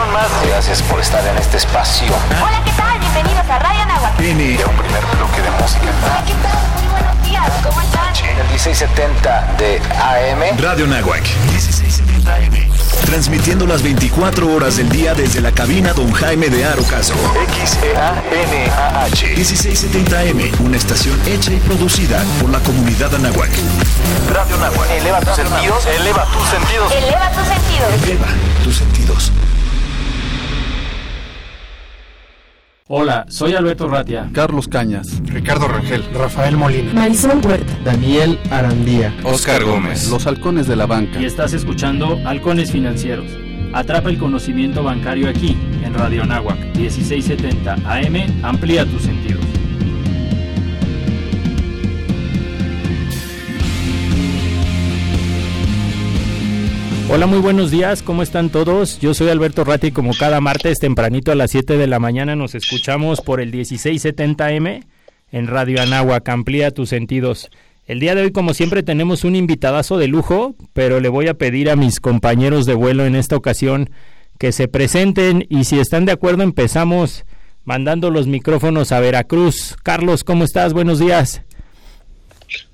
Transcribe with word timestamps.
más. 0.00 0.28
Gracias 0.46 0.82
por 0.82 1.00
estar 1.00 1.26
en 1.26 1.36
este 1.36 1.58
espacio. 1.58 2.14
Hola, 2.42 2.62
¿qué 2.64 2.72
tal? 2.72 2.98
Bienvenidos 2.98 3.44
a 3.50 3.58
Radio 3.58 3.84
Nahuatl. 3.84 4.22
Tiene 4.22 4.64
un 4.64 4.76
primer 4.76 5.04
bloque 5.16 5.42
de 5.42 5.50
música. 5.60 5.84
Hola, 6.04 6.24
¿qué 6.26 6.32
tal? 6.42 6.82
Muy 6.82 6.88
buenos 6.90 7.22
días. 7.28 7.50
¿Cómo 7.62 7.80
están? 7.82 8.14
El 8.40 8.48
1670 8.48 9.54
de 9.58 9.80
AM. 10.00 10.58
Radio 10.58 10.86
Nahuac, 10.86 11.22
1670 11.50 12.34
AM. 12.34 12.72
Transmitiendo 13.04 13.66
las 13.66 13.82
24 13.82 14.54
horas 14.54 14.78
del 14.78 14.88
día 14.88 15.12
desde 15.14 15.42
la 15.42 15.52
cabina 15.52 15.92
Don 15.92 16.10
Jaime 16.10 16.48
de 16.48 16.64
Arocaso. 16.64 17.14
XEANAH. 17.62 19.36
1670M, 19.36 20.60
una 20.60 20.78
estación 20.78 21.20
hecha 21.26 21.52
y 21.52 21.56
producida 21.56 22.22
por 22.40 22.48
la 22.48 22.60
comunidad 22.60 23.14
Anahuac. 23.14 23.50
Radio 24.32 24.56
Nahuac. 24.56 24.90
Eleva 24.90 25.20
tus 25.20 25.36
sentidos. 25.36 25.86
Eleva 25.86 26.24
tus 26.32 26.48
sentidos. 26.48 26.92
Eleva 26.92 27.30
tus 27.30 27.46
sentidos. 27.46 28.02
Eleva 28.04 28.28
tus 28.64 28.76
sentidos. 28.76 29.32
Hola, 32.94 33.24
soy 33.30 33.54
Alberto 33.54 33.88
Ratia. 33.88 34.28
Carlos 34.34 34.68
Cañas, 34.68 35.22
Ricardo 35.24 35.66
Rangel, 35.66 36.04
Rafael 36.12 36.58
Molina, 36.58 36.92
Marisol 36.92 37.40
Huerta, 37.42 37.72
Daniel 37.82 38.38
Arandía, 38.50 39.14
Oscar 39.24 39.64
Gómez, 39.64 40.10
Los 40.10 40.26
Halcones 40.26 40.66
de 40.66 40.76
la 40.76 40.84
Banca. 40.84 41.18
Y 41.18 41.24
estás 41.24 41.54
escuchando 41.54 42.20
Halcones 42.26 42.70
Financieros. 42.70 43.24
Atrapa 43.72 44.10
el 44.10 44.18
conocimiento 44.18 44.82
bancario 44.82 45.30
aquí, 45.30 45.56
en 45.82 45.94
Radio 45.94 46.26
Nahuac, 46.26 46.58
1670 46.76 47.76
AM. 47.82 48.44
Amplía 48.44 48.84
tus 48.84 49.00
sentidos. 49.00 49.51
Hola, 57.14 57.26
muy 57.26 57.40
buenos 57.40 57.70
días, 57.70 58.00
¿cómo 58.00 58.22
están 58.22 58.48
todos? 58.48 58.98
Yo 58.98 59.12
soy 59.12 59.28
Alberto 59.28 59.64
Ratti 59.64 59.92
como 59.92 60.14
cada 60.14 60.40
martes 60.40 60.78
tempranito 60.78 61.30
a 61.30 61.34
las 61.34 61.50
7 61.50 61.76
de 61.76 61.86
la 61.86 61.98
mañana 61.98 62.36
nos 62.36 62.54
escuchamos 62.54 63.20
por 63.20 63.42
el 63.42 63.52
1670M 63.52 64.82
en 65.30 65.46
Radio 65.46 65.82
Anáhuac, 65.82 66.26
amplía 66.30 66.70
tus 66.70 66.88
sentidos. 66.88 67.50
El 67.84 68.00
día 68.00 68.14
de 68.14 68.22
hoy, 68.22 68.32
como 68.32 68.54
siempre, 68.54 68.82
tenemos 68.82 69.24
un 69.24 69.36
invitadazo 69.36 69.98
de 69.98 70.08
lujo, 70.08 70.54
pero 70.72 71.00
le 71.00 71.10
voy 71.10 71.28
a 71.28 71.34
pedir 71.34 71.68
a 71.68 71.76
mis 71.76 72.00
compañeros 72.00 72.64
de 72.64 72.72
vuelo 72.72 73.04
en 73.04 73.14
esta 73.14 73.36
ocasión 73.36 73.90
que 74.38 74.50
se 74.50 74.66
presenten 74.66 75.46
y 75.50 75.64
si 75.64 75.80
están 75.80 76.06
de 76.06 76.12
acuerdo 76.12 76.42
empezamos 76.44 77.26
mandando 77.64 78.08
los 78.08 78.26
micrófonos 78.26 78.90
a 78.90 79.00
Veracruz. 79.00 79.76
Carlos, 79.82 80.24
¿cómo 80.24 80.44
estás? 80.44 80.72
Buenos 80.72 80.98
días. 80.98 81.42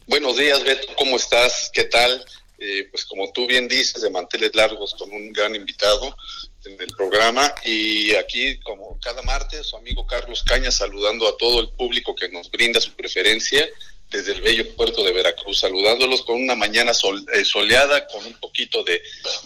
Buenos 0.07 0.37
días, 0.37 0.62
Beto, 0.62 0.87
¿cómo 0.97 1.17
estás? 1.17 1.73
¿Qué 1.75 1.83
tal? 1.83 2.25
Eh, 2.61 2.89
pues 2.91 3.05
como 3.05 3.31
tú 3.33 3.47
bien 3.47 3.69
dices, 3.69 4.03
de 4.03 4.11
manteles 4.11 4.53
largos 4.55 4.95
con 4.98 5.11
un 5.12 5.33
gran 5.33 5.55
invitado 5.55 6.17
en 6.65 6.73
el 6.81 6.89
programa 6.97 7.55
y 7.65 8.15
aquí 8.17 8.59
como 8.61 8.98
cada 9.00 9.23
martes 9.23 9.69
su 9.69 9.77
amigo 9.77 10.05
Carlos 10.06 10.42
Caña 10.42 10.70
saludando 10.73 11.28
a 11.28 11.37
todo 11.37 11.61
el 11.61 11.69
público 11.70 12.17
que 12.17 12.28
nos 12.31 12.50
brinda 12.50 12.81
su 12.81 12.92
preferencia 12.95 13.65
desde 14.11 14.33
el 14.33 14.41
bello 14.41 14.75
puerto 14.75 15.05
de 15.05 15.12
Veracruz, 15.12 15.61
saludándolos 15.61 16.23
con 16.23 16.42
una 16.42 16.56
mañana 16.56 16.95
sol- 16.95 17.25
eh, 17.33 17.45
soleada 17.45 18.06
con 18.09 18.25
un 18.27 18.34
poquito 18.41 18.83
de, 18.83 19.00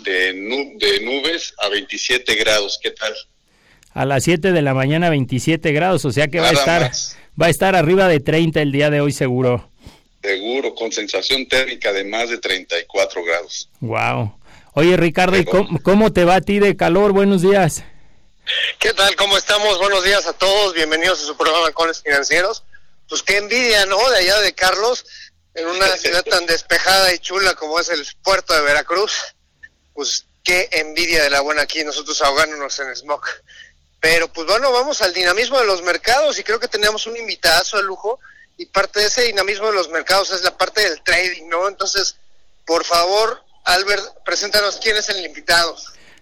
de, 0.05 0.33
nu- 0.35 0.79
de 0.79 1.01
nubes 1.01 1.53
a 1.59 1.69
27 1.69 2.35
grados, 2.37 2.79
¿qué 2.83 2.93
tal? 2.93 3.13
A 3.93 4.07
las 4.07 4.25
7 4.25 4.53
de 4.53 4.63
la 4.63 4.73
mañana 4.73 5.11
27 5.11 5.71
grados, 5.73 6.05
o 6.07 6.13
sea 6.13 6.29
que 6.29 6.39
va 6.41 6.49
a 6.49 6.53
estar 6.53 6.81
más. 6.83 7.19
va 7.41 7.47
a 7.47 7.51
estar 7.51 7.77
arriba 7.77 8.09
de 8.09 8.21
30 8.21 8.63
el 8.63 8.73
día 8.73 8.89
de 8.89 9.01
hoy 9.03 9.13
seguro. 9.13 9.69
Seguro, 10.23 10.75
con 10.75 10.93
sensación 10.93 11.49
térmica 11.49 11.93
de 11.93 12.05
más 12.05 12.31
de 12.31 12.39
34 12.39 13.25
grados. 13.25 13.69
Wow. 13.81 14.39
Oye, 14.75 14.97
Ricardo, 14.97 15.37
¿y 15.37 15.45
cómo, 15.45 15.83
cómo 15.83 16.13
te 16.13 16.25
va 16.25 16.37
a 16.37 16.41
ti 16.41 16.61
de 16.61 16.77
calor? 16.77 17.13
Buenos 17.13 17.43
días. 17.43 17.83
¿Qué 18.79 18.93
tal? 18.95 19.15
¿Cómo 19.17 19.37
estamos? 19.37 19.79
Buenos 19.79 20.05
días 20.05 20.27
a 20.27 20.33
todos. 20.33 20.75
Bienvenidos 20.75 21.23
a 21.23 21.27
su 21.27 21.37
programa 21.37 21.67
Halcones 21.67 22.03
Financieros. 22.03 22.63
Pues 23.09 23.23
qué 23.23 23.37
envidia, 23.37 23.85
¿no? 23.87 23.99
De 24.11 24.19
allá 24.19 24.41
de 24.41 24.55
Carlos, 24.55 25.05
en 25.55 25.67
una 25.67 25.89
ciudad 25.97 26.25
tan 26.25 26.47
despejada 26.47 27.13
y 27.13 27.19
chula 27.19 27.55
como 27.55 27.81
es 27.81 27.89
el 27.89 28.07
puerto 28.23 28.55
de 28.55 28.63
Veracruz. 28.63 29.35
Pues 29.93 30.27
qué 30.45 30.69
envidia 30.73 31.25
de 31.25 31.31
la 31.31 31.41
buena 31.41 31.63
aquí, 31.63 31.85
nosotros 31.85 32.23
ahogándonos 32.23 32.79
en 32.79 32.95
smog. 32.95 33.23
Pero 34.01 34.33
pues 34.33 34.47
bueno, 34.47 34.73
vamos 34.73 35.03
al 35.03 35.13
dinamismo 35.13 35.59
de 35.59 35.67
los 35.67 35.83
mercados 35.83 36.39
y 36.39 36.45
creo 36.45 36.59
que 36.59 36.69
tenemos 36.69 37.07
un 37.07 37.17
invitazo 37.17 37.77
de 37.77 37.83
lujo 37.85 38.19
y 38.59 38.67
parte 38.67 39.01
de 39.01 39.07
ese 39.07 39.23
dinamismo 39.23 39.67
de 39.69 39.73
los 39.75 39.89
mercados 39.91 40.31
es 40.31 40.43
la 40.43 40.57
parte 40.57 40.81
del 40.89 41.03
trading, 41.03 41.49
¿no? 41.49 41.69
Entonces, 41.69 42.17
por 42.67 42.85
favor, 42.85 43.43
Albert, 43.65 44.03
preséntanos 44.25 44.79
quién 44.83 44.97
es 44.97 45.09
el 45.09 45.25
invitado. 45.25 45.77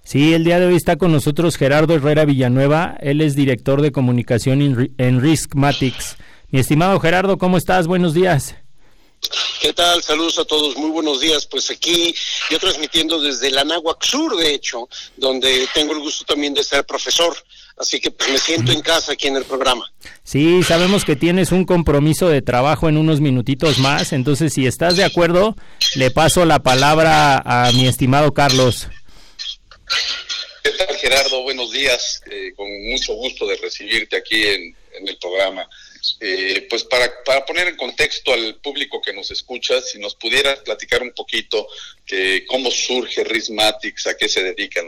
Sí, 0.05 0.33
el 0.35 0.45
día 0.45 0.59
de 0.59 0.67
hoy 0.67 0.77
está 0.77 0.97
con 0.97 1.13
nosotros 1.13 1.57
Gerardo 1.57 1.95
Herrera 1.95 2.25
Villanueva. 2.25 2.97
Él 3.01 3.21
es 3.21 3.37
director 3.37 3.83
de 3.83 3.93
comunicación 3.93 4.63
en, 4.63 4.77
Ri- 4.77 4.95
en 4.99 5.21
Riskmatics. 5.21 6.17
Mi 6.49 6.61
estimado 6.61 6.99
Gerardo, 6.99 7.39
¿cómo 7.39 7.57
estás? 7.59 7.87
Buenos 7.87 8.15
días. 8.15 8.55
¿Qué 9.61 9.73
tal? 9.75 10.03
Saludos 10.03 10.39
a 10.39 10.45
todos, 10.47 10.75
muy 10.77 10.91
buenos 10.91 11.21
días. 11.21 11.47
Pues 11.47 11.71
aquí 11.71 12.15
yo 12.51 12.59
transmitiendo 12.59 13.21
desde 13.21 13.51
la 13.51 13.63
Náhuac 13.65 14.03
Sur, 14.03 14.35
de 14.37 14.55
hecho, 14.55 14.89
donde 15.17 15.69
tengo 15.75 15.93
el 15.93 16.01
gusto 16.01 16.25
también 16.25 16.55
de 16.55 16.65
ser 16.65 16.85
profesor. 16.85 17.37
Así 17.81 17.99
que 17.99 18.11
pues 18.11 18.29
me 18.29 18.37
siento 18.37 18.73
en 18.73 18.83
casa 18.83 19.13
aquí 19.13 19.29
en 19.29 19.37
el 19.37 19.45
programa. 19.45 19.91
Sí, 20.23 20.63
sabemos 20.63 21.07
que 21.07 21.17
tienes 21.17 21.51
un 21.51 21.65
compromiso 21.65 22.29
de 22.29 22.43
trabajo 22.43 22.91
en 22.91 22.99
unos 22.99 23.23
minutitos 23.23 23.79
más, 23.79 24.13
entonces 24.13 24.53
si 24.53 24.67
estás 24.67 24.97
de 24.97 25.05
acuerdo, 25.05 25.57
le 25.95 26.11
paso 26.11 26.45
la 26.45 26.59
palabra 26.59 27.39
a 27.39 27.73
mi 27.73 27.87
estimado 27.89 28.35
Carlos. 28.35 28.89
¿Qué 30.63 30.71
tal, 30.73 30.95
Gerardo? 30.97 31.43
Buenos 31.43 31.73
días. 31.73 32.21
Eh, 32.31 32.53
con 32.55 32.69
mucho 32.91 33.15
gusto 33.15 33.47
de 33.47 33.57
recibirte 33.57 34.17
aquí 34.17 34.43
en, 34.43 34.77
en 34.99 35.09
el 35.09 35.17
programa. 35.17 35.67
Eh, 36.21 36.67
pues 36.69 36.85
para, 36.85 37.11
para 37.25 37.47
poner 37.47 37.69
en 37.69 37.77
contexto 37.77 38.35
al 38.35 38.57
público 38.57 39.01
que 39.01 39.15
nos 39.15 39.31
escucha, 39.31 39.81
si 39.81 39.99
nos 39.99 40.15
pudieras 40.17 40.59
platicar 40.59 41.03
un 41.03 41.13
poquito 41.13 41.67
que 42.05 42.45
cómo 42.47 42.71
surge 42.71 43.25
Rismatics, 43.25 44.07
a 44.07 44.17
qué 44.19 44.29
se 44.29 44.43
dedican. 44.43 44.85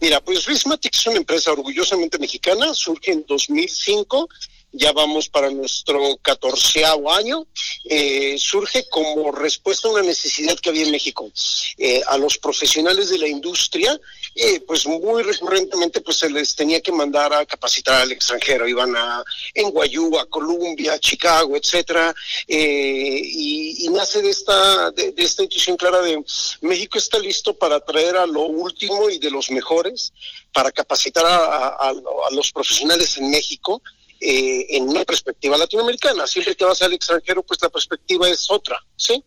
Mira, 0.00 0.20
pues 0.20 0.44
Rismatic 0.46 0.94
es 0.94 1.06
una 1.06 1.16
empresa 1.16 1.52
orgullosamente 1.52 2.18
mexicana, 2.18 2.74
surge 2.74 3.12
en 3.12 3.24
2005, 3.26 4.28
ya 4.74 4.92
vamos 4.92 5.28
para 5.28 5.50
nuestro 5.50 6.16
catorceavo 6.20 7.12
año, 7.12 7.46
eh, 7.84 8.36
surge 8.38 8.86
como 8.88 9.30
respuesta 9.30 9.88
a 9.88 9.92
una 9.92 10.02
necesidad 10.02 10.58
que 10.58 10.68
había 10.68 10.82
en 10.82 10.90
México. 10.90 11.30
Eh, 11.78 12.02
a 12.06 12.18
los 12.18 12.38
profesionales 12.38 13.08
de 13.08 13.18
la 13.18 13.28
industria, 13.28 13.98
eh, 14.34 14.60
pues 14.66 14.86
muy 14.86 15.22
recurrentemente 15.22 16.00
pues 16.00 16.18
se 16.18 16.28
les 16.28 16.56
tenía 16.56 16.80
que 16.80 16.90
mandar 16.90 17.32
a 17.32 17.46
capacitar 17.46 18.00
al 18.00 18.12
extranjero, 18.12 18.66
iban 18.66 18.96
a 18.96 19.22
NYU, 19.54 20.18
a 20.18 20.26
Columbia, 20.26 20.94
a 20.94 20.98
Chicago, 20.98 21.56
etcétera, 21.56 22.14
eh, 22.48 23.20
y, 23.22 23.88
nace 23.90 24.22
de 24.22 24.30
esta, 24.30 24.90
de, 24.90 25.14
esta 25.18 25.44
intuición 25.44 25.76
clara 25.76 26.00
de 26.02 26.20
México 26.62 26.98
está 26.98 27.16
listo 27.20 27.56
para 27.56 27.78
traer 27.78 28.16
a 28.16 28.26
lo 28.26 28.40
último 28.40 29.08
y 29.08 29.18
de 29.18 29.30
los 29.30 29.52
mejores, 29.52 30.12
para 30.52 30.72
capacitar 30.72 31.24
a 31.26 31.92
los 32.32 32.50
profesionales 32.50 33.16
en 33.18 33.30
México 33.30 33.80
eh, 34.26 34.78
en 34.78 34.88
una 34.88 35.04
perspectiva 35.04 35.58
latinoamericana. 35.58 36.26
Siempre 36.26 36.56
que 36.56 36.64
vas 36.64 36.80
al 36.80 36.94
extranjero, 36.94 37.42
pues 37.42 37.60
la 37.60 37.68
perspectiva 37.68 38.26
es 38.26 38.50
otra, 38.50 38.82
¿sí? 38.96 39.22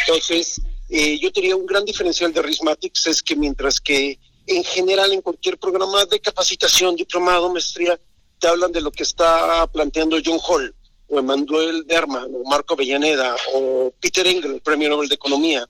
Entonces, 0.00 0.60
eh, 0.90 1.16
yo 1.20 1.30
tenía 1.30 1.54
un 1.54 1.64
gran 1.64 1.84
diferencial 1.84 2.32
de 2.32 2.42
Rismatics, 2.42 3.06
es 3.06 3.22
que 3.22 3.36
mientras 3.36 3.80
que 3.80 4.18
en 4.48 4.64
general 4.64 5.12
en 5.12 5.22
cualquier 5.22 5.58
programa 5.58 6.04
de 6.06 6.18
capacitación, 6.18 6.96
diplomado, 6.96 7.52
maestría, 7.52 8.00
te 8.40 8.48
hablan 8.48 8.72
de 8.72 8.80
lo 8.80 8.90
que 8.90 9.04
está 9.04 9.64
planteando 9.68 10.18
John 10.24 10.40
Hall, 10.44 10.74
o 11.06 11.20
Emanuel 11.20 11.86
Derman, 11.86 12.34
o 12.34 12.42
Marco 12.42 12.74
Avellaneda, 12.74 13.36
o 13.54 13.94
Peter 14.00 14.26
Engel, 14.26 14.54
el 14.54 14.60
Premio 14.60 14.88
Nobel 14.88 15.08
de 15.08 15.14
Economía, 15.14 15.64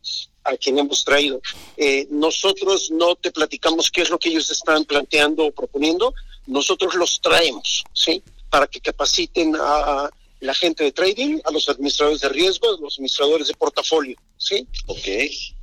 a 0.44 0.56
quien 0.56 0.78
hemos 0.78 1.04
traído. 1.04 1.42
Eh, 1.76 2.06
nosotros 2.10 2.90
no 2.90 3.16
te 3.16 3.30
platicamos 3.32 3.90
qué 3.90 4.00
es 4.00 4.08
lo 4.08 4.18
que 4.18 4.30
ellos 4.30 4.50
están 4.50 4.86
planteando 4.86 5.44
o 5.44 5.52
proponiendo, 5.52 6.14
nosotros 6.46 6.94
los 6.94 7.20
traemos, 7.20 7.84
¿sí? 7.92 8.22
Para 8.52 8.68
que 8.68 8.80
capaciten 8.80 9.56
a 9.56 10.08
la 10.42 10.54
gente 10.54 10.82
de 10.82 10.90
trading, 10.90 11.38
a 11.44 11.52
los 11.52 11.68
administradores 11.68 12.20
de 12.20 12.28
riesgo, 12.28 12.68
a 12.68 12.80
los 12.80 12.94
administradores 12.94 13.46
de 13.46 13.54
portafolio, 13.54 14.16
¿sí? 14.36 14.66
Ok. 14.86 15.06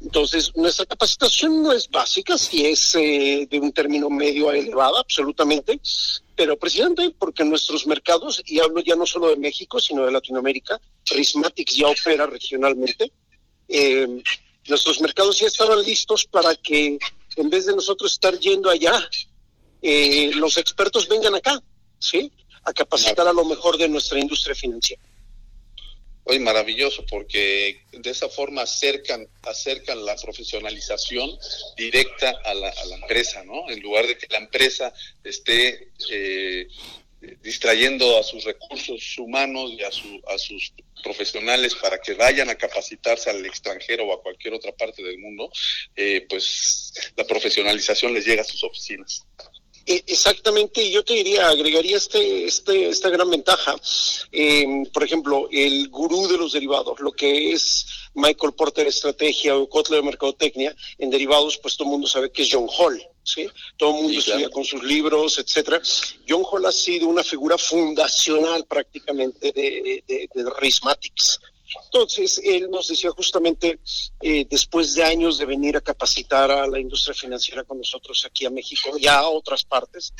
Entonces, 0.02 0.56
nuestra 0.56 0.86
capacitación 0.86 1.62
no 1.62 1.74
es 1.74 1.90
básica, 1.90 2.38
sí 2.38 2.66
es 2.66 2.96
eh, 2.96 3.46
de 3.52 3.60
un 3.60 3.74
término 3.74 4.10
medio 4.10 4.50
a 4.50 4.58
elevada, 4.58 5.02
absolutamente, 5.02 5.82
pero 6.34 6.58
precisamente 6.58 7.14
porque 7.20 7.44
nuestros 7.44 7.86
mercados, 7.88 8.42
y 8.46 8.62
hablo 8.62 8.80
ya 8.80 8.96
no 8.96 9.06
solo 9.06 9.28
de 9.28 9.36
México, 9.36 9.82
sino 9.82 10.06
de 10.06 10.14
Latinoamérica, 10.14 10.80
Prismatics 11.10 11.76
ya 11.76 11.88
opera 11.90 12.26
regionalmente, 12.26 13.12
eh, 13.68 14.24
nuestros 14.70 15.02
mercados 15.02 15.40
ya 15.40 15.48
estaban 15.48 15.84
listos 15.84 16.26
para 16.26 16.56
que 16.56 16.98
en 17.36 17.50
vez 17.50 17.66
de 17.66 17.76
nosotros 17.76 18.14
estar 18.14 18.40
yendo 18.40 18.70
allá, 18.70 18.98
eh, 19.82 20.32
los 20.36 20.56
expertos 20.56 21.10
vengan 21.10 21.36
acá, 21.36 21.62
¿sí? 22.00 22.32
A 22.64 22.74
capacitar 22.74 23.28
a 23.28 23.34
lo 23.34 23.46
mejor 23.46 23.78
de 23.78 23.88
nuestra 23.88 24.20
industria 24.20 24.56
financiera. 24.56 25.02
Oye, 26.30 26.40
maravilloso, 26.40 27.04
porque 27.10 27.82
de 27.92 28.10
esa 28.12 28.30
forma 28.30 28.62
acercan, 28.62 29.28
acercan 29.42 30.06
la 30.06 30.16
profesionalización 30.16 31.32
directa 31.76 32.36
a 32.46 32.54
la, 32.54 32.72
empresa, 33.02 33.44
¿no? 33.44 33.68
En 33.68 33.82
lugar 33.82 34.06
de 34.06 34.16
que 34.16 34.28
la 34.30 34.38
empresa 34.38 34.94
esté 35.24 35.90
eh, 36.12 36.68
distrayendo 37.42 38.20
a 38.20 38.24
sus 38.24 38.44
recursos 38.44 39.18
humanos 39.18 39.72
y 39.72 39.84
a, 39.84 39.92
su, 39.92 40.22
a 40.28 40.38
sus 40.38 40.72
profesionales 41.04 41.74
para 41.76 42.00
que 42.00 42.14
vayan 42.14 42.50
a 42.50 42.56
capacitarse 42.56 43.30
al 43.30 43.46
extranjero 43.46 44.06
o 44.06 44.14
a 44.14 44.22
cualquier 44.22 44.54
otra 44.54 44.72
parte 44.72 45.02
del 45.02 45.18
mundo, 45.18 45.52
eh, 45.96 46.28
pues 46.30 46.94
la 47.16 47.26
profesionalización 47.26 48.14
les 48.14 48.26
llega 48.26 48.44
a 48.44 48.46
sus 48.46 48.64
oficinas. 48.64 49.26
Eh, 49.86 50.04
Exactamente, 50.08 50.90
yo 50.92 51.04
te 51.04 51.14
diría, 51.14 51.48
agregaría 51.50 51.98
este, 51.98 52.46
este, 52.46 52.90
esta 52.90 53.10
gran 53.10 53.30
ventaja. 53.30 53.76
Eh, 54.32 54.66
por 54.94 55.04
ejemplo, 55.04 55.48
el 55.52 55.90
gurú 55.90 56.28
de 56.28 56.38
los 56.38 56.52
derivados, 56.52 57.00
lo 57.00 57.12
que 57.12 57.54
es 57.54 57.86
Michael 58.14 58.54
Porter 58.54 58.88
Estrategia 58.88 59.56
o 59.56 59.68
Kotler 59.70 60.04
Mercadotecnia, 60.04 60.76
en 60.98 61.10
derivados, 61.10 61.58
pues 61.58 61.76
todo 61.76 61.88
el 61.88 61.92
mundo 61.92 62.08
sabe 62.08 62.32
que 62.32 62.44
es 62.44 62.50
John 62.52 62.68
Hall, 62.78 63.02
¿sí? 63.24 63.48
Todo 63.78 63.90
el 63.90 63.96
mundo 63.96 64.12
Sí, 64.12 64.18
estudia 64.20 64.38
claro. 64.38 64.52
con 64.52 64.66
sus 64.66 64.84
libros, 64.84 65.38
etcétera. 65.40 65.82
John 66.28 66.44
Hall 66.50 66.66
ha 66.66 66.72
sido 66.72 67.08
una 67.08 67.24
figura 67.24 67.58
fundacional 67.58 68.66
prácticamente 68.66 69.52
de, 69.52 70.04
de, 70.08 70.30
de 70.34 70.50
Rismatics. 70.60 71.40
Entonces, 71.86 72.42
él 72.44 72.70
nos 72.70 72.88
decía 72.88 73.12
justamente, 73.12 73.80
eh, 74.22 74.46
después 74.50 74.96
de 74.96 75.04
años 75.04 75.38
de 75.38 75.46
venir 75.46 75.78
a 75.78 75.82
capacitar 75.82 76.52
a 76.52 76.68
la 76.68 76.80
industria 76.80 77.14
financiera 77.14 77.64
con 77.64 77.78
nosotros 77.78 78.26
aquí 78.26 78.46
a 78.46 78.50
México 78.50 78.98
y 78.98 79.08
a 79.08 79.28
otras 79.28 79.64
partes, 79.64 80.14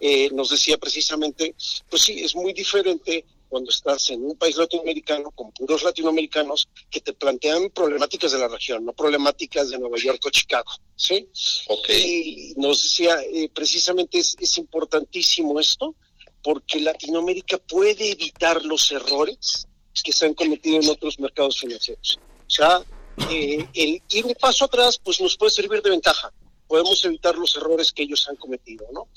eh, 0.00 0.30
nos 0.32 0.50
decía 0.50 0.76
precisamente, 0.78 1.54
pues 1.88 2.02
sí, 2.02 2.20
es 2.22 2.34
muy 2.34 2.52
diferente 2.52 3.24
cuando 3.48 3.70
estás 3.70 4.10
en 4.10 4.24
un 4.24 4.36
país 4.36 4.56
latinoamericano 4.56 5.30
con 5.30 5.52
puros 5.52 5.82
latinoamericanos 5.84 6.68
que 6.90 7.00
te 7.00 7.12
plantean 7.12 7.70
problemáticas 7.70 8.32
de 8.32 8.38
la 8.38 8.48
región, 8.48 8.84
no 8.84 8.92
problemáticas 8.92 9.70
de 9.70 9.78
Nueva 9.78 9.96
York 9.98 10.20
o 10.26 10.30
Chicago, 10.30 10.70
¿sí? 10.96 11.28
Ok. 11.68 11.88
Y 11.90 12.54
nos 12.56 12.82
decía, 12.82 13.20
eh, 13.22 13.48
precisamente 13.54 14.18
es, 14.18 14.36
es 14.40 14.58
importantísimo 14.58 15.58
esto, 15.60 15.94
porque 16.42 16.80
Latinoamérica 16.80 17.58
puede 17.58 18.10
evitar 18.10 18.64
los 18.64 18.90
errores 18.90 19.66
que 20.02 20.12
se 20.12 20.26
han 20.26 20.34
cometido 20.34 20.80
en 20.80 20.88
otros 20.88 21.18
mercados 21.18 21.58
financieros. 21.58 22.18
O 22.46 22.50
sea, 22.50 22.82
eh, 23.30 23.66
el 23.74 24.02
ir 24.10 24.26
un 24.26 24.34
paso 24.34 24.64
atrás, 24.66 24.98
pues 25.02 25.20
nos 25.20 25.36
puede 25.36 25.50
servir 25.50 25.82
de 25.82 25.90
ventaja. 25.90 26.32
Podemos 26.68 27.04
evitar 27.04 27.36
los 27.36 27.56
errores 27.56 27.92
que 27.92 28.02
ellos 28.02 28.26
han 28.28 28.36
cometido, 28.36 28.86
¿no? 28.92 29.08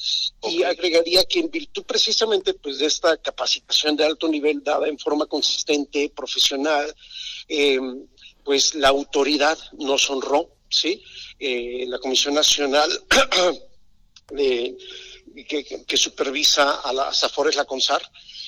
Y 0.49 0.59
Ok. 0.63 0.69
agregaría 0.69 1.23
que 1.25 1.39
en 1.39 1.49
virtud 1.49 1.83
precisamente 1.83 2.53
pues 2.53 2.77
de 2.77 2.85
esta 2.85 3.17
capacitación 3.17 3.95
de 3.97 4.05
alto 4.05 4.27
nivel 4.27 4.63
dada 4.63 4.87
en 4.87 4.99
forma 4.99 5.25
consistente, 5.25 6.11
profesional, 6.15 6.93
eh, 7.47 7.79
pues 8.43 8.75
la 8.75 8.89
autoridad 8.89 9.57
nos 9.79 10.09
honró, 10.11 10.49
¿sí? 10.69 11.01
Eh, 11.39 11.85
la 11.87 11.97
Comisión 11.99 12.35
Nacional 12.35 12.89
de- 14.31 14.77
que, 15.47 15.63
que- 15.63 15.97
supervisa 15.97 16.81
a 16.81 16.91
las 16.93 17.23
AFORES, 17.23 17.55
la 17.55 17.65
CONSAR, 17.65 18.01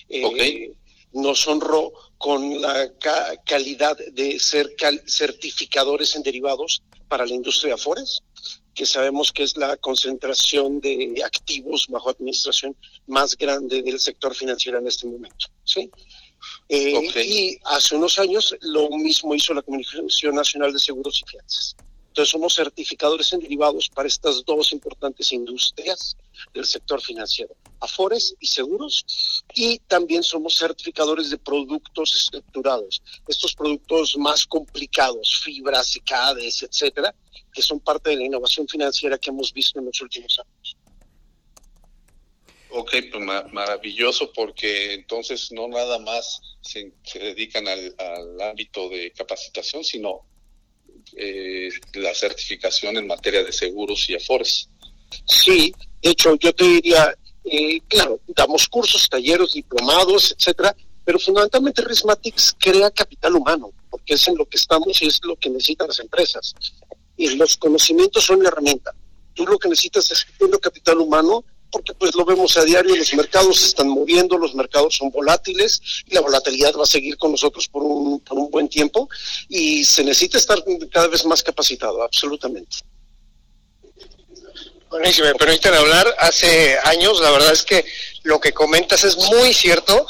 eh, 0.09 0.25
Ok. 0.25 0.77
Nos 1.13 1.47
honró 1.47 1.91
con 2.17 2.61
la 2.61 2.91
ca- 2.99 3.35
calidad 3.45 3.97
de 4.13 4.39
ser 4.39 4.75
cal- 4.75 5.01
certificadores 5.07 6.15
en 6.15 6.23
derivados 6.23 6.83
para 7.07 7.25
la 7.25 7.33
industria 7.33 7.69
de 7.69 7.81
AFORES, 7.81 8.21
que 8.73 8.85
sabemos 8.85 9.31
que 9.33 9.43
es 9.43 9.57
la 9.57 9.75
concentración 9.77 10.79
de 10.79 11.21
activos 11.25 11.87
bajo 11.89 12.09
administración 12.09 12.75
más 13.07 13.35
grande 13.37 13.81
del 13.81 13.99
sector 13.99 14.33
financiero 14.33 14.77
en 14.79 14.87
este 14.87 15.07
momento. 15.07 15.47
¿sí? 15.65 15.89
Eh, 16.69 16.95
Ok. 16.95 17.15
Y 17.17 17.57
hace 17.65 17.95
unos 17.95 18.17
años 18.17 18.55
lo 18.61 18.89
mismo 18.91 19.35
hizo 19.35 19.53
la 19.53 19.61
Comisión 19.61 20.35
Nacional 20.35 20.71
de 20.71 20.79
Seguros 20.79 21.21
y 21.25 21.29
Fianzas. 21.29 21.75
Entonces 22.11 22.31
somos 22.33 22.53
certificadores 22.53 23.31
en 23.31 23.39
derivados 23.39 23.89
para 23.89 24.05
estas 24.05 24.43
dos 24.43 24.73
importantes 24.73 25.31
industrias 25.31 26.17
del 26.53 26.65
sector 26.65 27.01
financiero, 27.01 27.55
Afores 27.79 28.35
y 28.41 28.47
seguros, 28.47 29.05
y 29.55 29.79
también 29.87 30.21
somos 30.21 30.55
certificadores 30.55 31.29
de 31.29 31.37
productos 31.37 32.13
estructurados, 32.13 33.01
estos 33.27 33.55
productos 33.55 34.17
más 34.17 34.45
complicados, 34.45 35.41
fibras, 35.41 35.97
CADES, 36.05 36.63
etcétera, 36.63 37.15
que 37.53 37.61
son 37.61 37.79
parte 37.79 38.09
de 38.09 38.17
la 38.17 38.25
innovación 38.25 38.67
financiera 38.67 39.17
que 39.17 39.29
hemos 39.29 39.53
visto 39.53 39.79
en 39.79 39.85
los 39.85 40.01
últimos 40.01 40.37
años. 40.37 40.77
Ok, 42.73 42.91
pues 43.09 43.23
ma- 43.23 43.47
maravilloso 43.53 44.31
porque 44.33 44.93
entonces 44.93 45.49
no 45.53 45.67
nada 45.69 45.97
más 45.99 46.41
se, 46.61 46.93
se 47.03 47.19
dedican 47.19 47.67
al, 47.69 47.95
al 47.97 48.41
ámbito 48.41 48.89
de 48.89 49.11
capacitación, 49.13 49.83
sino 49.85 50.25
eh, 51.17 51.69
la 51.93 52.13
certificación 52.13 52.97
en 52.97 53.07
materia 53.07 53.43
de 53.43 53.51
seguros 53.51 54.09
y 54.09 54.15
afores. 54.15 54.69
Sí, 55.25 55.73
de 56.01 56.09
hecho, 56.09 56.35
yo 56.35 56.53
te 56.53 56.63
diría, 56.65 57.13
eh, 57.43 57.81
claro, 57.87 58.19
damos 58.27 58.67
cursos, 58.67 59.09
talleres, 59.09 59.53
diplomados, 59.53 60.35
etcétera, 60.37 60.75
pero 61.03 61.19
fundamentalmente 61.19 61.81
Rismatics 61.81 62.55
crea 62.57 62.91
capital 62.91 63.35
humano, 63.35 63.71
porque 63.89 64.13
es 64.13 64.27
en 64.27 64.37
lo 64.37 64.45
que 64.45 64.57
estamos 64.57 65.01
y 65.01 65.07
es 65.07 65.19
lo 65.23 65.35
que 65.35 65.49
necesitan 65.49 65.87
las 65.87 65.99
empresas. 65.99 66.53
Y 67.17 67.35
los 67.35 67.57
conocimientos 67.57 68.23
son 68.23 68.41
la 68.41 68.49
herramienta. 68.49 68.93
Tú 69.33 69.45
lo 69.45 69.57
que 69.57 69.69
necesitas 69.69 70.09
es 70.11 70.25
un 70.39 70.51
capital 70.51 70.99
humano, 70.99 71.43
porque 71.71 71.93
pues 71.93 72.13
lo 72.15 72.25
vemos 72.25 72.57
a 72.57 72.63
diario, 72.63 72.95
los 72.95 73.13
mercados 73.13 73.59
se 73.59 73.67
están 73.67 73.87
moviendo, 73.87 74.37
los 74.37 74.53
mercados 74.53 74.97
son 74.97 75.09
volátiles 75.09 75.81
y 76.05 76.13
la 76.13 76.21
volatilidad 76.21 76.73
va 76.77 76.83
a 76.83 76.87
seguir 76.87 77.17
con 77.17 77.31
nosotros 77.31 77.67
por 77.67 77.83
un, 77.83 78.19
por 78.19 78.37
un 78.37 78.51
buen 78.51 78.67
tiempo 78.67 79.09
y 79.47 79.83
se 79.85 80.03
necesita 80.03 80.37
estar 80.37 80.63
cada 80.91 81.07
vez 81.07 81.25
más 81.25 81.41
capacitado, 81.41 82.03
absolutamente. 82.03 82.77
Bueno, 84.89 85.07
y 85.07 85.13
si 85.13 85.21
me 85.21 85.33
permiten 85.35 85.73
hablar, 85.73 86.13
hace 86.19 86.77
años, 86.83 87.21
la 87.21 87.31
verdad 87.31 87.53
es 87.53 87.63
que 87.63 87.85
lo 88.23 88.41
que 88.41 88.51
comentas 88.51 89.05
es 89.05 89.15
muy 89.15 89.53
cierto. 89.53 90.05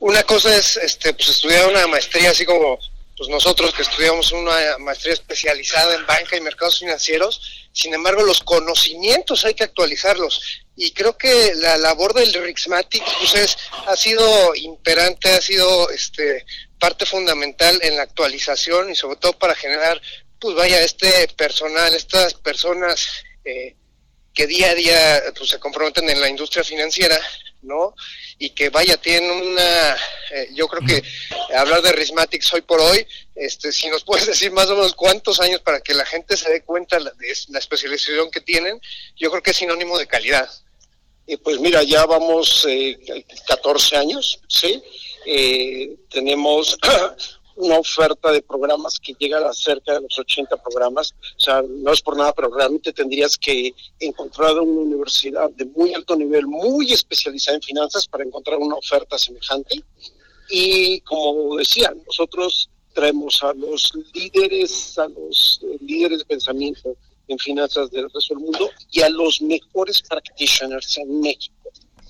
Una 0.00 0.24
cosa 0.24 0.56
es 0.56 0.76
este, 0.76 1.14
pues, 1.14 1.28
estudiar 1.28 1.68
una 1.68 1.86
maestría, 1.86 2.30
así 2.30 2.44
como 2.44 2.78
pues 3.16 3.28
nosotros 3.28 3.72
que 3.72 3.82
estudiamos 3.82 4.32
una 4.32 4.76
maestría 4.78 5.14
especializada 5.14 5.94
en 5.94 6.04
banca 6.04 6.36
y 6.36 6.40
mercados 6.40 6.80
financieros. 6.80 7.68
Sin 7.72 7.94
embargo, 7.94 8.22
los 8.22 8.40
conocimientos 8.40 9.44
hay 9.44 9.54
que 9.54 9.62
actualizarlos. 9.62 10.63
Y 10.76 10.90
creo 10.92 11.16
que 11.16 11.54
la 11.54 11.78
labor 11.78 12.14
del 12.14 12.32
Rixmatic 12.32 13.04
pues 13.20 13.34
es, 13.34 13.56
ha 13.86 13.96
sido 13.96 14.54
imperante, 14.56 15.30
ha 15.30 15.40
sido 15.40 15.88
este 15.90 16.44
parte 16.78 17.06
fundamental 17.06 17.78
en 17.82 17.96
la 17.96 18.02
actualización 18.02 18.90
y 18.90 18.94
sobre 18.94 19.16
todo 19.16 19.32
para 19.38 19.54
generar, 19.54 20.00
pues 20.38 20.54
vaya, 20.54 20.82
este 20.82 21.28
personal, 21.28 21.94
estas 21.94 22.34
personas 22.34 23.24
eh, 23.44 23.76
que 24.34 24.46
día 24.46 24.70
a 24.70 24.74
día 24.74 25.22
pues, 25.36 25.50
se 25.50 25.60
comprometen 25.60 26.10
en 26.10 26.20
la 26.20 26.28
industria 26.28 26.64
financiera, 26.64 27.18
¿no? 27.62 27.94
Y 28.38 28.50
que 28.50 28.68
vaya, 28.68 28.96
tienen 28.96 29.30
una, 29.30 29.96
eh, 30.32 30.48
yo 30.52 30.66
creo 30.66 30.82
que 30.86 31.02
hablar 31.56 31.80
de 31.82 31.92
Rismatics 31.92 32.52
hoy 32.52 32.62
por 32.62 32.80
hoy, 32.80 33.06
este, 33.36 33.72
si 33.72 33.88
nos 33.88 34.04
puedes 34.04 34.26
decir 34.26 34.50
más 34.50 34.66
o 34.66 34.74
menos 34.74 34.94
cuántos 34.94 35.40
años 35.40 35.60
para 35.60 35.80
que 35.80 35.94
la 35.94 36.04
gente 36.04 36.36
se 36.36 36.50
dé 36.50 36.62
cuenta 36.62 36.98
de 36.98 37.12
la 37.48 37.58
especialización 37.58 38.30
que 38.30 38.40
tienen, 38.40 38.80
yo 39.16 39.30
creo 39.30 39.42
que 39.42 39.52
es 39.52 39.56
sinónimo 39.56 39.96
de 39.98 40.08
calidad. 40.08 40.50
Pues 41.42 41.58
mira, 41.58 41.82
ya 41.82 42.04
vamos 42.04 42.66
eh, 42.68 42.98
14 43.48 43.96
años, 43.96 44.40
¿sí? 44.46 44.82
Eh, 45.26 45.96
tenemos 46.10 46.78
una 47.56 47.78
oferta 47.78 48.30
de 48.30 48.42
programas 48.42 49.00
que 49.00 49.14
llega 49.18 49.38
a 49.48 49.52
cerca 49.54 49.94
de 49.94 50.02
los 50.02 50.18
80 50.18 50.62
programas. 50.62 51.14
O 51.36 51.40
sea, 51.40 51.62
no 51.62 51.92
es 51.92 52.02
por 52.02 52.16
nada, 52.16 52.34
pero 52.34 52.54
realmente 52.54 52.92
tendrías 52.92 53.38
que 53.38 53.74
encontrar 54.00 54.52
una 54.58 54.82
universidad 54.82 55.48
de 55.50 55.64
muy 55.64 55.94
alto 55.94 56.14
nivel, 56.14 56.46
muy 56.46 56.92
especializada 56.92 57.56
en 57.56 57.62
finanzas 57.62 58.06
para 58.06 58.24
encontrar 58.24 58.58
una 58.58 58.76
oferta 58.76 59.18
semejante. 59.18 59.82
Y 60.50 61.00
como 61.00 61.56
decía, 61.56 61.94
nosotros 62.06 62.68
traemos 62.92 63.42
a 63.42 63.54
los 63.54 63.92
líderes, 64.12 64.98
a 64.98 65.08
los 65.08 65.60
eh, 65.62 65.78
líderes 65.80 66.18
de 66.18 66.24
pensamiento 66.26 66.96
en 67.28 67.38
finanzas 67.38 67.90
del 67.90 68.10
resto 68.10 68.34
del 68.34 68.44
mundo 68.44 68.70
y 68.90 69.00
a 69.00 69.08
los 69.08 69.40
mejores 69.42 70.02
practitioners 70.02 70.98
en 70.98 71.20
México. 71.20 71.54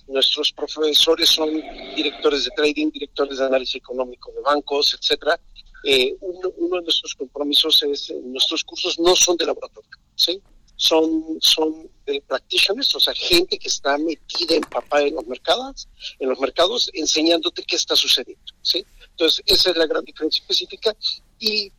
Nuestros 0.07 0.53
profesores 0.53 1.29
son 1.29 1.63
directores 1.97 2.45
de 2.45 2.51
trading, 2.51 2.91
directores 2.91 3.39
de 3.39 3.47
análisis 3.47 3.77
económico 3.77 4.33
de 4.33 4.41
bancos, 4.43 4.97
etcétera. 5.01 5.41
Eh, 5.85 6.15
uno, 6.21 6.53
uno, 6.57 6.77
de 6.77 6.83
nuestros 6.83 7.15
compromisos 7.15 7.83
es, 7.83 8.11
eh, 8.11 8.21
nuestros 8.25 8.65
cursos 8.65 8.99
no 8.99 9.15
son 9.15 9.37
de 9.37 9.47
laboratorio, 9.47 9.91
¿sí? 10.15 10.41
Son, 10.77 11.39
son 11.41 11.91
de 12.07 12.23
practitioners, 12.23 12.95
o 12.95 13.01
sea, 13.01 13.15
gente 13.15 13.59
que 13.59 13.69
está 13.69 13.97
metida, 13.99 14.57
empapada 14.57 15.05
en 15.05 15.15
los 15.15 15.27
mercados, 15.27 15.89
en 16.19 16.31
los 16.31 16.41
mercados, 16.41 16.91
enseñándote 16.95 17.63
qué 17.63 17.77
está 17.77 17.95
sucediendo, 17.97 18.43
¿sí? 18.63 18.85
Entonces, 19.11 19.43
esa 19.47 19.71
es 19.71 19.77
la 19.77 19.87
gran 19.87 20.05
diferencia 20.05 20.41
específica 20.41 20.97
y 21.39 21.71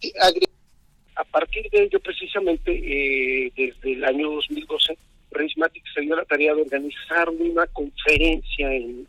a 1.15 1.23
partir 1.23 1.69
de 1.69 1.83
ello, 1.83 1.99
precisamente, 1.99 2.71
eh, 2.71 3.51
desde 3.55 3.93
el 3.93 4.03
año 4.03 4.31
2012, 4.31 4.97
Prismatic 5.29 5.83
se 5.93 6.01
dio 6.01 6.15
la 6.15 6.25
tarea 6.25 6.53
de 6.53 6.61
organizar 6.61 7.29
una 7.29 7.65
conferencia 7.67 8.73
en, 8.73 9.07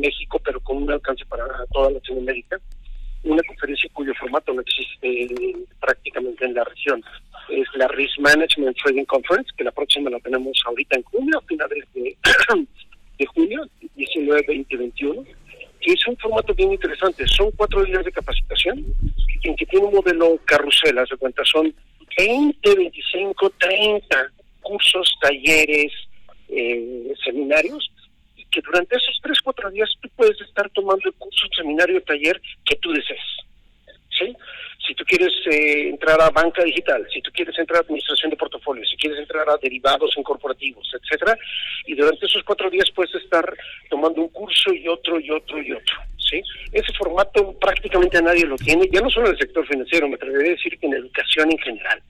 México, 0.00 0.40
pero 0.44 0.60
con 0.60 0.82
un 0.82 0.90
alcance 0.90 1.24
para 1.26 1.44
toda 1.72 1.90
Latinoamérica, 1.90 2.60
una 3.24 3.42
conferencia 3.42 3.88
cuyo 3.92 4.12
formato 4.14 4.52
no 4.52 4.60
existe 4.60 5.28
prácticamente 5.80 6.44
en 6.44 6.54
la 6.54 6.64
región. 6.64 7.02
Es 7.48 7.66
la 7.74 7.88
Risk 7.88 8.18
Management 8.18 8.76
Trading 8.78 9.04
Conference, 9.04 9.50
que 9.56 9.64
la 9.64 9.70
próxima 9.72 10.10
la 10.10 10.18
tenemos 10.20 10.60
ahorita 10.66 10.96
en 10.96 11.02
junio, 11.04 11.38
a 11.38 11.42
finales 11.42 11.84
de, 11.94 12.16
de 13.18 13.26
junio, 13.26 13.68
19, 13.94 14.44
20 14.46 14.76
21 14.76 15.24
que 15.82 15.92
es 15.92 16.06
un 16.06 16.16
formato 16.16 16.54
bien 16.54 16.72
interesante. 16.72 17.26
Son 17.26 17.50
cuatro 17.52 17.84
días 17.84 18.04
de 18.04 18.12
capacitación 18.12 18.84
en 19.42 19.56
que 19.56 19.66
tiene 19.66 19.86
un 19.86 19.94
modelo 19.94 20.38
carrusel, 20.44 20.94
de 20.94 21.16
cuenta, 21.18 21.42
son 21.44 21.74
20, 22.16 22.74
25, 22.76 23.50
30 23.58 24.32
cursos, 24.60 25.12
talleres, 25.20 25.92
eh, 26.48 27.12
seminarios, 27.24 27.90
y 28.36 28.44
que 28.44 28.60
durante 28.60 28.96
esos 28.96 29.18
tres, 29.22 29.40
cuatro 29.42 29.70
días 29.70 29.90
tú 30.00 30.08
puedes 30.14 30.40
estar 30.40 30.70
tomando 30.70 31.02
el 31.06 31.14
curso, 31.14 31.46
seminario, 31.56 32.00
taller 32.02 32.40
que 32.64 32.76
tú 32.76 32.92
desees. 32.92 33.20
¿Sí? 34.18 34.36
Si 34.86 34.94
tú 34.94 35.04
quieres 35.04 35.32
eh, 35.50 35.88
entrar 35.88 36.20
a 36.20 36.30
banca 36.30 36.62
digital, 36.64 37.06
si 37.12 37.22
tú 37.22 37.30
quieres 37.32 37.58
entrar 37.58 37.78
a 37.78 37.80
administración 37.80 38.30
de 38.30 38.36
portafolios, 38.36 38.88
si 38.90 38.96
quieres 38.96 39.18
entrar 39.18 39.48
a 39.48 39.56
derivados 39.56 40.12
en 40.16 40.22
corporativos, 40.22 40.86
etcétera, 40.92 41.36
y 41.86 41.94
durante 41.94 42.26
esos 42.26 42.42
cuatro 42.42 42.68
días 42.68 42.90
puedes 42.94 43.14
estar 43.14 43.44
tomando 43.88 44.20
un 44.20 44.28
curso 44.28 44.72
y 44.72 44.86
otro 44.88 45.18
y 45.18 45.30
otro 45.30 45.62
y 45.62 45.72
otro. 45.72 45.96
¿sí? 46.18 46.42
Ese 46.72 46.92
formato 46.94 47.56
prácticamente 47.58 48.20
nadie 48.20 48.44
lo 48.44 48.56
tiene, 48.56 48.88
ya 48.92 49.00
no 49.00 49.08
solo 49.08 49.28
en 49.28 49.32
el 49.32 49.38
sector 49.38 49.66
financiero, 49.66 50.08
me 50.08 50.16
atrevería 50.16 50.52
a 50.52 50.56
decir 50.56 50.78
que 50.78 50.86
en 50.86 50.94
educación 50.94 51.50
en 51.50 51.58
general. 51.58 52.02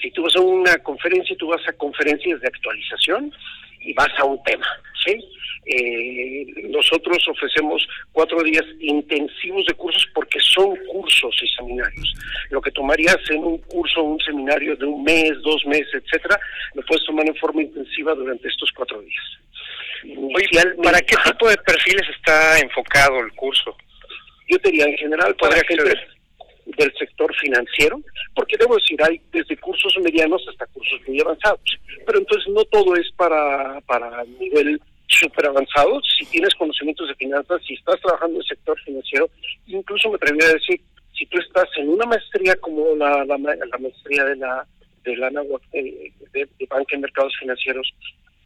Si 0.00 0.10
tú 0.12 0.22
vas 0.22 0.36
a 0.36 0.40
una 0.40 0.78
conferencia, 0.78 1.36
tú 1.36 1.48
vas 1.48 1.66
a 1.68 1.72
conferencias 1.72 2.40
de 2.40 2.48
actualización 2.48 3.32
y 3.80 3.92
vas 3.94 4.10
a 4.18 4.24
un 4.24 4.42
tema, 4.44 4.66
¿sí? 5.04 5.18
Eh, 5.66 6.46
nosotros 6.70 7.18
ofrecemos 7.28 7.86
cuatro 8.12 8.42
días 8.42 8.64
intensivos 8.80 9.64
de 9.66 9.74
cursos 9.74 10.06
porque 10.14 10.40
son 10.40 10.74
cursos 10.90 11.38
y 11.42 11.48
seminarios. 11.48 12.14
Lo 12.50 12.60
que 12.60 12.70
tomarías 12.70 13.18
en 13.28 13.44
un 13.44 13.58
curso 13.58 14.02
un 14.02 14.20
seminario 14.20 14.74
de 14.76 14.86
un 14.86 15.04
mes, 15.04 15.32
dos 15.42 15.64
meses, 15.66 16.02
etcétera, 16.04 16.40
lo 16.74 16.82
puedes 16.82 17.04
tomar 17.04 17.26
en 17.26 17.36
forma 17.36 17.62
intensiva 17.62 18.14
durante 18.14 18.48
estos 18.48 18.70
cuatro 18.72 19.00
días. 19.02 19.38
¿para 20.82 21.00
qué 21.02 21.14
tipo 21.24 21.48
de 21.48 21.56
perfiles 21.58 22.08
está 22.16 22.58
enfocado 22.58 23.20
el 23.20 23.32
curso? 23.32 23.76
Yo 24.48 24.56
diría 24.64 24.86
en 24.86 24.96
general 24.96 25.36
para 25.36 25.56
gente 25.64 25.94
del 26.76 26.92
sector 26.98 27.34
financiero, 27.36 28.00
porque 28.34 28.56
debo 28.58 28.76
decir, 28.76 29.02
hay 29.02 29.20
desde 29.32 29.56
cursos 29.56 29.96
medianos 30.02 30.44
hasta 30.48 30.66
cursos 30.66 31.00
muy 31.06 31.20
avanzados, 31.20 31.78
pero 32.06 32.18
entonces 32.18 32.52
no 32.52 32.64
todo 32.64 32.96
es 32.96 33.10
para, 33.16 33.80
para 33.82 34.24
nivel 34.38 34.80
súper 35.08 35.46
avanzado. 35.46 36.00
Si 36.18 36.24
tienes 36.26 36.54
conocimientos 36.54 37.08
de 37.08 37.14
finanzas, 37.16 37.60
si 37.66 37.74
estás 37.74 38.00
trabajando 38.00 38.36
en 38.36 38.42
el 38.42 38.48
sector 38.48 38.80
financiero, 38.80 39.28
incluso 39.66 40.08
me 40.08 40.16
atrevería 40.16 40.48
a 40.48 40.54
decir, 40.54 40.80
si 41.12 41.26
tú 41.26 41.38
estás 41.38 41.68
en 41.76 41.88
una 41.88 42.06
maestría 42.06 42.56
como 42.56 42.94
la, 42.96 43.24
la, 43.24 43.36
maestría 43.36 44.24
de 44.24 44.36
la 44.36 44.66
de 45.04 45.16
la 45.16 45.30
de, 45.30 46.12
de, 46.32 46.48
de 46.58 46.66
banca 46.66 46.94
en 46.94 47.00
mercados 47.00 47.32
financieros, 47.38 47.92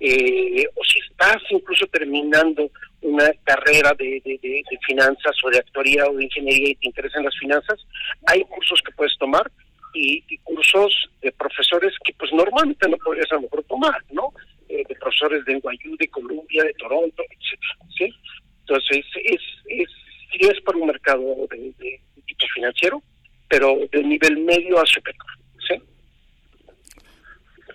eh, 0.01 0.67
o 0.75 0.85
si 0.85 0.99
estás 1.11 1.43
incluso 1.51 1.87
terminando 1.87 2.71
una 3.03 3.31
carrera 3.45 3.93
de, 3.99 4.21
de, 4.25 4.63
finanzas 4.87 5.37
o 5.45 5.51
de 5.51 5.59
actuaría 5.59 6.07
o 6.07 6.15
de 6.17 6.25
ingeniería 6.25 6.71
y 6.71 6.75
te 6.77 6.87
interesan 6.87 7.25
las 7.25 7.37
finanzas, 7.39 7.79
hay 8.27 8.43
cursos 8.45 8.81
que 8.85 8.93
puedes 8.93 9.17
tomar 9.19 9.51
y, 9.95 10.39
cursos 10.39 11.09
de 11.23 11.31
profesores 11.33 11.95
que 12.05 12.13
pues 12.15 12.33
normalmente 12.33 12.89
no 12.89 12.97
podrías 12.99 13.31
a 13.33 13.37
lo 13.37 13.43
mejor 13.43 13.65
tomar, 13.65 14.03
¿no? 14.11 14.33
Eh, 14.69 14.83
de 14.89 14.95
profesores 14.97 15.45
de 15.45 15.55
NYU, 15.55 15.97
de 15.99 16.09
Columbia, 16.09 16.65
de 16.65 16.75
Toronto, 16.75 17.23
etcétera, 17.23 17.77
¿sí? 17.97 18.15
Entonces, 18.61 19.05
es, 19.25 19.41
es, 19.67 19.89
sí 20.33 20.39
es 20.41 20.61
para 20.63 20.79
un 20.79 20.87
mercado 20.87 21.23
de, 21.51 22.01
tipo 22.27 22.47
financiero, 22.55 23.03
pero 23.49 23.77
de 23.93 24.03
nivel 24.03 24.39
medio 24.39 24.81
a 24.81 24.87
superior, 24.87 25.27
¿sí? 25.69 25.75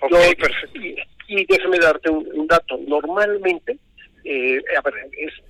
Ok, 0.01 0.11
perfecto. 0.37 0.79
Y 0.81 0.95
déjame 1.47 1.79
darte 1.79 2.09
un, 2.09 2.47
dato. 2.47 2.79
Normalmente, 2.87 3.77
eh, 4.23 4.59
a 4.77 4.81
ver, 4.81 4.93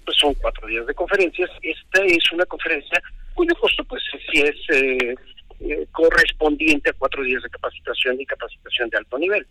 pues 0.05 0.17
son 0.17 0.33
cuatro 0.35 0.67
días 0.67 0.85
de 0.85 0.93
conferencias. 0.93 1.49
Esta 1.61 2.03
es 2.05 2.31
una 2.31 2.45
conferencia 2.45 3.01
cuyo 3.33 3.55
costo, 3.55 3.83
pues, 3.85 4.03
sí 4.31 4.41
es 4.41 4.55
eh, 4.75 5.15
eh, 5.61 5.87
correspondiente 5.91 6.89
a 6.89 6.93
cuatro 6.93 7.23
días 7.23 7.41
de 7.41 7.49
capacitación 7.49 8.19
y 8.19 8.25
capacitación 8.25 8.89
de 8.89 8.97
alto 8.97 9.17
nivel. 9.17 9.47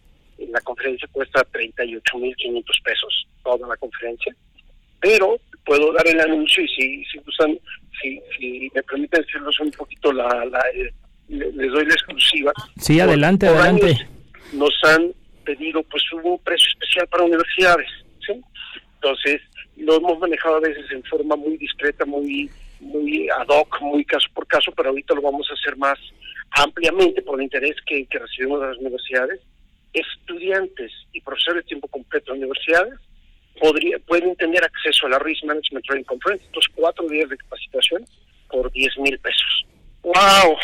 La 0.51 0.61
conferencia 0.61 1.09
cuesta 1.11 1.41
38.500 1.53 2.65
pesos, 2.85 3.27
toda 3.43 3.67
la 3.67 3.77
conferencia. 3.77 4.35
Pero 5.01 5.39
puedo 5.65 5.93
dar 5.93 6.07
el 6.07 6.21
anuncio 6.21 6.63
y 6.63 6.69
si, 6.69 7.05
si 7.05 7.19
gustan, 7.19 7.59
si, 8.01 8.21
si 8.37 8.71
me 8.75 8.83
permiten 8.83 9.23
decirlos 9.23 9.59
un 9.61 9.71
poquito, 9.71 10.13
la, 10.13 10.45
la 10.45 10.61
les 11.29 11.73
doy 11.73 11.85
la 11.87 11.95
exclusiva. 11.95 12.53
Sí, 12.81 13.01
adelante, 13.01 13.47
adelante. 13.47 14.07
Nos 14.53 14.75
han 14.85 15.13
pedido, 15.49 15.83
pues 15.85 16.03
hubo 16.13 16.35
un 16.35 16.39
precio 16.41 16.69
especial 16.69 17.07
para 17.09 17.25
universidades, 17.25 17.89
¿sí? 18.27 18.39
Entonces, 18.97 19.41
lo 19.79 19.97
hemos 19.97 20.19
manejado 20.19 20.57
a 20.57 20.61
veces 20.61 20.85
en 20.91 21.03
forma 21.05 21.37
muy 21.37 21.57
discreta, 21.57 22.05
muy 22.05 22.51
muy 22.81 23.29
ad 23.31 23.49
hoc, 23.49 23.81
muy 23.81 24.05
caso 24.05 24.29
por 24.35 24.47
caso, 24.47 24.71
pero 24.77 24.91
ahorita 24.91 25.15
lo 25.15 25.23
vamos 25.23 25.49
a 25.51 25.55
hacer 25.55 25.77
más 25.77 25.99
ampliamente 26.51 27.23
por 27.23 27.39
el 27.39 27.45
interés 27.45 27.77
que, 27.87 28.07
recibimos 28.11 28.61
de 28.61 28.69
las 28.69 28.77
universidades. 28.79 29.41
Estudiantes 29.93 30.93
y 31.13 31.21
profesores 31.23 31.65
de 31.65 31.69
tiempo 31.69 31.89
completo 31.89 32.33
de 32.33 32.39
universidades 32.39 32.95
podría, 33.59 33.99
pueden 34.01 34.37
tener 34.37 34.63
acceso 34.63 35.07
a 35.07 35.11
la 35.11 35.19
Risk 35.19 35.45
Management 35.45 35.85
Training 35.87 36.05
Conference, 36.05 36.45
estos 36.45 36.67
cuatro 36.75 37.09
días 37.09 37.29
de 37.31 37.39
capacitación 37.39 38.05
por 38.51 38.71
10 38.71 38.99
mil 38.99 39.19
pesos. 39.19 39.67
¡Wow! 40.03 40.57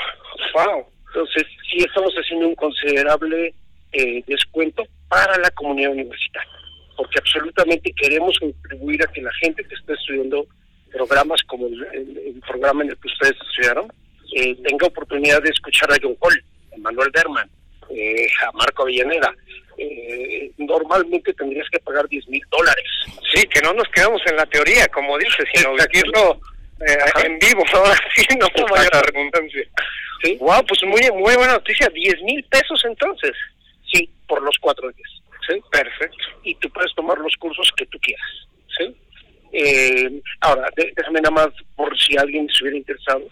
¡Wow! 0.55 0.87
Entonces, 1.09 1.45
sí 1.71 1.79
estamos 1.79 2.15
haciendo 2.15 2.47
un 2.49 2.55
considerable 2.55 3.55
eh, 3.97 4.25
descuento 4.27 4.83
para 5.07 5.39
la 5.39 5.51
comunidad 5.53 5.93
universitaria, 5.93 6.51
porque 6.97 7.21
absolutamente 7.21 7.93
queremos 7.93 8.37
contribuir 8.41 9.01
a 9.05 9.13
que 9.13 9.23
la 9.23 9.33
gente 9.35 9.63
que 9.63 9.75
está 9.77 9.95
estudiando 9.95 10.49
programas 10.93 11.41
como 11.45 11.69
el, 11.69 12.43
programa 12.45 12.83
en 12.83 12.91
el 12.91 12.97
que 12.97 13.07
ustedes 13.07 13.37
estudiaron 13.41 13.87
eh, 14.35 14.57
tenga 14.65 14.89
oportunidad 14.89 15.41
de 15.45 15.51
escuchar 15.51 15.93
a 15.93 15.97
John 16.03 16.17
Paul, 16.17 16.35
a 16.73 16.79
Manuel 16.79 17.09
Berman, 17.15 17.49
eh, 17.91 18.27
a 18.45 18.51
Marco 18.51 18.83
Avellaneda. 18.83 19.33
normalmente 20.59 21.33
tendrías 21.35 21.71
que 21.71 21.79
pagar 21.79 22.09
10 22.09 22.27
mil 22.27 22.43
dólares. 22.51 22.91
Sí, 23.33 23.45
que 23.45 23.61
no 23.61 23.75
nos 23.75 23.87
quedamos 23.91 24.23
en 24.27 24.35
la 24.35 24.47
teoría, 24.47 24.89
como 24.89 25.17
dices, 25.19 25.47
sino 25.55 25.71
vivirlo 25.71 26.41
en 27.25 27.39
vivo, 27.39 27.63
Sí, 28.17 28.27
no 28.41 28.49
la 28.75 29.03
redundancia. 29.03 29.63
¿Sí? 30.25 30.37
Wow, 30.41 30.67
pues 30.67 30.83
muy, 30.83 31.01
muy 31.13 31.37
buena 31.37 31.53
noticia, 31.53 31.89
10 31.89 32.23
mil 32.23 32.43
pesos 32.51 32.83
entonces 32.87 33.31
por 34.27 34.43
los 34.43 34.57
cuatro 34.61 34.91
días. 34.93 35.11
¿sí? 35.49 35.61
Perfecto. 35.71 36.25
Y 36.43 36.55
tú 36.57 36.69
puedes 36.71 36.95
tomar 36.95 37.19
los 37.19 37.35
cursos 37.37 37.71
que 37.77 37.87
tú 37.87 37.99
quieras. 38.01 38.49
¿sí? 38.79 38.97
Eh, 39.53 40.21
ahora, 40.41 40.69
déjame 40.77 41.21
nada 41.21 41.31
más, 41.31 41.49
por 41.77 41.97
si 41.99 42.17
alguien 42.17 42.49
se 42.49 42.65
hubiera 42.65 42.79
interesado, 42.79 43.23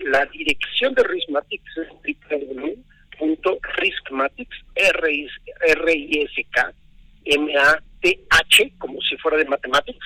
la 0.00 0.24
dirección 0.26 0.94
de 0.94 1.02
Riskmatics 1.02 1.76
es 1.76 1.88
www.riskmatics, 3.18 4.56
R-I-S-K, 4.74 6.72
M-A-T-H, 7.24 8.72
como 8.78 9.00
si 9.00 9.16
fuera 9.18 9.38
de 9.38 9.44
matemáticas, 9.44 10.00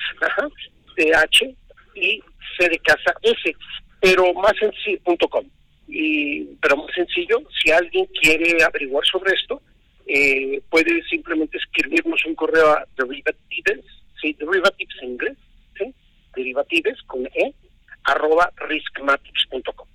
T-H, 0.95 1.55
y 1.95 2.23
C 2.57 2.69
de 2.69 2.79
casa 2.79 3.13
S, 3.21 3.55
pero 4.01 4.33
más 4.33 4.53
sencillo, 4.59 4.99
Y, 5.87 6.45
pero 6.61 6.77
más 6.77 6.93
sencillo, 6.93 7.41
si 7.61 7.71
alguien 7.71 8.05
quiere 8.21 8.63
averiguar 8.63 9.05
sobre 9.05 9.33
esto, 9.33 9.61
eh, 10.07 10.61
puede 10.69 11.03
simplemente 11.03 11.57
escribirnos 11.57 12.25
un 12.25 12.35
correo 12.35 12.69
a 12.71 12.87
derivatives, 12.97 13.85
sí, 14.21 14.33
derivatives 14.39 14.95
en 15.01 15.09
inglés, 15.09 15.37
¿sí? 15.77 15.93
derivatives 16.35 17.01
con 17.03 17.25
E, 17.25 17.53
arroba 18.03 18.51
riskmatics.com. 18.55 19.87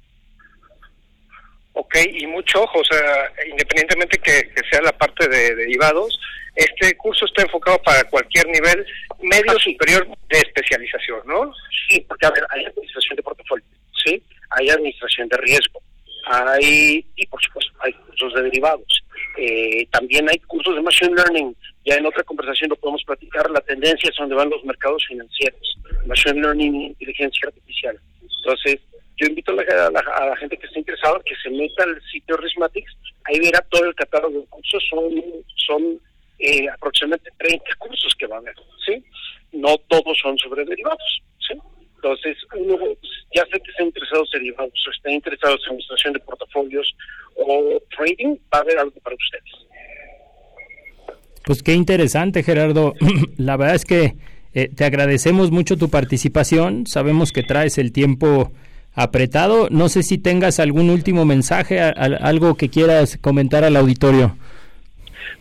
Ok, 1.74 1.96
y 2.12 2.26
mucho 2.26 2.62
ojo, 2.62 2.80
o 2.80 2.84
sea, 2.84 3.32
independientemente 3.50 4.18
que, 4.18 4.52
sea 4.70 4.82
la 4.82 4.92
parte 4.92 5.26
de, 5.26 5.54
derivados, 5.54 6.20
este 6.54 6.94
curso 6.98 7.24
está 7.24 7.42
enfocado 7.42 7.80
para 7.82 8.04
cualquier 8.04 8.46
nivel 8.48 8.84
medio 9.22 9.58
superior 9.58 10.06
de 10.28 10.38
especialización, 10.38 11.20
¿no? 11.26 11.50
Sí, 11.88 12.04
porque 12.06 12.26
a 12.26 12.30
ver, 12.30 12.44
hay 12.50 12.66
administración 12.66 13.16
de 13.16 13.22
portafolio, 13.22 13.64
¿sí? 14.04 14.22
Hay 14.50 14.68
administración 14.68 15.28
de 15.28 15.38
riesgo, 15.38 15.80
hay, 16.26 17.04
y 17.16 17.26
por 17.26 17.42
supuesto, 17.42 17.72
hay 17.80 17.92
cursos 17.92 18.34
de 18.34 18.42
derivados. 18.42 19.02
Eh, 19.38 19.86
también 19.90 20.28
hay 20.28 20.38
cursos 20.40 20.74
de 20.74 20.82
Machine 20.82 21.14
Learning. 21.14 21.56
Ya 21.84 21.96
en 21.96 22.06
otra 22.06 22.22
conversación 22.22 22.70
lo 22.70 22.76
podemos 22.76 23.02
platicar. 23.04 23.50
La 23.50 23.60
tendencia 23.60 24.08
es 24.10 24.16
donde 24.16 24.34
van 24.34 24.50
los 24.50 24.64
mercados 24.64 25.04
financieros. 25.08 25.78
Machine 26.06 26.40
Learning 26.40 26.74
e 26.74 26.86
inteligencia 26.88 27.48
artificial. 27.48 27.98
Entonces, 28.22 28.80
yo 29.16 29.26
invito 29.26 29.52
a 29.52 29.90
la, 29.90 30.36
gente 30.36 30.56
que 30.56 30.66
esté 30.66 30.78
interesada 30.78 31.20
que 31.24 31.34
se 31.42 31.50
meta 31.50 31.84
al 31.84 32.00
sitio 32.10 32.36
Rismatics. 32.36 32.92
Ahí 33.24 33.38
verá 33.40 33.60
todo 33.70 33.84
el 33.84 33.94
catálogo 33.94 34.40
de 34.40 34.46
cursos. 34.46 34.82
Son, 34.88 35.10
son 35.66 36.00
eh, 36.38 36.68
aproximadamente 36.68 37.30
30 37.38 37.64
cursos 37.78 38.14
que 38.16 38.26
van 38.26 38.38
a 38.38 38.50
haber. 38.50 38.56
¿sí? 38.86 39.04
No 39.52 39.76
todos 39.88 40.18
son 40.18 40.38
sobre 40.38 40.64
derivados. 40.64 41.22
¿sí? 41.46 41.54
Entonces, 41.96 42.36
uno, 42.56 42.78
ya 43.34 43.44
sé 43.46 43.60
que 43.60 43.70
están 43.70 43.86
interesados 43.86 44.28
en 44.34 44.42
estén 45.12 45.16
interesados 45.16 45.60
en 45.66 45.72
administración 45.72 46.12
de 46.14 46.20
portafolios 46.20 46.94
o 47.36 47.80
trading, 47.96 48.36
va 48.52 48.58
a 48.58 48.60
haber 48.60 48.78
algo 48.78 48.94
para 49.02 49.16
ustedes. 49.16 49.66
Pues 51.44 51.62
qué 51.62 51.74
interesante, 51.74 52.42
Gerardo. 52.42 52.94
La 53.36 53.56
verdad 53.56 53.74
es 53.76 53.84
que 53.84 54.14
eh, 54.54 54.68
te 54.74 54.84
agradecemos 54.84 55.50
mucho 55.50 55.76
tu 55.76 55.88
participación. 55.90 56.86
Sabemos 56.86 57.32
que 57.32 57.42
traes 57.42 57.78
el 57.78 57.92
tiempo 57.92 58.52
apretado. 58.94 59.68
No 59.70 59.88
sé 59.88 60.02
si 60.02 60.18
tengas 60.18 60.60
algún 60.60 60.90
último 60.90 61.24
mensaje, 61.24 61.80
a- 61.80 61.88
a- 61.88 62.28
algo 62.28 62.56
que 62.56 62.68
quieras 62.68 63.18
comentar 63.20 63.64
al 63.64 63.76
auditorio. 63.76 64.36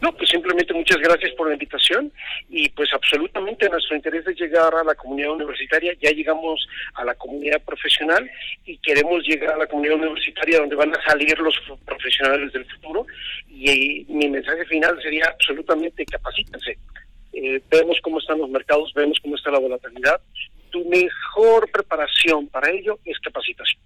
No, 0.02 0.12
pues 0.14 0.30
simplemente 0.32 0.71
muchas 0.92 1.08
gracias 1.08 1.32
por 1.36 1.48
la 1.48 1.54
invitación 1.54 2.12
y 2.50 2.68
pues 2.70 2.90
absolutamente 2.94 3.70
nuestro 3.70 3.96
interés 3.96 4.28
es 4.28 4.38
llegar 4.38 4.74
a 4.76 4.84
la 4.84 4.94
comunidad 4.96 5.32
universitaria. 5.32 5.94
Ya 6.02 6.12
llegamos 6.12 6.68
a 6.96 7.06
la 7.06 7.16
comunidad 7.16 7.62
profesional 7.62 8.30
y 8.66 8.78
queremos 8.78 9.24
llegar 9.24 9.54
a 9.54 9.58
la 9.58 9.68
comunidad 9.68 9.96
universitaria 9.96 10.60
donde 10.60 10.76
van 10.76 10.94
a 10.94 11.02
salir 11.06 11.38
los 11.40 11.56
profesionales 11.86 12.52
del 12.52 12.66
futuro 12.66 13.06
y, 13.50 13.70
eh, 13.70 14.06
mi 14.10 14.30
mensaje 14.30 14.66
final 14.66 15.02
sería 15.02 15.26
absolutamente 15.28 16.06
capacítense. 16.06 16.78
Eh, 17.34 17.62
vemos 17.70 17.98
cómo 18.04 18.20
están 18.20 18.40
los 18.40 18.50
mercados, 18.50 18.92
vemos 18.94 19.18
cómo 19.22 19.38
está 19.38 19.50
la 19.52 19.60
volatilidad. 19.60 20.20
Tu 20.72 20.84
mejor 20.90 21.72
preparación 21.72 22.48
para 22.48 22.70
ello 22.70 23.00
es 23.06 23.18
capacitación. 23.20 23.82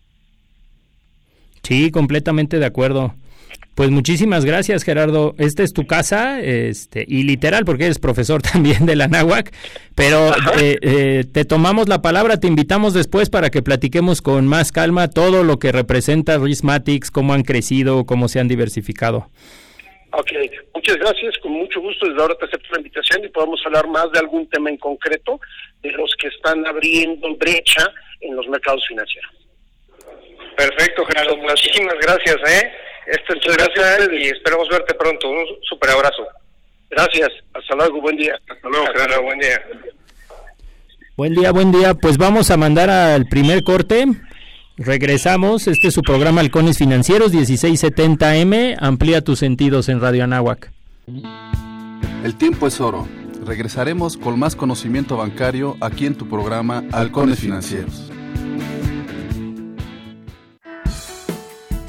Sí, 1.61 1.91
completamente 1.91 2.57
de 2.57 2.65
acuerdo. 2.65 3.13
Pues 3.75 3.89
muchísimas 3.91 4.45
gracias, 4.45 4.83
Gerardo. 4.83 5.35
Esta 5.37 5.61
es 5.61 5.73
tu 5.73 5.85
casa, 5.85 6.39
este, 6.39 7.03
y 7.05 7.23
literal, 7.23 7.65
porque 7.65 7.83
eres 7.83 7.99
profesor 7.99 8.41
también 8.53 8.85
de 8.85 8.95
la 8.95 9.09
náhuac, 9.09 9.53
pero 9.95 10.29
eh, 10.57 10.77
eh, 10.81 11.25
te 11.31 11.43
tomamos 11.43 11.89
la 11.89 12.01
palabra, 12.01 12.39
te 12.39 12.47
invitamos 12.47 12.93
después 12.93 13.29
para 13.29 13.49
que 13.49 13.61
platiquemos 13.61 14.21
con 14.21 14.47
más 14.47 14.71
calma 14.71 15.09
todo 15.09 15.43
lo 15.43 15.59
que 15.59 15.73
representa 15.73 16.37
Rismatics, 16.37 17.11
cómo 17.11 17.33
han 17.33 17.43
crecido, 17.43 18.05
cómo 18.05 18.29
se 18.29 18.39
han 18.39 18.47
diversificado. 18.47 19.27
Ok, 20.11 20.31
muchas 20.73 20.95
gracias, 20.95 21.37
con 21.39 21.51
mucho 21.51 21.81
gusto 21.81 22.07
desde 22.07 22.21
ahora 22.21 22.35
te 22.35 22.45
acepto 22.45 22.69
la 22.71 22.77
invitación 22.77 23.25
y 23.25 23.27
podemos 23.27 23.59
hablar 23.65 23.87
más 23.89 24.09
de 24.13 24.19
algún 24.19 24.49
tema 24.49 24.69
en 24.69 24.77
concreto 24.77 25.41
de 25.83 25.91
los 25.91 26.15
que 26.17 26.29
están 26.29 26.65
abriendo 26.65 27.35
brecha 27.35 27.91
en 28.21 28.37
los 28.37 28.47
mercados 28.47 28.85
financieros. 28.87 29.31
Perfecto, 30.55 31.03
Gerardo. 31.07 31.35
Muchísimas 31.35 31.95
gracias, 31.99 32.37
¿eh? 32.47 32.71
Esta 33.05 33.33
entrevista 33.33 34.13
y 34.13 34.27
esperamos 34.27 34.67
verte 34.69 34.93
pronto. 34.95 35.29
Un 35.29 35.45
super 35.69 35.91
abrazo. 35.91 36.25
Gracias, 36.89 37.29
hasta 37.53 37.75
luego, 37.75 38.01
buen 38.01 38.17
día. 38.17 38.39
Hasta 38.49 38.69
luego, 38.69 38.85
Gerardo. 38.87 39.23
Buen 39.23 39.39
día. 39.39 39.61
Buen 41.17 41.33
día, 41.33 41.51
buen 41.51 41.71
día. 41.71 41.93
Pues 41.93 42.17
vamos 42.17 42.51
a 42.51 42.57
mandar 42.57 42.89
al 42.89 43.25
primer 43.25 43.63
corte. 43.63 44.05
Regresamos. 44.77 45.67
Este 45.67 45.87
es 45.87 45.93
su 45.93 46.01
programa 46.01 46.41
Halcones 46.41 46.77
Financieros 46.77 47.33
1670M. 47.33 48.75
Amplía 48.79 49.21
tus 49.21 49.39
sentidos 49.39 49.87
en 49.87 50.01
Radio 50.01 50.25
Anáhuac. 50.25 50.71
El 52.23 52.35
tiempo 52.35 52.67
es 52.67 52.81
oro. 52.81 53.07
Regresaremos 53.45 54.17
con 54.17 54.37
más 54.39 54.55
conocimiento 54.55 55.17
bancario 55.17 55.77
aquí 55.79 56.05
en 56.05 56.15
tu 56.15 56.27
programa 56.27 56.83
Halcones 56.91 57.39
Financieros. 57.39 58.11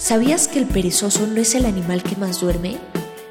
¿Sabías 0.07 0.47
que 0.47 0.61
el 0.61 0.67
perezoso 0.67 1.27
no 1.27 1.41
es 1.41 1.57
el 1.57 1.67
animal 1.67 2.05
que 2.05 2.15
más 2.15 2.39
duerme? 2.39 2.77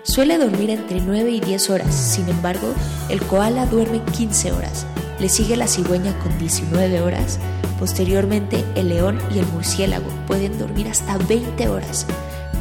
Suele 0.04 0.38
dormir 0.38 0.70
entre 0.70 1.00
9 1.00 1.32
y 1.32 1.40
10 1.40 1.70
horas, 1.70 1.96
sin 1.96 2.28
embargo, 2.28 2.68
el 3.08 3.22
koala 3.22 3.66
duerme 3.66 4.02
15 4.12 4.52
horas, 4.52 4.86
le 5.22 5.30
sigue 5.30 5.56
la 5.56 5.70
cigüeña 5.70 6.14
con 6.20 6.38
19 6.38 7.00
horas, 7.00 7.40
posteriormente 7.80 8.66
el 8.76 8.90
león 8.90 9.22
y 9.34 9.40
el 9.40 9.46
murciélago 9.54 10.10
pueden 10.28 10.60
dormir 10.60 10.90
hasta 10.90 11.18
20 11.18 11.70
horas, 11.70 12.06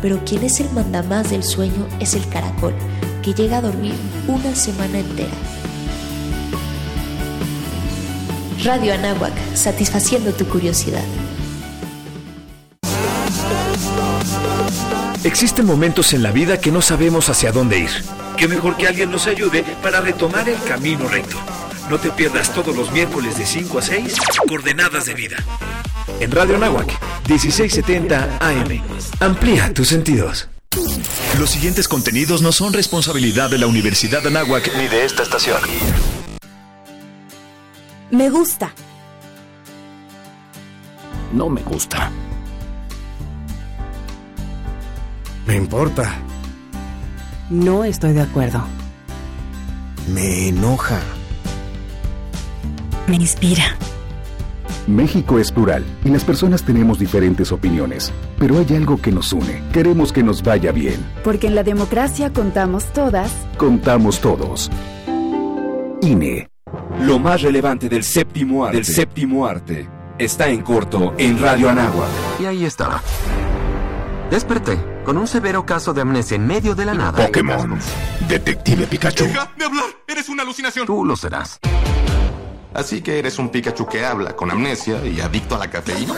pero 0.01 0.25
quien 0.25 0.45
es 0.45 0.61
el 0.61 0.71
mandamás 0.71 1.31
del 1.31 1.43
sueño 1.43 1.89
es 1.99 2.15
el 2.15 2.29
caracol, 2.29 2.75
que 3.21 3.35
llega 3.35 3.57
a 3.57 3.63
dormir 3.63 3.95
una 4.29 4.55
semana 4.55 5.01
entera. 5.01 5.35
Radio 8.63 8.95
Anáhuac, 8.95 9.35
satisfaciendo 9.57 10.33
tu 10.33 10.45
curiosidad. 10.47 11.03
Existen 15.25 15.65
momentos 15.65 16.13
en 16.13 16.23
la 16.23 16.33
vida 16.33 16.61
que 16.61 16.71
no 16.71 16.83
sabemos 16.83 17.31
hacia 17.31 17.51
dónde 17.51 17.79
ir. 17.79 17.91
Qué 18.37 18.47
mejor 18.47 18.77
que 18.77 18.87
alguien 18.87 19.11
nos 19.11 19.27
ayude 19.27 19.65
para 19.83 20.03
retomar 20.03 20.47
el 20.51 20.63
camino 20.65 21.09
recto. 21.09 21.39
No 21.89 21.99
te 21.99 22.11
pierdas 22.11 22.53
todos 22.53 22.77
los 22.77 22.93
miércoles 22.93 23.39
de 23.39 23.47
5 23.47 23.79
a 23.79 23.83
6, 23.83 24.17
Coordenadas 24.47 25.07
de 25.07 25.15
Vida. 25.15 25.37
En 26.21 26.31
Radio 26.31 26.59
Nahuac, 26.59 26.89
1670 27.27 28.39
AM. 28.39 28.83
Amplía 29.21 29.73
tus 29.73 29.89
sentidos. 29.89 30.49
Los 31.39 31.51
siguientes 31.51 31.89
contenidos 31.89 32.43
no 32.43 32.53
son 32.53 32.75
responsabilidad 32.75 33.49
de 33.49 33.59
la 33.59 33.67
Universidad 33.67 34.27
Anáhuac 34.27 34.77
ni 34.77 34.89
de 34.89 35.07
esta 35.07 35.23
estación. 35.23 35.61
Me 38.11 38.29
gusta. 38.29 38.75
No 41.33 41.49
me 41.49 41.63
gusta. 41.63 42.13
Me 45.47 45.57
importa. 45.57 46.15
No 47.51 47.85
estoy 47.85 48.15
de 48.15 48.23
acuerdo. 48.23 48.63
Me 50.13 50.49
enoja. 50.49 50.99
Me 53.07 53.17
inspira. 53.17 53.77
México 54.87 55.39
es 55.39 55.51
plural 55.51 55.85
y 56.05 56.11
las 56.11 56.25
personas 56.25 56.63
tenemos 56.63 56.99
diferentes 56.99 57.53
opiniones, 57.53 58.13
pero 58.39 58.59
hay 58.59 58.77
algo 58.77 59.01
que 59.01 59.13
nos 59.13 59.33
une. 59.33 59.63
Queremos 59.73 60.13
que 60.13 60.23
nos 60.23 60.43
vaya 60.43 60.73
bien. 60.73 61.05
Porque 61.23 61.47
en 61.47 61.55
la 61.55 61.63
democracia 61.63 62.33
contamos 62.33 62.93
todas. 62.93 63.31
Contamos 63.57 64.21
todos. 64.21 64.71
INE. 66.03 66.49
Lo 67.01 67.19
más 67.19 67.43
relevante 67.43 67.89
del 67.89 68.03
séptimo 68.03 68.65
arte, 68.65 68.77
del 68.77 68.85
séptimo 68.85 69.47
arte 69.47 69.89
está 70.19 70.49
en 70.49 70.63
corto 70.63 71.15
en 71.19 71.39
Radio 71.39 71.69
Anagua. 71.69 72.07
Y 72.41 72.47
ahí 72.47 72.65
estaba. 72.65 73.03
Desperté 74.31 74.94
con 75.05 75.19
un 75.19 75.27
severo 75.27 75.65
caso 75.65 75.93
de 75.93 76.01
amnesia 76.01 76.37
en 76.37 76.47
medio 76.47 76.75
de 76.75 76.85
la 76.87 76.95
nada. 76.95 77.27
Pokémon. 77.27 77.79
Detective 78.29 78.87
Pikachu. 78.87 79.25
¡Deja 79.25 79.51
de 79.57 79.65
hablar! 79.65 79.85
¡Eres 80.07 80.29
una 80.29 80.43
alucinación! 80.43 80.87
Tú 80.87 81.05
lo 81.05 81.17
serás. 81.17 81.59
Así 82.73 83.03
que 83.03 83.19
eres 83.19 83.39
un 83.39 83.51
Pikachu 83.51 83.87
que 83.87 84.05
habla, 84.05 84.35
con 84.35 84.51
amnesia 84.51 85.05
y 85.07 85.21
adicto 85.21 85.55
a 85.55 85.59
la 85.59 85.71
cafeína. 85.71 86.15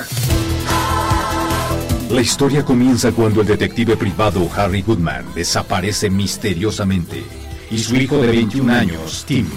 La 2.11 2.21
historia 2.21 2.65
comienza 2.65 3.13
cuando 3.13 3.43
el 3.43 3.47
detective 3.47 3.97
privado 3.97 4.49
Harry 4.57 4.81
Goodman 4.81 5.35
desaparece 5.35 6.09
misteriosamente 6.09 7.25
y 7.71 7.79
su 7.79 7.97
hijo 7.97 8.17
de 8.19 8.29
21 8.29 8.73
años, 8.73 9.25
Tim, 9.27 9.51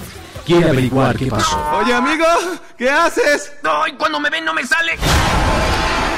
quiere 0.46 0.70
averiguar 0.70 1.15
qué 1.15 1.28
pasó. 1.28 1.58
Oye, 1.78 1.94
amigo, 1.94 2.26
¿qué 2.76 2.89
haces? 2.89 3.54
No, 3.63 3.88
y 3.88 3.94
cuando 3.94 4.20
me 4.20 4.30
ven 4.30 4.44
no 4.44 4.54
me 4.54 4.65
sale. 4.65 4.98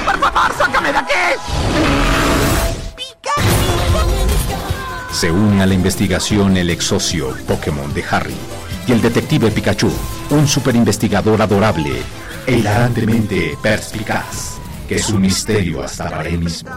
¡Por 0.06 0.17
favor, 0.19 0.58
sácame 0.58 0.91
de 0.91 0.97
aquí! 0.97 2.20
Se 5.12 5.30
une 5.30 5.62
a 5.62 5.65
la 5.65 5.74
investigación 5.74 6.58
el 6.58 6.69
ex 6.69 6.86
socio 6.86 7.36
Pokémon 7.47 7.93
de 7.93 8.04
Harry 8.10 8.36
y 8.88 8.91
el 8.91 9.02
detective 9.02 9.52
Pikachu, 9.52 9.91
un 10.32 10.47
superinvestigador 10.47 11.41
adorable 11.41 12.02
e 12.47 12.54
hilarantemente 12.54 13.58
perspicaz, 13.62 14.58
que 14.88 14.95
es 14.95 15.10
un 15.10 15.21
misterio 15.21 15.84
hasta 15.84 16.10
para 16.10 16.28
él 16.28 16.39
mismo. 16.39 16.71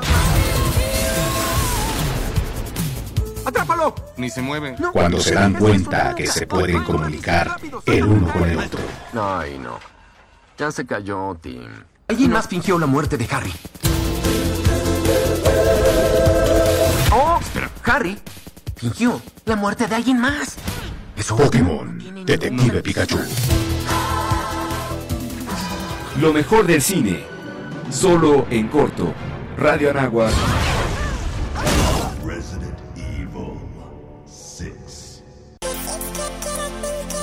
¡Atrápalo! 3.45 3.95
Ni 4.17 4.29
se 4.29 4.43
mueve. 4.43 4.77
Cuando 4.93 5.21
se 5.21 5.35
dan 5.35 5.55
cuenta 5.55 6.15
que 6.15 6.27
se 6.27 6.47
pueden 6.47 6.83
comunicar 6.83 7.57
el 7.87 8.05
uno 8.05 8.33
con 8.33 8.49
el 8.49 8.59
otro. 8.59 8.81
Ay, 9.15 9.59
no. 9.59 9.79
Ya 10.59 10.71
se 10.71 10.85
cayó, 10.85 11.37
Tim. 11.41 11.69
Alguien 12.09 12.33
más 12.33 12.49
fingió 12.49 12.79
la 12.79 12.87
muerte 12.87 13.17
de 13.17 13.29
Harry. 13.31 13.53
Harry 17.85 18.19
fingió 18.77 19.21
la 19.45 19.57
muerte 19.57 19.87
de 19.87 19.95
alguien 19.95 20.19
más. 20.19 20.57
Eso 21.17 21.37
Pokémon, 21.37 22.25
Detective 22.25 22.83
Pikachu. 22.83 23.19
Lo 26.21 26.33
mejor 26.33 26.67
del 26.67 26.81
cine, 26.81 27.25
solo 27.91 28.47
en 28.51 28.69
corto. 28.69 29.13
Radio 29.57 29.91
Anagua. 29.91 30.31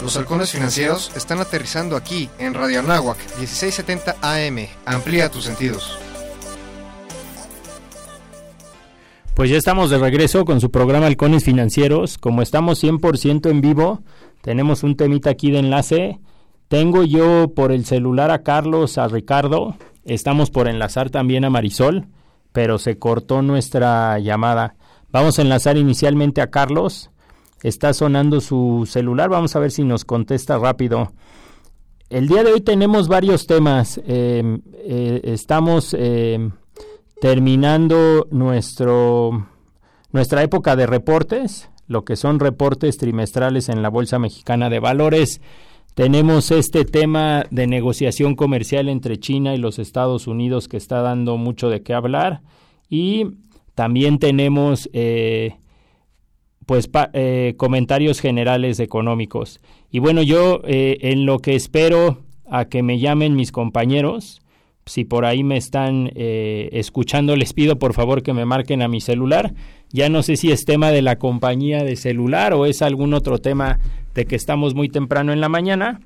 Los 0.01 0.17
halcones 0.17 0.51
financieros 0.51 1.11
están 1.15 1.39
aterrizando 1.39 1.95
aquí 1.95 2.29
en 2.39 2.53
Radio 2.53 2.79
Anáhuac 2.79 3.17
1670 3.37 4.15
AM. 4.21 4.67
Amplía 4.85 5.29
tus 5.29 5.43
sentidos. 5.43 6.00
Pues 9.35 9.49
ya 9.49 9.57
estamos 9.57 9.89
de 9.89 9.97
regreso 9.97 10.43
con 10.43 10.59
su 10.59 10.71
programa 10.71 11.07
Halcones 11.07 11.45
Financieros. 11.45 12.17
Como 12.17 12.41
estamos 12.41 12.83
100% 12.83 13.49
en 13.49 13.61
vivo, 13.61 14.01
tenemos 14.41 14.83
un 14.83 14.97
temita 14.97 15.29
aquí 15.29 15.51
de 15.51 15.59
enlace. 15.59 16.19
Tengo 16.67 17.03
yo 17.03 17.53
por 17.53 17.71
el 17.71 17.85
celular 17.85 18.29
a 18.29 18.43
Carlos, 18.43 18.97
a 18.97 19.07
Ricardo. 19.07 19.75
estamos 20.03 20.51
por 20.51 20.67
enlazar 20.67 21.09
también 21.09 21.45
a 21.45 21.49
Marisol, 21.49 22.07
pero 22.51 22.77
se 22.77 22.99
cortó 22.99 23.41
nuestra 23.41 24.19
llamada. 24.19 24.75
Vamos 25.11 25.39
a 25.39 25.43
enlazar 25.43 25.77
inicialmente 25.77 26.41
a 26.41 26.51
Carlos. 26.51 27.09
Está 27.63 27.93
sonando 27.93 28.41
su 28.41 28.87
celular, 28.89 29.29
vamos 29.29 29.55
a 29.55 29.59
ver 29.59 29.71
si 29.71 29.83
nos 29.83 30.03
contesta 30.03 30.57
rápido. 30.57 31.13
El 32.09 32.27
día 32.27 32.43
de 32.43 32.51
hoy 32.51 32.61
tenemos 32.61 33.07
varios 33.07 33.47
temas. 33.47 34.01
Eh, 34.05 34.59
eh, 34.73 35.21
estamos 35.23 35.95
eh, 35.97 36.49
terminando 37.21 38.27
nuestro, 38.31 39.47
nuestra 40.11 40.41
época 40.41 40.75
de 40.75 40.87
reportes, 40.87 41.69
lo 41.85 42.03
que 42.03 42.15
son 42.15 42.39
reportes 42.39 42.97
trimestrales 42.97 43.69
en 43.69 43.83
la 43.83 43.89
Bolsa 43.89 44.17
Mexicana 44.17 44.71
de 44.71 44.79
Valores. 44.79 45.39
Tenemos 45.93 46.49
este 46.49 46.83
tema 46.83 47.45
de 47.51 47.67
negociación 47.67 48.33
comercial 48.35 48.89
entre 48.89 49.19
China 49.19 49.53
y 49.53 49.59
los 49.59 49.77
Estados 49.77 50.25
Unidos 50.25 50.67
que 50.67 50.77
está 50.77 51.03
dando 51.03 51.37
mucho 51.37 51.69
de 51.69 51.83
qué 51.83 51.93
hablar. 51.93 52.41
Y 52.89 53.27
también 53.75 54.17
tenemos 54.17 54.89
pues 56.65 56.89
comentarios 57.55 58.19
generales 58.19 58.79
económicos. 58.79 59.59
Y 59.91 59.99
bueno, 59.99 60.23
yo 60.23 60.61
eh, 60.63 60.97
en 61.01 61.27
lo 61.27 61.37
que 61.37 61.53
espero 61.53 62.17
a 62.49 62.65
que 62.65 62.81
me 62.81 62.97
llamen 62.97 63.35
mis 63.35 63.51
compañeros, 63.51 64.40
si 64.85 65.05
por 65.05 65.25
ahí 65.25 65.43
me 65.43 65.57
están 65.57 66.11
eh, 66.15 66.69
escuchando, 66.73 67.35
les 67.35 67.53
pido 67.53 67.77
por 67.77 67.93
favor 67.93 68.23
que 68.23 68.33
me 68.33 68.45
marquen 68.45 68.81
a 68.81 68.87
mi 68.87 69.01
celular. 69.01 69.53
Ya 69.91 70.09
no 70.09 70.23
sé 70.23 70.37
si 70.37 70.51
es 70.51 70.65
tema 70.65 70.91
de 70.91 71.01
la 71.01 71.17
compañía 71.17 71.83
de 71.83 71.95
celular 71.95 72.53
o 72.53 72.65
es 72.65 72.81
algún 72.81 73.13
otro 73.13 73.39
tema 73.39 73.79
de 74.13 74.25
que 74.25 74.35
estamos 74.35 74.73
muy 74.73 74.89
temprano 74.89 75.33
en 75.33 75.41
la 75.41 75.49
mañana. 75.49 76.01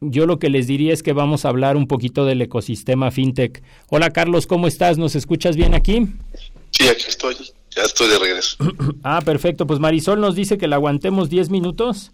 Yo 0.00 0.26
lo 0.26 0.38
que 0.38 0.50
les 0.50 0.66
diría 0.66 0.92
es 0.92 1.02
que 1.02 1.12
vamos 1.12 1.44
a 1.44 1.48
hablar 1.48 1.76
un 1.76 1.86
poquito 1.86 2.24
del 2.24 2.42
ecosistema 2.42 3.10
fintech. 3.10 3.62
Hola 3.88 4.10
Carlos, 4.10 4.46
¿cómo 4.46 4.66
estás? 4.66 4.98
¿Nos 4.98 5.14
escuchas 5.14 5.56
bien 5.56 5.74
aquí? 5.74 6.08
Sí, 6.70 6.88
aquí 6.88 7.04
estoy. 7.08 7.36
Ya 7.74 7.82
estoy 7.82 8.08
de 8.08 8.18
regreso. 8.18 8.56
ah, 9.02 9.22
perfecto. 9.24 9.66
Pues 9.66 9.80
Marisol 9.80 10.20
nos 10.20 10.34
dice 10.34 10.58
que 10.58 10.68
la 10.68 10.76
aguantemos 10.76 11.30
10 11.30 11.50
minutos 11.50 12.12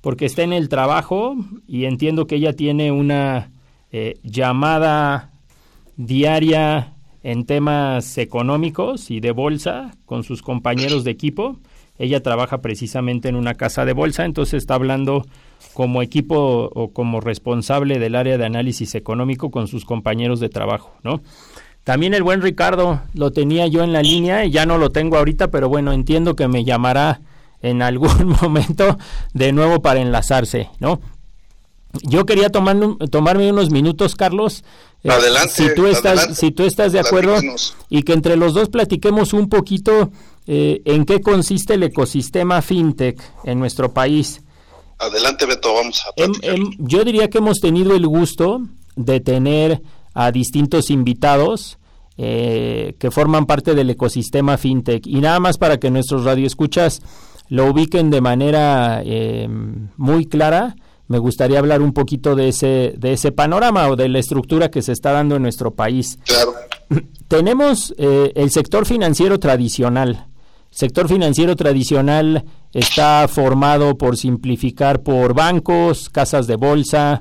porque 0.00 0.26
está 0.26 0.42
en 0.42 0.52
el 0.52 0.68
trabajo 0.68 1.36
y 1.66 1.86
entiendo 1.86 2.26
que 2.26 2.36
ella 2.36 2.52
tiene 2.52 2.92
una 2.92 3.50
eh, 3.90 4.18
llamada 4.22 5.31
diaria 5.96 6.94
en 7.22 7.44
temas 7.46 8.18
económicos 8.18 9.10
y 9.10 9.20
de 9.20 9.30
bolsa 9.30 9.92
con 10.06 10.24
sus 10.24 10.42
compañeros 10.42 11.04
de 11.04 11.12
equipo. 11.12 11.56
Ella 11.98 12.22
trabaja 12.22 12.62
precisamente 12.62 13.28
en 13.28 13.36
una 13.36 13.54
casa 13.54 13.84
de 13.84 13.92
bolsa, 13.92 14.24
entonces 14.24 14.54
está 14.54 14.74
hablando 14.74 15.24
como 15.74 16.02
equipo 16.02 16.70
o 16.74 16.92
como 16.92 17.20
responsable 17.20 17.98
del 17.98 18.16
área 18.16 18.38
de 18.38 18.44
análisis 18.44 18.94
económico 18.94 19.50
con 19.50 19.68
sus 19.68 19.84
compañeros 19.84 20.40
de 20.40 20.48
trabajo, 20.48 20.92
¿no? 21.02 21.20
También 21.84 22.14
el 22.14 22.22
buen 22.22 22.42
Ricardo 22.42 23.02
lo 23.12 23.32
tenía 23.32 23.66
yo 23.66 23.82
en 23.82 23.92
la 23.92 24.02
línea 24.02 24.44
y 24.44 24.50
ya 24.50 24.66
no 24.66 24.78
lo 24.78 24.90
tengo 24.90 25.16
ahorita, 25.16 25.50
pero 25.50 25.68
bueno, 25.68 25.92
entiendo 25.92 26.36
que 26.36 26.46
me 26.46 26.64
llamará 26.64 27.20
en 27.60 27.82
algún 27.82 28.36
momento 28.42 28.98
de 29.34 29.52
nuevo 29.52 29.82
para 29.82 30.00
enlazarse, 30.00 30.70
¿no? 30.78 31.00
Yo 32.02 32.24
quería 32.24 32.48
tomar, 32.48 32.78
tomarme 33.10 33.50
unos 33.50 33.70
minutos, 33.70 34.16
Carlos. 34.16 34.64
Eh, 35.04 35.10
adelante. 35.10 35.52
Si 35.54 35.74
tú 35.74 35.86
estás, 35.86 36.36
si 36.38 36.50
tú 36.52 36.64
estás 36.64 36.92
de 36.92 37.00
acuerdo 37.00 37.36
y 37.88 38.02
que 38.02 38.12
entre 38.12 38.36
los 38.36 38.54
dos 38.54 38.68
platiquemos 38.68 39.32
un 39.32 39.48
poquito 39.48 40.10
eh, 40.46 40.82
en 40.84 41.04
qué 41.04 41.20
consiste 41.20 41.74
el 41.74 41.82
ecosistema 41.82 42.62
fintech 42.62 43.20
en 43.44 43.58
nuestro 43.58 43.92
país. 43.92 44.42
Adelante, 44.98 45.46
Beto, 45.46 45.74
vamos 45.74 46.02
a 46.06 46.12
platicar. 46.12 46.56
yo 46.78 47.04
diría 47.04 47.28
que 47.28 47.38
hemos 47.38 47.60
tenido 47.60 47.94
el 47.94 48.06
gusto 48.06 48.60
de 48.94 49.20
tener 49.20 49.82
a 50.14 50.30
distintos 50.30 50.90
invitados 50.90 51.78
eh, 52.18 52.94
que 52.98 53.10
forman 53.10 53.46
parte 53.46 53.74
del 53.74 53.90
ecosistema 53.90 54.58
fintech. 54.58 55.06
Y 55.06 55.20
nada 55.20 55.40
más 55.40 55.58
para 55.58 55.78
que 55.78 55.90
nuestros 55.90 56.24
radioescuchas 56.24 57.02
lo 57.48 57.66
ubiquen 57.66 58.10
de 58.10 58.20
manera 58.20 59.02
eh, 59.04 59.48
muy 59.96 60.26
clara, 60.26 60.76
me 61.12 61.18
gustaría 61.18 61.58
hablar 61.58 61.82
un 61.82 61.92
poquito 61.92 62.34
de 62.34 62.48
ese, 62.48 62.94
de 62.96 63.12
ese 63.12 63.32
panorama 63.32 63.86
o 63.88 63.96
de 63.96 64.08
la 64.08 64.18
estructura 64.18 64.70
que 64.70 64.80
se 64.80 64.92
está 64.92 65.12
dando 65.12 65.36
en 65.36 65.42
nuestro 65.42 65.74
país. 65.74 66.18
Claro. 66.24 66.54
Tenemos 67.28 67.94
eh, 67.98 68.32
el 68.34 68.50
sector 68.50 68.86
financiero 68.86 69.38
tradicional. 69.38 70.28
El 70.70 70.76
sector 70.78 71.08
financiero 71.08 71.54
tradicional 71.54 72.46
está 72.72 73.28
formado, 73.28 73.98
por 73.98 74.16
simplificar, 74.16 75.02
por 75.02 75.34
bancos, 75.34 76.08
casas 76.08 76.46
de 76.46 76.56
bolsa, 76.56 77.20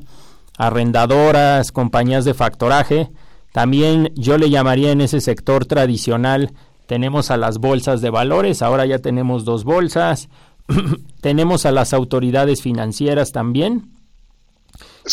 arrendadoras, 0.58 1.73
compañías 1.73 2.23
de 2.23 2.34
factoraje. 2.34 3.12
También 3.51 4.13
yo 4.15 4.38
le 4.38 4.49
llamaría 4.49 4.91
en 4.91 5.01
ese 5.01 5.19
sector 5.19 5.65
tradicional 5.65 6.54
tenemos 6.91 7.32
a 7.32 7.38
las 7.38 7.60
bolsas 7.60 8.01
de 8.01 8.10
valores, 8.10 8.62
ahora 8.62 8.86
ya 8.86 8.99
tenemos 8.99 9.45
dos 9.45 9.63
bolsas, 9.63 10.27
tenemos 11.21 11.65
a 11.65 11.71
las 11.71 11.93
autoridades 11.93 12.62
financieras 12.62 13.31
también. 13.31 13.91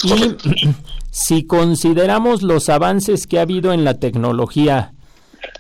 Y 0.02 0.12
si 1.10 1.44
consideramos 1.44 2.42
los 2.42 2.68
avances 2.68 3.26
que 3.26 3.38
ha 3.38 3.42
habido 3.42 3.72
en 3.72 3.84
la 3.84 3.94
tecnología, 3.94 4.92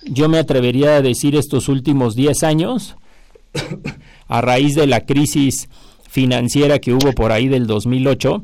yo 0.04 0.28
me 0.28 0.38
atrevería 0.38 0.96
a 0.96 1.02
decir 1.02 1.36
estos 1.36 1.68
últimos 1.68 2.14
10 2.14 2.42
años, 2.42 2.96
a 4.28 4.40
raíz 4.40 4.74
de 4.74 4.86
la 4.86 5.04
crisis 5.04 5.68
financiera 6.08 6.78
que 6.78 6.92
hubo 6.92 7.12
por 7.12 7.32
ahí 7.32 7.48
del 7.48 7.66
2008, 7.66 8.42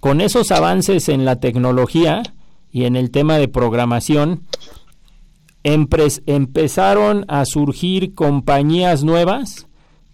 con 0.00 0.20
esos 0.20 0.50
avances 0.52 1.08
en 1.08 1.24
la 1.24 1.40
tecnología 1.40 2.22
y 2.70 2.84
en 2.84 2.96
el 2.96 3.10
tema 3.10 3.38
de 3.38 3.48
programación, 3.48 4.44
empezaron 5.64 7.24
a 7.28 7.44
surgir 7.44 8.14
compañías 8.14 9.02
nuevas, 9.04 9.67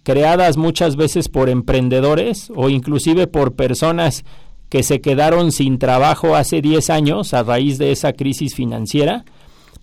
creadas 0.05 0.55
muchas 0.55 0.95
veces 0.95 1.29
por 1.29 1.49
emprendedores 1.49 2.51
o 2.55 2.69
inclusive 2.69 3.25
por 3.25 3.55
personas 3.55 4.23
que 4.69 4.83
se 4.83 5.01
quedaron 5.01 5.51
sin 5.51 5.79
trabajo 5.79 6.35
hace 6.35 6.61
10 6.61 6.91
años 6.91 7.33
a 7.33 7.41
raíz 7.41 7.79
de 7.79 7.91
esa 7.91 8.13
crisis 8.13 8.53
financiera 8.53 9.25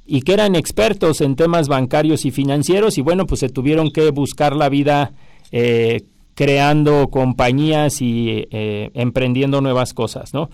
y 0.06 0.22
que 0.22 0.32
eran 0.32 0.54
expertos 0.54 1.20
en 1.20 1.34
temas 1.34 1.66
bancarios 1.66 2.24
y 2.24 2.30
financieros 2.30 2.98
y 2.98 3.02
bueno, 3.02 3.26
pues 3.26 3.40
se 3.40 3.48
tuvieron 3.48 3.90
que 3.90 4.10
buscar 4.10 4.54
la 4.54 4.68
vida 4.68 5.12
eh, 5.50 6.02
creando 6.34 7.08
compañías 7.10 8.00
y 8.00 8.46
eh, 8.52 8.90
emprendiendo 8.94 9.60
nuevas 9.60 9.92
cosas, 9.92 10.32
¿no? 10.32 10.50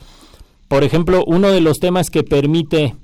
Por 0.66 0.82
ejemplo, 0.82 1.24
uno 1.26 1.50
de 1.50 1.60
los 1.60 1.78
temas 1.78 2.08
que 2.08 2.22
permite 2.22 2.94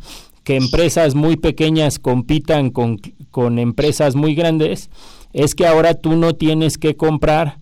que 0.44 0.56
empresas 0.56 1.14
muy 1.14 1.36
pequeñas 1.36 1.98
compitan 1.98 2.70
con, 2.70 2.98
con 3.30 3.58
empresas 3.58 4.16
muy 4.16 4.34
grandes, 4.34 4.90
es 5.34 5.54
que 5.54 5.66
ahora 5.66 5.94
tú 5.94 6.16
no 6.16 6.34
tienes 6.34 6.78
que 6.78 6.96
comprar 6.96 7.58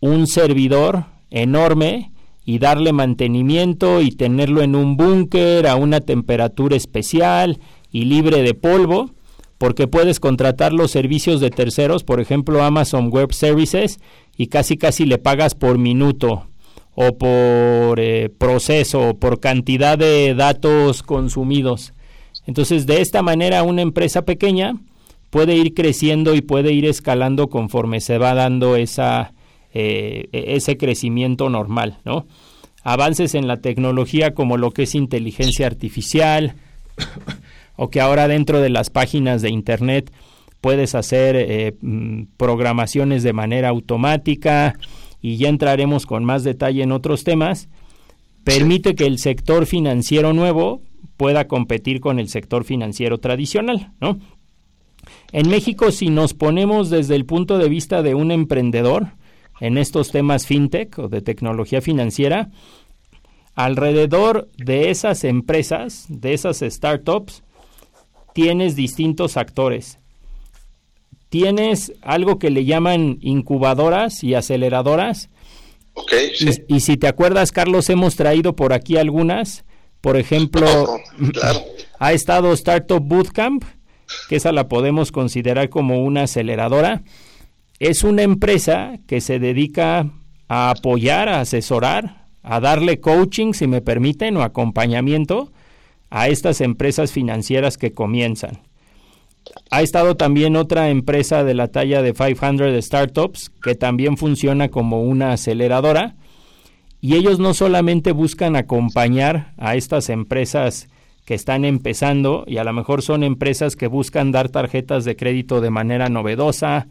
un 0.00 0.26
servidor 0.26 1.04
enorme 1.30 2.10
y 2.44 2.58
darle 2.58 2.92
mantenimiento 2.92 4.00
y 4.00 4.10
tenerlo 4.10 4.62
en 4.62 4.74
un 4.74 4.96
búnker 4.96 5.66
a 5.68 5.76
una 5.76 6.00
temperatura 6.00 6.74
especial 6.76 7.60
y 7.92 8.06
libre 8.06 8.42
de 8.42 8.54
polvo, 8.54 9.10
porque 9.58 9.86
puedes 9.86 10.18
contratar 10.18 10.72
los 10.72 10.90
servicios 10.90 11.40
de 11.40 11.50
terceros, 11.50 12.02
por 12.02 12.20
ejemplo 12.20 12.64
Amazon 12.64 13.10
Web 13.10 13.34
Services, 13.34 14.00
y 14.38 14.46
casi 14.46 14.78
casi 14.78 15.04
le 15.04 15.18
pagas 15.18 15.54
por 15.54 15.76
minuto 15.76 16.46
o 16.94 17.18
por 17.18 18.00
eh, 18.00 18.30
proceso 18.36 19.10
o 19.10 19.14
por 19.18 19.40
cantidad 19.40 19.98
de 19.98 20.34
datos 20.34 21.02
consumidos. 21.02 21.92
Entonces, 22.46 22.86
de 22.86 23.02
esta 23.02 23.20
manera, 23.20 23.62
una 23.62 23.82
empresa 23.82 24.22
pequeña 24.22 24.76
puede 25.30 25.54
ir 25.54 25.74
creciendo 25.74 26.34
y 26.34 26.42
puede 26.42 26.72
ir 26.72 26.84
escalando 26.84 27.48
conforme 27.48 28.00
se 28.00 28.18
va 28.18 28.34
dando 28.34 28.76
esa, 28.76 29.32
eh, 29.72 30.28
e-, 30.32 30.56
ese 30.56 30.76
crecimiento 30.76 31.48
normal, 31.48 31.98
¿no? 32.04 32.26
Avances 32.82 33.34
en 33.34 33.46
la 33.46 33.58
tecnología 33.58 34.34
como 34.34 34.56
lo 34.56 34.70
que 34.72 34.84
es 34.84 34.94
inteligencia 34.94 35.66
artificial 35.66 36.54
o 37.76 37.90
que 37.90 38.00
ahora 38.00 38.26
dentro 38.26 38.60
de 38.60 38.70
las 38.70 38.90
páginas 38.90 39.42
de 39.42 39.50
Internet 39.50 40.10
puedes 40.60 40.94
hacer 40.94 41.36
eh, 41.36 41.76
mm, 41.80 42.24
programaciones 42.36 43.22
de 43.22 43.32
manera 43.32 43.68
automática 43.68 44.78
y 45.22 45.36
ya 45.36 45.48
entraremos 45.48 46.06
con 46.06 46.24
más 46.24 46.42
detalle 46.42 46.82
en 46.82 46.92
otros 46.92 47.24
temas, 47.24 47.68
permite 48.44 48.94
que 48.94 49.06
el 49.06 49.18
sector 49.18 49.66
financiero 49.66 50.32
nuevo 50.32 50.80
pueda 51.16 51.46
competir 51.46 52.00
con 52.00 52.18
el 52.18 52.28
sector 52.28 52.64
financiero 52.64 53.18
tradicional, 53.18 53.92
¿no? 54.00 54.18
En 55.32 55.48
México, 55.48 55.92
si 55.92 56.10
nos 56.10 56.34
ponemos 56.34 56.90
desde 56.90 57.14
el 57.14 57.24
punto 57.24 57.58
de 57.58 57.68
vista 57.68 58.02
de 58.02 58.14
un 58.14 58.30
emprendedor 58.30 59.08
en 59.60 59.78
estos 59.78 60.10
temas 60.10 60.46
fintech 60.46 60.98
o 60.98 61.08
de 61.08 61.22
tecnología 61.22 61.80
financiera, 61.80 62.50
alrededor 63.54 64.48
de 64.56 64.90
esas 64.90 65.24
empresas, 65.24 66.06
de 66.08 66.34
esas 66.34 66.60
startups, 66.60 67.42
tienes 68.32 68.74
distintos 68.74 69.36
actores. 69.36 69.98
Tienes 71.28 71.92
algo 72.02 72.38
que 72.38 72.50
le 72.50 72.64
llaman 72.64 73.18
incubadoras 73.20 74.24
y 74.24 74.34
aceleradoras. 74.34 75.30
Okay, 75.94 76.32
y, 76.40 76.76
y 76.76 76.80
si 76.80 76.96
te 76.96 77.06
acuerdas, 77.06 77.52
Carlos, 77.52 77.88
hemos 77.90 78.16
traído 78.16 78.56
por 78.56 78.72
aquí 78.72 78.96
algunas 78.96 79.64
Por 80.00 80.16
ejemplo, 80.16 80.66
ha 81.98 82.12
estado 82.12 82.52
Startup 82.54 83.02
Bootcamp, 83.02 83.64
que 84.28 84.36
esa 84.36 84.52
la 84.52 84.68
podemos 84.68 85.12
considerar 85.12 85.68
como 85.68 86.04
una 86.04 86.22
aceleradora. 86.22 87.02
Es 87.78 88.04
una 88.04 88.22
empresa 88.22 88.98
que 89.06 89.20
se 89.20 89.38
dedica 89.38 90.10
a 90.48 90.70
apoyar, 90.70 91.28
a 91.28 91.40
asesorar, 91.40 92.26
a 92.42 92.60
darle 92.60 93.00
coaching, 93.00 93.52
si 93.52 93.66
me 93.66 93.80
permiten, 93.80 94.36
o 94.36 94.42
acompañamiento 94.42 95.52
a 96.10 96.28
estas 96.28 96.60
empresas 96.60 97.12
financieras 97.12 97.78
que 97.78 97.92
comienzan. 97.92 98.60
Ha 99.70 99.82
estado 99.82 100.16
también 100.16 100.56
otra 100.56 100.90
empresa 100.90 101.44
de 101.44 101.54
la 101.54 101.68
talla 101.68 102.02
de 102.02 102.12
500 102.12 102.84
Startups 102.84 103.50
que 103.62 103.74
también 103.74 104.16
funciona 104.16 104.68
como 104.68 105.02
una 105.02 105.32
aceleradora 105.32 106.16
y 107.00 107.14
ellos 107.14 107.38
no 107.38 107.54
solamente 107.54 108.12
buscan 108.12 108.56
acompañar 108.56 109.54
a 109.56 109.76
estas 109.76 110.10
empresas 110.10 110.88
que 111.30 111.36
están 111.36 111.64
empezando 111.64 112.42
y 112.48 112.56
a 112.56 112.64
lo 112.64 112.72
mejor 112.72 113.02
son 113.02 113.22
empresas 113.22 113.76
que 113.76 113.86
buscan 113.86 114.32
dar 114.32 114.48
tarjetas 114.48 115.04
de 115.04 115.14
crédito 115.14 115.60
de 115.60 115.70
manera 115.70 116.08
novedosa 116.08 116.88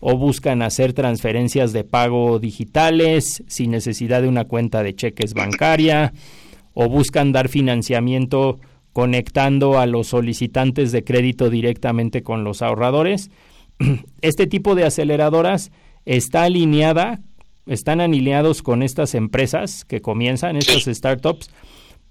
o 0.00 0.18
buscan 0.18 0.60
hacer 0.62 0.92
transferencias 0.92 1.72
de 1.72 1.84
pago 1.84 2.40
digitales 2.40 3.44
sin 3.46 3.70
necesidad 3.70 4.22
de 4.22 4.28
una 4.28 4.46
cuenta 4.46 4.82
de 4.82 4.96
cheques 4.96 5.34
bancaria 5.34 6.12
o 6.74 6.88
buscan 6.88 7.30
dar 7.30 7.48
financiamiento 7.48 8.58
conectando 8.92 9.78
a 9.78 9.86
los 9.86 10.08
solicitantes 10.08 10.90
de 10.90 11.04
crédito 11.04 11.48
directamente 11.48 12.24
con 12.24 12.42
los 12.42 12.62
ahorradores. 12.62 13.30
Este 14.20 14.48
tipo 14.48 14.74
de 14.74 14.84
aceleradoras 14.84 15.70
está 16.06 16.42
alineada, 16.42 17.20
están 17.66 18.00
alineados 18.00 18.62
con 18.62 18.82
estas 18.82 19.14
empresas 19.14 19.84
que 19.84 20.00
comienzan, 20.00 20.56
estas 20.56 20.86
startups, 20.86 21.50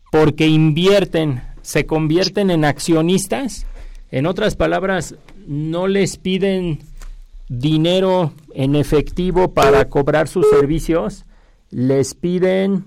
porque 0.09 0.47
invierten, 0.47 1.41
se 1.65 1.88
convierten 1.88 2.51
en 2.51 2.63
accionistas. 2.63 3.65
En 4.12 4.28
otras 4.28 4.56
palabras, 4.56 5.15
no 5.47 5.88
les 5.88 6.17
piden 6.17 6.80
dinero 7.49 8.34
en 8.54 8.75
efectivo 8.75 9.51
para 9.54 9.89
cobrar 9.89 10.28
sus 10.28 10.47
servicios, 10.47 11.25
les 11.71 12.13
piden 12.13 12.86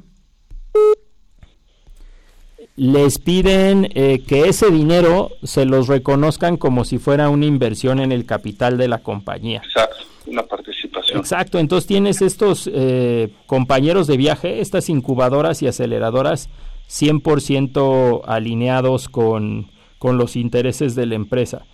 les 2.77 3.19
piden 3.19 3.91
eh, 3.95 4.23
que 4.25 4.49
ese 4.49 4.71
dinero 4.71 5.33
se 5.43 5.65
los 5.65 5.89
reconozcan 5.89 6.57
como 6.57 6.85
si 6.85 6.99
fuera 6.99 7.29
una 7.29 7.47
inversión 7.47 7.99
en 7.99 8.13
el 8.13 8.25
capital 8.25 8.79
de 8.79 8.87
la 8.87 8.99
compañía. 8.99 9.61
Exacto, 9.65 10.05
una 10.29 10.45
participación. 10.45 11.19
Exacto, 11.19 11.59
entonces 11.59 11.89
tienes 11.89 12.23
estos 12.23 12.71
eh, 12.73 13.33
compañeros 13.47 14.07
de 14.07 14.17
viaje, 14.17 14.61
estas 14.61 14.89
incubadoras 14.89 15.61
y 15.63 15.67
aceleradoras 15.67 16.49
100% 16.89 18.23
alineados 18.27 19.09
con, 19.09 19.71
con 19.99 20.19
los 20.19 20.37
intereses 20.37 20.95
de 20.95 21.07
la 21.07 21.15
empresa. 21.15 21.67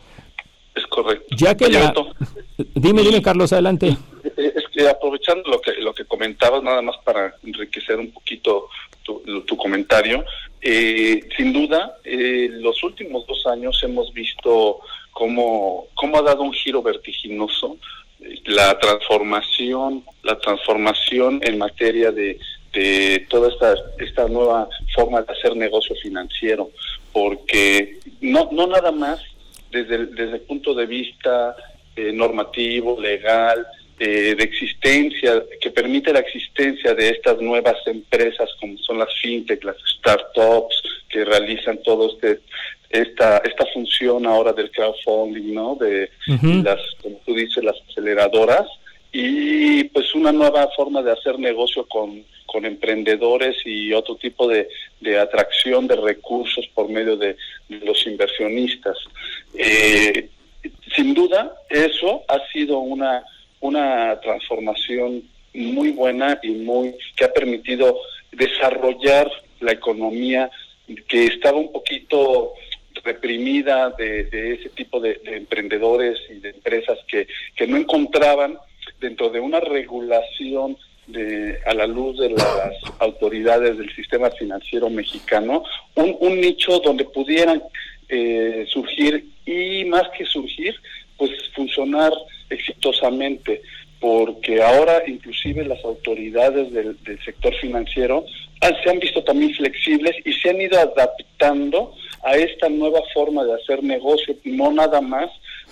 Es 0.74 0.86
correcto. 0.86 1.34
Ya 1.36 1.56
que 1.56 1.68
la... 1.68 1.94
Dime, 2.74 3.02
dime, 3.02 3.22
Carlos, 3.22 3.52
adelante. 3.52 3.96
Es 4.36 4.64
que 4.72 4.88
aprovechando 4.88 5.48
lo 5.50 5.60
que, 5.60 5.72
lo 5.80 5.94
que 5.94 6.04
comentabas, 6.04 6.62
nada 6.62 6.82
más 6.82 6.96
para 7.04 7.34
enriquecer 7.44 7.98
un 7.98 8.10
poquito 8.10 8.68
tu, 9.02 9.20
tu 9.42 9.56
comentario, 9.56 10.24
eh, 10.60 11.20
sin 11.36 11.52
duda, 11.52 11.98
eh, 12.04 12.48
los 12.50 12.82
últimos 12.82 13.26
dos 13.26 13.46
años 13.46 13.80
hemos 13.82 14.12
visto 14.12 14.80
cómo, 15.12 15.88
cómo 15.94 16.18
ha 16.18 16.22
dado 16.22 16.42
un 16.42 16.52
giro 16.52 16.82
vertiginoso 16.82 17.76
eh, 18.20 18.40
la 18.46 18.78
transformación, 18.78 20.04
la 20.22 20.38
transformación 20.38 21.40
en 21.42 21.58
materia 21.58 22.10
de, 22.12 22.38
de 22.74 23.26
toda 23.28 23.48
esta, 23.48 23.74
esta 23.98 24.28
nueva 24.28 24.68
forma 24.94 25.22
de 25.22 25.32
hacer 25.32 25.56
negocio 25.56 25.94
financiero, 26.02 26.70
porque 27.12 27.98
no, 28.20 28.48
no 28.52 28.66
nada 28.66 28.90
más 28.90 29.20
desde 29.70 29.94
el, 29.96 30.14
desde 30.14 30.34
el 30.34 30.40
punto 30.42 30.74
de 30.74 30.86
vista 30.86 31.56
eh, 31.96 32.12
normativo, 32.12 33.00
legal, 33.00 33.66
eh, 33.98 34.34
de 34.36 34.44
existencia, 34.44 35.42
que 35.60 35.70
permite 35.70 36.12
la 36.12 36.18
existencia 36.18 36.94
de 36.94 37.10
estas 37.10 37.40
nuevas 37.40 37.76
empresas 37.86 38.50
como 38.60 38.76
son 38.78 38.98
las 38.98 39.08
fintech, 39.22 39.62
las 39.62 39.76
startups, 39.98 40.82
que 41.08 41.24
realizan 41.24 41.78
todo 41.82 42.10
este 42.12 42.40
esta 42.90 43.38
esta 43.38 43.64
función 43.72 44.26
ahora 44.26 44.52
del 44.52 44.70
crowdfunding, 44.70 45.54
¿no? 45.54 45.76
De 45.76 46.10
las, 46.64 46.80
como 47.02 47.20
tú 47.24 47.34
dices, 47.34 47.62
las 47.62 47.76
aceleradoras 47.88 48.66
y 49.14 49.84
pues 49.84 50.14
una 50.14 50.32
nueva 50.32 50.68
forma 50.76 51.00
de 51.00 51.12
hacer 51.12 51.38
negocio 51.38 51.86
con, 51.86 52.24
con 52.46 52.66
emprendedores 52.66 53.56
y 53.64 53.92
otro 53.92 54.16
tipo 54.16 54.48
de, 54.48 54.68
de 55.00 55.18
atracción 55.18 55.86
de 55.86 55.96
recursos 55.96 56.66
por 56.74 56.88
medio 56.90 57.16
de, 57.16 57.36
de 57.68 57.78
los 57.86 58.06
inversionistas. 58.06 58.98
Eh, 59.54 60.28
sin 60.94 61.14
duda, 61.14 61.54
eso 61.70 62.24
ha 62.28 62.40
sido 62.52 62.78
una 62.80 63.24
una 63.64 64.20
transformación 64.20 65.22
muy 65.54 65.90
buena 65.92 66.38
y 66.42 66.50
muy 66.50 66.94
que 67.16 67.24
ha 67.24 67.32
permitido 67.32 67.98
desarrollar 68.30 69.30
la 69.60 69.72
economía 69.72 70.50
que 71.08 71.24
estaba 71.24 71.56
un 71.56 71.72
poquito 71.72 72.52
reprimida 73.02 73.88
de, 73.90 74.58
ese 74.60 74.68
tipo 74.68 75.00
de, 75.00 75.18
emprendedores 75.24 76.18
y 76.28 76.40
de 76.40 76.50
empresas 76.50 76.98
que, 77.08 77.26
que 77.56 77.66
no 77.66 77.78
encontraban 77.78 78.58
dentro 79.00 79.30
de 79.30 79.40
una 79.40 79.60
regulación 79.60 80.76
de, 81.06 81.58
a 81.66 81.74
la 81.74 81.86
luz 81.86 82.18
de 82.18 82.30
las 82.30 82.74
autoridades 82.98 83.76
del 83.76 83.94
sistema 83.94 84.30
financiero 84.30 84.88
mexicano, 84.88 85.64
un, 85.94 86.40
nicho 86.40 86.80
donde 86.80 87.04
pudieran 87.04 87.62
eh, 88.08 88.64
surgir 88.68 89.26
y 89.46 89.84
más 89.84 90.08
que 90.16 90.24
surgir, 90.24 90.74
pues 91.16 91.30
funcionar 91.54 92.12
exitosamente, 92.50 93.62
porque 94.00 94.62
ahora 94.62 95.02
inclusive 95.06 95.64
las 95.64 95.82
autoridades 95.84 96.72
del, 96.72 96.96
sector 97.24 97.54
financiero 97.56 98.24
se 98.82 98.90
han 98.90 98.98
visto 98.98 99.22
también 99.22 99.54
flexibles 99.54 100.16
y 100.24 100.32
se 100.32 100.50
han 100.50 100.60
ido 100.60 100.78
adaptando 100.78 101.94
a 102.22 102.36
esta 102.36 102.68
nueva 102.68 103.00
forma 103.12 103.44
de 103.44 103.54
hacer 103.54 103.82
negocio, 103.82 104.36
no 104.44 104.72
nada 104.72 105.00
más 105.00 105.30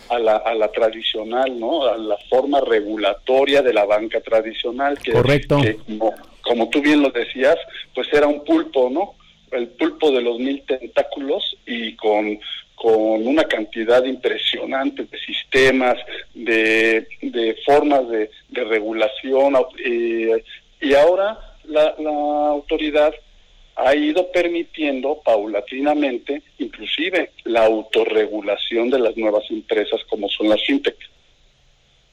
a 0.09 0.19
la, 0.19 0.37
a 0.37 0.55
la 0.55 0.71
tradicional, 0.71 1.59
¿no? 1.59 1.85
A 1.87 1.97
la 1.97 2.17
forma 2.29 2.61
regulatoria 2.61 3.62
de 3.62 3.73
la 3.73 3.85
banca 3.85 4.21
tradicional, 4.21 4.99
que, 4.99 5.12
Correcto. 5.12 5.61
como, 5.87 6.15
como 6.43 6.69
tú 6.69 6.81
bien 6.81 7.03
lo 7.03 7.11
decías, 7.11 7.57
pues 7.95 8.09
era 8.12 8.27
un 8.27 8.45
pulpo, 8.45 8.91
¿no? 8.91 9.15
El 9.51 9.69
pulpo 9.69 10.11
de 10.11 10.23
los 10.23 10.38
mil 10.38 10.62
tentáculos 10.62 11.57
y 11.67 11.95
con 11.97 12.38
con 12.83 13.25
una 13.29 13.45
cantidad 13.45 14.03
impresionante 14.05 15.05
de 15.05 15.19
sistemas, 15.21 15.97
de, 16.35 17.07
de 17.21 17.57
formas 17.65 18.09
de, 18.09 18.29
de 18.49 18.65
regulación, 18.65 19.55
eh, 19.85 20.43
y 20.81 20.93
ahora 20.95 21.38
la, 21.62 21.95
la 22.01 22.11
autoridad 22.49 23.15
ha 23.76 23.94
ido 23.94 24.30
permitiendo 24.32 25.20
paulatinamente, 25.24 26.42
inclusive 26.58 27.30
la 27.44 27.66
autorregulación 27.66 28.90
de 28.90 28.98
las 28.98 29.16
nuevas 29.16 29.44
empresas 29.50 30.00
como 30.08 30.28
son 30.28 30.48
las 30.48 30.62
fintech. 30.64 30.96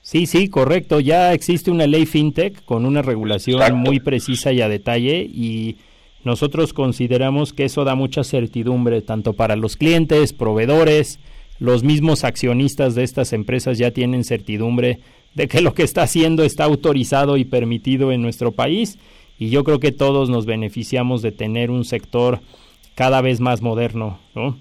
Sí, 0.02 0.26
sí, 0.26 0.50
correcto. 0.50 1.00
Ya 1.00 1.34
existe 1.34 1.70
una 1.70 1.86
ley 1.86 2.06
fintech 2.06 2.64
con 2.66 2.86
una 2.86 3.02
regulación 3.02 3.78
muy 3.78 4.00
precisa 4.00 4.52
y 4.52 4.62
a 4.62 4.70
detalle 4.70 5.22
y 5.22 5.78
nosotros 6.24 6.74
consideramos 6.74 7.54
que 7.54 7.66
eso 7.66 7.84
da 7.84 7.96
mucha 7.96 8.24
certidumbre 8.24 9.02
tanto 9.02 9.34
para 9.34 9.56
los 9.56 9.78
clientes, 9.78 10.34
proveedores, 10.34 11.20
los 11.60 11.84
mismos 11.84 12.24
accionistas 12.24 12.96
de 12.96 13.04
estas 13.04 13.34
empresas 13.34 13.78
ya 13.78 13.92
tienen 13.92 14.24
certidumbre 14.24 15.00
de 15.36 15.48
que 15.48 15.62
lo 15.62 15.74
que 15.74 15.84
está 15.84 16.04
haciendo 16.04 16.44
está 16.44 16.64
autorizado 16.64 17.38
y 17.38 17.46
permitido 17.46 18.12
en 18.12 18.22
nuestro 18.22 18.52
país 18.54 18.98
y 19.40 19.50
yo 19.50 19.64
creo 19.64 19.80
que 19.80 19.94
todos 19.94 20.30
nos 20.30 20.46
beneficiamos 20.46 21.22
de 21.22 21.32
tener 21.32 21.72
un 21.72 21.86
sector 21.86 22.40
cada 22.94 23.22
vez 23.22 23.40
más 23.40 23.62
moderno, 23.62 24.20
¿no? 24.36 24.60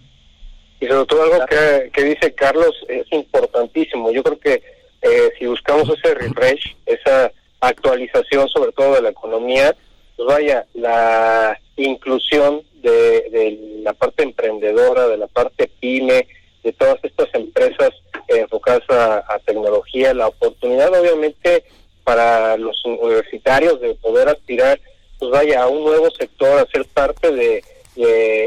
Y 0.80 0.86
sobre 0.86 1.06
todo 1.06 1.22
algo 1.24 1.44
que, 1.92 2.04
dice 2.04 2.32
Carlos 2.34 2.72
es 2.88 3.06
importantísimo. 3.10 4.12
Yo 4.12 4.22
creo 4.22 4.38
que 4.38 4.62
eh, 5.02 5.30
si 5.36 5.46
buscamos 5.46 5.90
ese 5.90 6.14
refresh, 6.14 6.76
esa 6.86 7.32
actualización 7.60 8.48
sobre 8.48 8.70
todo 8.70 8.94
de 8.94 9.02
la 9.02 9.10
economía, 9.10 9.74
pues 10.16 10.28
vaya, 10.28 10.64
la 10.74 11.58
inclusión 11.76 12.62
de, 12.82 13.80
la 13.82 13.92
parte 13.92 14.22
emprendedora, 14.22 15.08
de 15.08 15.16
la 15.16 15.26
parte 15.26 15.68
pyme, 15.80 16.28
de 16.62 16.72
todas 16.72 17.02
estas 17.02 17.28
empresas 17.34 17.90
enfocadas 18.28 18.82
a, 18.90 19.38
tecnología, 19.44 20.14
la 20.14 20.28
oportunidad 20.28 20.92
obviamente 20.94 21.64
para 22.08 22.56
los 22.56 22.82
universitarios 22.86 23.78
de 23.82 23.94
poder 23.96 24.28
aspirar, 24.28 24.80
pues 25.18 25.30
vaya, 25.30 25.62
a 25.62 25.68
un 25.68 25.84
nuevo 25.84 26.10
sector, 26.10 26.58
a 26.58 26.70
ser 26.70 26.86
parte 26.86 27.30
de, 27.30 27.62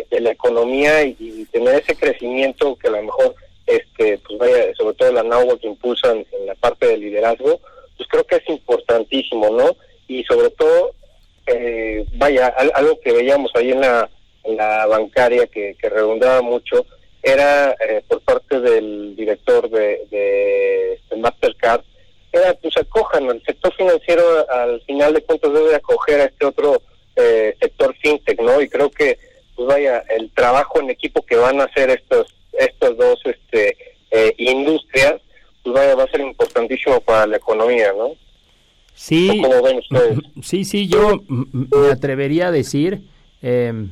la 0.09 0.31
economía 0.31 1.03
y, 1.03 1.45
tener 1.51 1.75
ese 1.75 1.95
crecimiento 1.95 2.75
que 2.77 2.87
a 2.87 2.91
lo 2.91 3.03
mejor, 3.03 3.35
este, 3.67 4.17
pues 4.19 4.39
vaya, 4.39 4.73
sobre 4.75 4.95
todo 4.95 5.11
la 5.11 5.21
NAUA 5.21 5.59
que 5.59 5.67
impulsan 5.67 6.25
en 6.31 6.45
la 6.47 6.55
parte 6.55 6.87
de 6.87 6.97
liderazgo, 6.97 7.59
pues 7.97 8.09
creo 8.09 8.23
que 8.23 8.37
es 8.37 8.49
importantísimo, 8.49 9.51
¿no? 9.51 9.75
Y 10.07 10.23
sobre 10.23 10.49
todo 10.49 10.95
eh, 11.45 12.03
vaya, 12.15 12.47
algo 12.73 12.99
que 13.01 13.11
veíamos 13.11 13.51
ahí 13.53 13.71
en 13.71 13.81
la 13.81 14.09
la 14.43 14.87
bancaria 14.87 15.45
que, 15.45 15.75
que 15.79 15.89
redundaba 15.89 16.41
mucho 16.41 16.85
era 17.21 17.71
eh, 17.71 18.03
por 18.07 18.21
parte 18.21 18.59
del 18.59 19.15
director 19.15 19.69
de, 19.69 20.99
Mastercard, 21.17 21.81
era 22.31 22.53
pues 22.55 22.75
acojan, 22.77 23.29
sector 23.29 23.40
financiero 23.81 24.23
al 24.49 24.81
final 24.81 25.13
de 25.13 25.21
cuentas 25.21 25.53
debe 25.53 25.75
acoger 25.75 26.21
a 26.21 26.25
este 26.25 26.45
otro 26.45 26.81
eh, 27.15 27.55
sector 27.59 27.95
fintech, 28.01 28.39
¿no? 28.41 28.61
Y 28.61 28.69
creo 28.69 28.89
que, 28.89 29.17
pues 29.55 29.67
vaya, 29.67 30.03
el 30.17 30.31
trabajo 30.31 30.79
en 30.79 30.89
equipo 30.89 31.25
que 31.25 31.35
van 31.35 31.59
a 31.59 31.65
hacer 31.65 31.89
estos, 31.89 32.33
estos 32.53 32.97
dos 32.97 33.19
este, 33.25 33.75
eh, 34.11 34.33
industrias, 34.37 35.15
pues 35.63 35.75
vaya, 35.75 35.95
va 35.95 36.03
a 36.03 36.11
ser 36.11 36.21
importantísimo 36.21 37.01
para 37.01 37.27
la 37.27 37.37
economía, 37.37 37.93
¿no? 37.97 38.11
Sí, 38.93 39.41
sí, 40.43 40.65
sí, 40.65 40.87
yo 40.87 41.21
me 41.27 41.91
atrevería 41.91 42.47
a 42.47 42.51
decir 42.51 43.01
eh, 43.41 43.87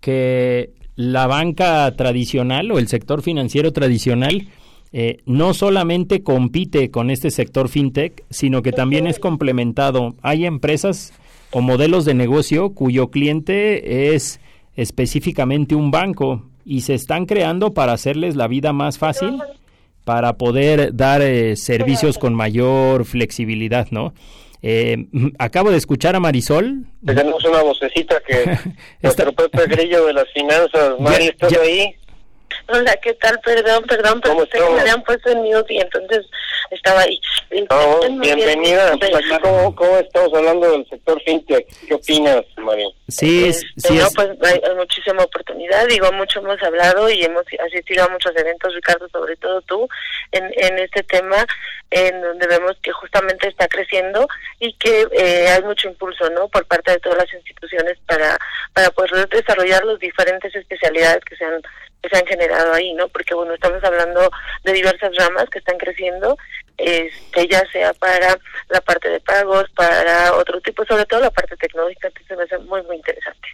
que 0.00 0.70
la 0.94 1.26
banca 1.26 1.94
tradicional 1.96 2.70
o 2.70 2.78
el 2.78 2.88
sector 2.88 3.22
financiero 3.22 3.72
tradicional 3.72 4.48
eh, 4.98 5.18
no 5.26 5.52
solamente 5.52 6.22
compite 6.22 6.90
con 6.90 7.10
este 7.10 7.30
sector 7.30 7.68
fintech, 7.68 8.24
sino 8.30 8.62
que 8.62 8.72
también 8.72 9.06
es 9.06 9.18
complementado. 9.18 10.14
Hay 10.22 10.46
empresas 10.46 11.12
o 11.50 11.60
modelos 11.60 12.06
de 12.06 12.14
negocio 12.14 12.70
cuyo 12.70 13.08
cliente 13.10 14.14
es 14.14 14.40
específicamente 14.74 15.74
un 15.74 15.90
banco 15.90 16.44
y 16.64 16.80
se 16.80 16.94
están 16.94 17.26
creando 17.26 17.74
para 17.74 17.92
hacerles 17.92 18.36
la 18.36 18.48
vida 18.48 18.72
más 18.72 18.96
fácil, 18.98 19.38
para 20.04 20.38
poder 20.38 20.94
dar 20.96 21.20
eh, 21.20 21.56
servicios 21.56 22.16
con 22.16 22.32
mayor 22.34 23.04
flexibilidad, 23.04 23.88
¿no? 23.90 24.14
Eh, 24.62 25.06
acabo 25.38 25.70
de 25.70 25.76
escuchar 25.76 26.16
a 26.16 26.20
Marisol. 26.20 26.86
Tenemos 27.04 27.44
una 27.44 27.62
vocecita 27.62 28.16
que 28.26 28.56
nuestro 29.02 29.32
Pepe 29.32 29.66
Grillo 29.66 30.06
de 30.06 30.14
las 30.14 30.24
finanzas, 30.32 30.94
Mari, 31.00 31.26
¿estás 31.26 31.52
ya- 31.52 31.60
ahí? 31.60 31.94
Hola, 32.68 32.96
¿qué 33.02 33.14
tal? 33.14 33.38
Perdón, 33.44 33.84
perdón, 33.84 34.20
pero 34.20 34.40
sé 34.46 34.58
que 34.58 34.70
me 34.70 34.80
habían 34.80 35.02
puesto 35.04 35.30
en 35.30 35.38
mute 35.42 35.74
y 35.74 35.78
entonces 35.78 36.26
estaba 36.70 37.00
ahí. 37.02 37.20
No, 37.70 38.00
bien. 38.00 38.20
bienvenida. 38.20 38.92
Pues 38.98 39.24
¿cómo, 39.40 39.74
¿Cómo 39.76 39.98
estamos 39.98 40.34
hablando 40.34 40.72
del 40.72 40.88
sector 40.88 41.22
fintech? 41.22 41.64
¿Qué 41.86 41.94
opinas, 41.94 42.42
Mari? 42.56 42.92
Sí, 43.08 43.48
es- 43.48 43.64
sí 43.76 43.94
no, 43.94 44.06
es- 44.08 44.14
pues 44.14 44.30
hay, 44.42 44.60
hay 44.68 44.74
muchísima 44.74 45.22
oportunidad, 45.22 45.86
digo, 45.86 46.10
mucho 46.12 46.40
hemos 46.40 46.60
hablado 46.60 47.08
y 47.08 47.22
hemos 47.24 47.44
asistido 47.64 48.04
a 48.04 48.08
muchos 48.08 48.34
eventos, 48.36 48.74
Ricardo, 48.74 49.08
sobre 49.10 49.36
todo 49.36 49.60
tú, 49.62 49.88
en, 50.32 50.44
en 50.56 50.78
este 50.80 51.04
tema, 51.04 51.46
en 51.92 52.20
donde 52.20 52.48
vemos 52.48 52.76
que 52.82 52.90
justamente 52.90 53.46
está 53.46 53.68
creciendo 53.68 54.26
y 54.58 54.72
que 54.74 55.06
eh, 55.12 55.48
hay 55.48 55.62
mucho 55.62 55.86
impulso, 55.88 56.28
¿no?, 56.30 56.48
por 56.48 56.66
parte 56.66 56.90
de 56.90 56.98
todas 56.98 57.18
las 57.18 57.32
instituciones 57.32 57.96
para, 58.06 58.36
para 58.72 58.90
poder 58.90 59.28
desarrollar 59.28 59.84
las 59.84 60.00
diferentes 60.00 60.52
especialidades 60.52 61.24
que 61.24 61.36
se 61.36 61.44
han 61.44 61.62
que 62.06 62.16
se 62.16 62.22
han 62.22 62.26
generado 62.26 62.72
ahí, 62.72 62.92
¿no? 62.94 63.08
Porque 63.08 63.34
bueno, 63.34 63.54
estamos 63.54 63.82
hablando 63.82 64.30
de 64.64 64.72
diversas 64.72 65.14
ramas 65.16 65.48
que 65.50 65.58
están 65.58 65.78
creciendo, 65.78 66.36
este, 66.76 67.48
ya 67.48 67.64
sea 67.72 67.92
para 67.94 68.38
la 68.68 68.80
parte 68.80 69.08
de 69.08 69.20
pagos, 69.20 69.64
para 69.74 70.34
otro 70.34 70.60
tipo, 70.60 70.84
sobre 70.84 71.04
todo 71.06 71.20
la 71.20 71.30
parte 71.30 71.56
tecnológica, 71.56 72.10
que 72.10 72.24
se 72.24 72.36
me 72.36 72.44
hace 72.44 72.58
muy, 72.58 72.82
muy 72.82 72.96
interesante. 72.96 73.48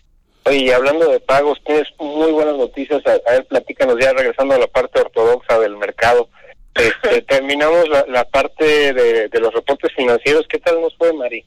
Oye, 0.45 0.59
y 0.59 0.71
hablando 0.71 1.09
de 1.09 1.21
pagos, 1.21 1.62
tienes 1.65 1.88
muy 1.99 2.33
buenas 2.33 2.57
noticias. 2.57 3.01
A, 3.07 3.12
a 3.12 3.33
ver, 3.33 3.47
platícanos 3.47 3.97
ya 4.01 4.12
regresando 4.12 4.55
a 4.55 4.59
la 4.59 4.67
parte 4.67 5.01
ortodoxa 5.01 5.59
del 5.59 5.77
mercado. 5.77 6.29
Este, 6.75 7.21
terminamos 7.21 7.87
la, 7.91 8.07
la 8.09 8.25
parte 8.25 8.95
de, 8.95 9.29
de 9.29 9.41
los 9.41 9.53
reportes 9.53 9.93
financieros. 9.95 10.47
¿Qué 10.49 10.59
tal 10.59 10.81
nos 10.81 10.97
fue, 10.97 11.12
Mari? 11.12 11.45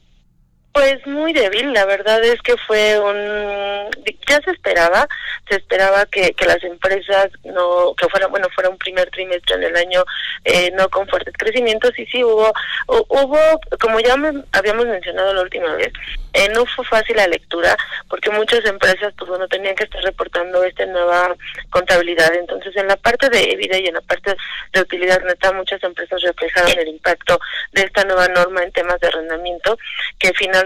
Pues 0.76 1.06
muy 1.06 1.32
débil, 1.32 1.72
la 1.72 1.86
verdad 1.86 2.22
es 2.22 2.38
que 2.42 2.54
fue 2.66 3.00
un... 3.00 3.88
Ya 4.28 4.38
se 4.42 4.50
esperaba, 4.50 5.08
se 5.48 5.56
esperaba 5.56 6.04
que, 6.04 6.32
que 6.34 6.44
las 6.44 6.62
empresas 6.64 7.28
no, 7.44 7.94
que 7.96 8.06
fuera, 8.08 8.26
bueno, 8.26 8.48
fuera 8.54 8.68
un 8.68 8.76
primer 8.76 9.08
trimestre 9.10 9.54
en 9.54 9.62
el 9.62 9.76
año 9.76 10.04
eh, 10.44 10.70
no 10.72 10.88
con 10.90 11.08
fuertes 11.08 11.32
crecimientos 11.38 11.96
y 11.98 12.04
sí 12.06 12.22
hubo, 12.22 12.52
hu- 12.88 13.06
hubo, 13.08 13.38
como 13.80 14.00
ya 14.00 14.16
me- 14.16 14.42
habíamos 14.52 14.84
mencionado 14.86 15.32
la 15.32 15.42
última 15.42 15.72
vez, 15.76 15.92
eh, 16.34 16.48
no 16.52 16.66
fue 16.66 16.84
fácil 16.84 17.16
la 17.16 17.28
lectura 17.28 17.74
porque 18.10 18.30
muchas 18.30 18.64
empresas 18.66 19.14
pues 19.16 19.30
bueno 19.30 19.46
tenían 19.48 19.76
que 19.76 19.84
estar 19.84 20.02
reportando 20.02 20.62
esta 20.64 20.84
nueva 20.86 21.34
contabilidad, 21.70 22.34
entonces 22.34 22.76
en 22.76 22.88
la 22.88 22.96
parte 22.96 23.30
de 23.30 23.44
EBITDA 23.52 23.78
y 23.78 23.86
en 23.86 23.94
la 23.94 24.00
parte 24.02 24.36
de 24.72 24.80
utilidad 24.80 25.22
neta 25.22 25.52
muchas 25.52 25.82
empresas 25.84 26.20
reflejaron 26.20 26.76
el 26.78 26.88
impacto 26.88 27.38
de 27.72 27.82
esta 27.82 28.04
nueva 28.04 28.26
norma 28.28 28.64
en 28.64 28.72
temas 28.72 28.98
de 29.00 29.06
arrendamiento 29.06 29.78
que 30.18 30.32
finalmente 30.34 30.65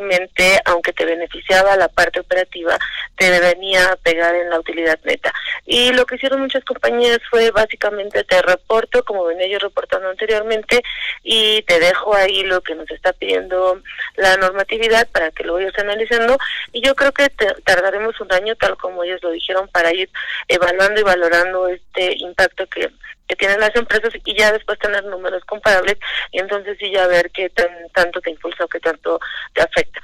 aunque 0.64 0.92
te 0.92 1.04
beneficiaba 1.04 1.76
la 1.76 1.88
parte 1.88 2.20
operativa 2.20 2.78
te 3.16 3.38
venía 3.38 3.92
a 3.92 3.96
pegar 3.96 4.34
en 4.34 4.48
la 4.48 4.58
utilidad 4.58 4.98
neta. 5.04 5.32
Y 5.66 5.92
lo 5.92 6.06
que 6.06 6.14
hicieron 6.16 6.40
muchas 6.40 6.64
compañías 6.64 7.18
fue 7.28 7.50
básicamente 7.50 8.24
te 8.24 8.40
reporto 8.40 9.04
como 9.04 9.24
venía 9.24 9.46
yo 9.46 9.58
reportando 9.58 10.08
anteriormente 10.08 10.82
y 11.22 11.60
te 11.62 11.78
dejo 11.78 12.14
ahí 12.14 12.42
lo 12.44 12.62
que 12.62 12.74
nos 12.74 12.90
está 12.90 13.12
pidiendo 13.12 13.80
la 14.16 14.36
normatividad 14.38 15.06
para 15.08 15.30
que 15.30 15.44
lo 15.44 15.54
vayas 15.54 15.78
analizando. 15.78 16.38
Y 16.72 16.80
yo 16.80 16.94
creo 16.94 17.12
que 17.12 17.28
te- 17.28 17.54
tardaremos 17.64 18.18
un 18.20 18.32
año 18.32 18.56
tal 18.56 18.76
como 18.78 19.04
ellos 19.04 19.22
lo 19.22 19.30
dijeron 19.30 19.68
para 19.68 19.92
ir 19.94 20.08
evaluando 20.48 21.00
y 21.00 21.04
valorando 21.04 21.68
este 21.68 22.16
impacto 22.18 22.66
que 22.68 22.90
que 23.30 23.36
tienen 23.36 23.60
las 23.60 23.74
empresas 23.76 24.12
y 24.24 24.36
ya 24.36 24.50
después 24.50 24.76
tener 24.80 25.04
números 25.04 25.44
comparables 25.44 25.96
y 26.32 26.40
entonces 26.40 26.76
sí 26.80 26.90
ya 26.90 27.06
ver 27.06 27.30
qué 27.30 27.48
tan, 27.50 27.70
tanto 27.94 28.20
te 28.20 28.30
impulsa 28.30 28.64
o 28.64 28.68
qué 28.68 28.80
tanto 28.80 29.20
te 29.54 29.62
afecta. 29.62 30.00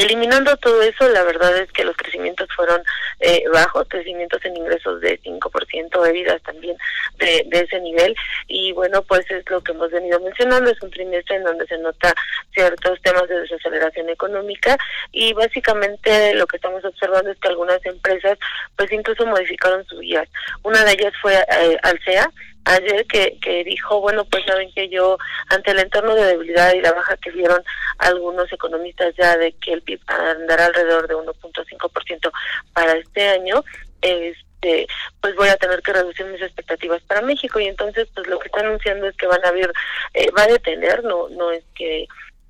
Eliminando 0.00 0.56
todo 0.56 0.80
eso, 0.80 1.06
la 1.10 1.22
verdad 1.24 1.54
es 1.58 1.70
que 1.72 1.84
los 1.84 1.94
crecimientos 1.94 2.48
fueron 2.56 2.82
eh, 3.20 3.44
bajos, 3.52 3.86
crecimientos 3.86 4.42
en 4.46 4.56
ingresos 4.56 4.98
de 5.02 5.20
5%, 5.20 6.02
bebidas 6.02 6.42
también 6.42 6.74
de, 7.18 7.46
ese 7.50 7.78
nivel. 7.80 8.16
Y 8.48 8.72
bueno, 8.72 9.02
pues 9.02 9.30
es 9.30 9.44
lo 9.50 9.60
que 9.60 9.72
hemos 9.72 9.90
venido 9.90 10.18
mencionando, 10.20 10.70
es 10.70 10.80
un 10.80 10.90
trimestre 10.90 11.36
en 11.36 11.44
donde 11.44 11.66
se 11.66 11.76
nota 11.76 12.14
ciertos 12.54 12.98
temas 13.02 13.28
de 13.28 13.40
desaceleración 13.40 14.08
económica 14.08 14.78
y 15.12 15.34
básicamente 15.34 16.32
lo 16.34 16.46
que 16.46 16.56
estamos 16.56 16.82
observando 16.82 17.30
es 17.30 17.38
que 17.38 17.48
algunas 17.48 17.84
empresas 17.84 18.38
pues 18.76 18.90
incluso 18.92 19.26
modificaron 19.26 19.84
sus 19.84 20.00
guías. 20.00 20.30
Una 20.62 20.82
de 20.82 20.92
ellas 20.92 21.12
fue 21.20 21.34
eh, 21.34 21.78
Alsea, 21.82 22.26
ayer 22.64 23.06
que, 23.06 23.38
que 23.40 23.64
dijo, 23.64 24.00
bueno, 24.00 24.24
pues 24.24 24.44
saben 24.46 24.70
que 24.72 24.88
yo, 24.88 25.18
ante 25.48 25.70
el 25.70 25.80
entorno 25.80 26.14
de 26.14 26.26
debilidad 26.26 26.72
y 26.74 26.80
la 26.80 26.92
baja 26.92 27.16
que 27.16 27.30
vieron 27.30 27.62
algunos 27.98 28.52
economistas 28.52 29.14
ya 29.16 29.36
de 29.36 29.52
que 29.52 29.72
el 29.72 29.82
PIB 29.82 30.00
andará 30.08 30.66
alrededor 30.66 31.08
de 31.08 31.16
1.5% 31.16 32.32
para 32.72 32.92
este 32.92 33.28
año, 33.28 33.64
este 34.02 34.86
pues 35.22 35.34
voy 35.36 35.48
a 35.48 35.56
tener 35.56 35.80
que 35.80 35.92
reducir 35.92 36.26
mis 36.26 36.42
expectativas 36.42 37.00
para 37.04 37.22
México 37.22 37.58
y 37.58 37.66
entonces 37.66 38.08
pues 38.14 38.26
lo 38.26 38.38
que 38.38 38.48
está 38.48 38.60
anunciando 38.60 39.08
es 39.08 39.16
que 39.16 39.26
van 39.26 39.42
a 39.42 39.48
abrir, 39.48 39.72
eh, 40.12 40.30
va 40.36 40.42
a 40.42 40.48
detener, 40.48 41.02
no, 41.02 41.30
no 41.30 41.50
es 41.50 41.64
que 41.74 42.06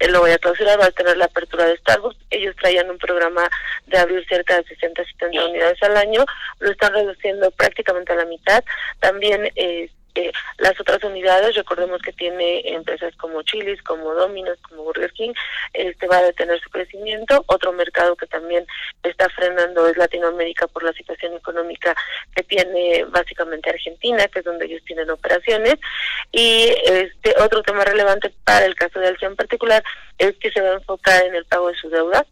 lo 0.09 0.21
voy 0.21 0.31
a 0.31 0.39
clausurar, 0.39 0.81
va 0.81 0.87
a 0.87 0.91
tener 0.93 1.17
la 1.17 1.27
apertura 1.27 1.67
de 1.67 1.77
Starbucks. 1.77 2.17
Ellos 2.31 2.57
traían 2.57 2.91
un 2.91 2.99
programa 2.99 3.49
de 3.87 3.99
abrir 3.99 4.27
cerca 4.27 4.57
de 4.57 4.65
60, 4.65 5.05
70 5.05 5.45
unidades 5.47 5.83
al 5.83 5.97
año, 5.97 6.25
lo 6.59 6.71
están 6.71 6.95
reduciendo 6.95 7.51
prácticamente 7.51 8.13
a 8.13 8.17
la 8.17 8.25
mitad. 8.25 8.65
También 8.99 9.51
eh, 9.57 9.91
eh, 10.15 10.33
las 10.59 10.79
otras 10.81 11.03
unidades, 11.05 11.55
recordemos 11.55 12.01
que 12.03 12.13
tiene 12.13 12.63
empresas 12.65 13.15
como 13.17 13.43
Chili's, 13.43 13.83
como 13.83 14.15
Domino's, 14.15 14.59
como 14.63 14.85
Burger 14.85 15.13
King, 15.13 15.33
este 15.73 16.07
va 16.07 16.19
a 16.19 16.23
detener 16.23 16.61
su 16.61 16.71
crecimiento. 16.71 17.45
Otro 17.47 17.73
mercado 17.73 18.17
que 18.17 18.27
también 18.27 18.67
está 19.03 19.29
frenando 19.31 19.87
es 19.87 19.97
Latinoamérica 19.97 20.67
por 20.69 20.83
la 20.83 20.93
situación 20.93 21.35
económica 21.35 21.95
que 22.35 22.43
tiene 22.43 23.05
básicamente 23.05 23.71
Argentina, 23.71 24.27
que 24.29 24.41
es 24.41 24.45
donde 24.45 24.67
ellos 24.67 24.83
tienen 24.85 25.11
operaciones. 25.11 25.77
Y 26.33 26.75
este 26.85 27.35
otro 27.41 27.63
tema 27.63 27.85
relevante 27.85 28.33
para 28.45 28.67
el 28.67 28.75
caso 28.75 28.99
de 29.01 29.09
Alcia 29.09 29.29
en 29.29 29.37
particular 29.37 29.83
es 30.19 30.37
que 30.37 30.51
se 30.51 30.61
va 30.61 30.71
a 30.71 30.75
enfocar 30.75 31.25
en 31.25 31.35
el 31.35 31.45
pago 31.47 31.69
de 31.69 31.75
su 31.75 31.89
deuda 31.89 32.27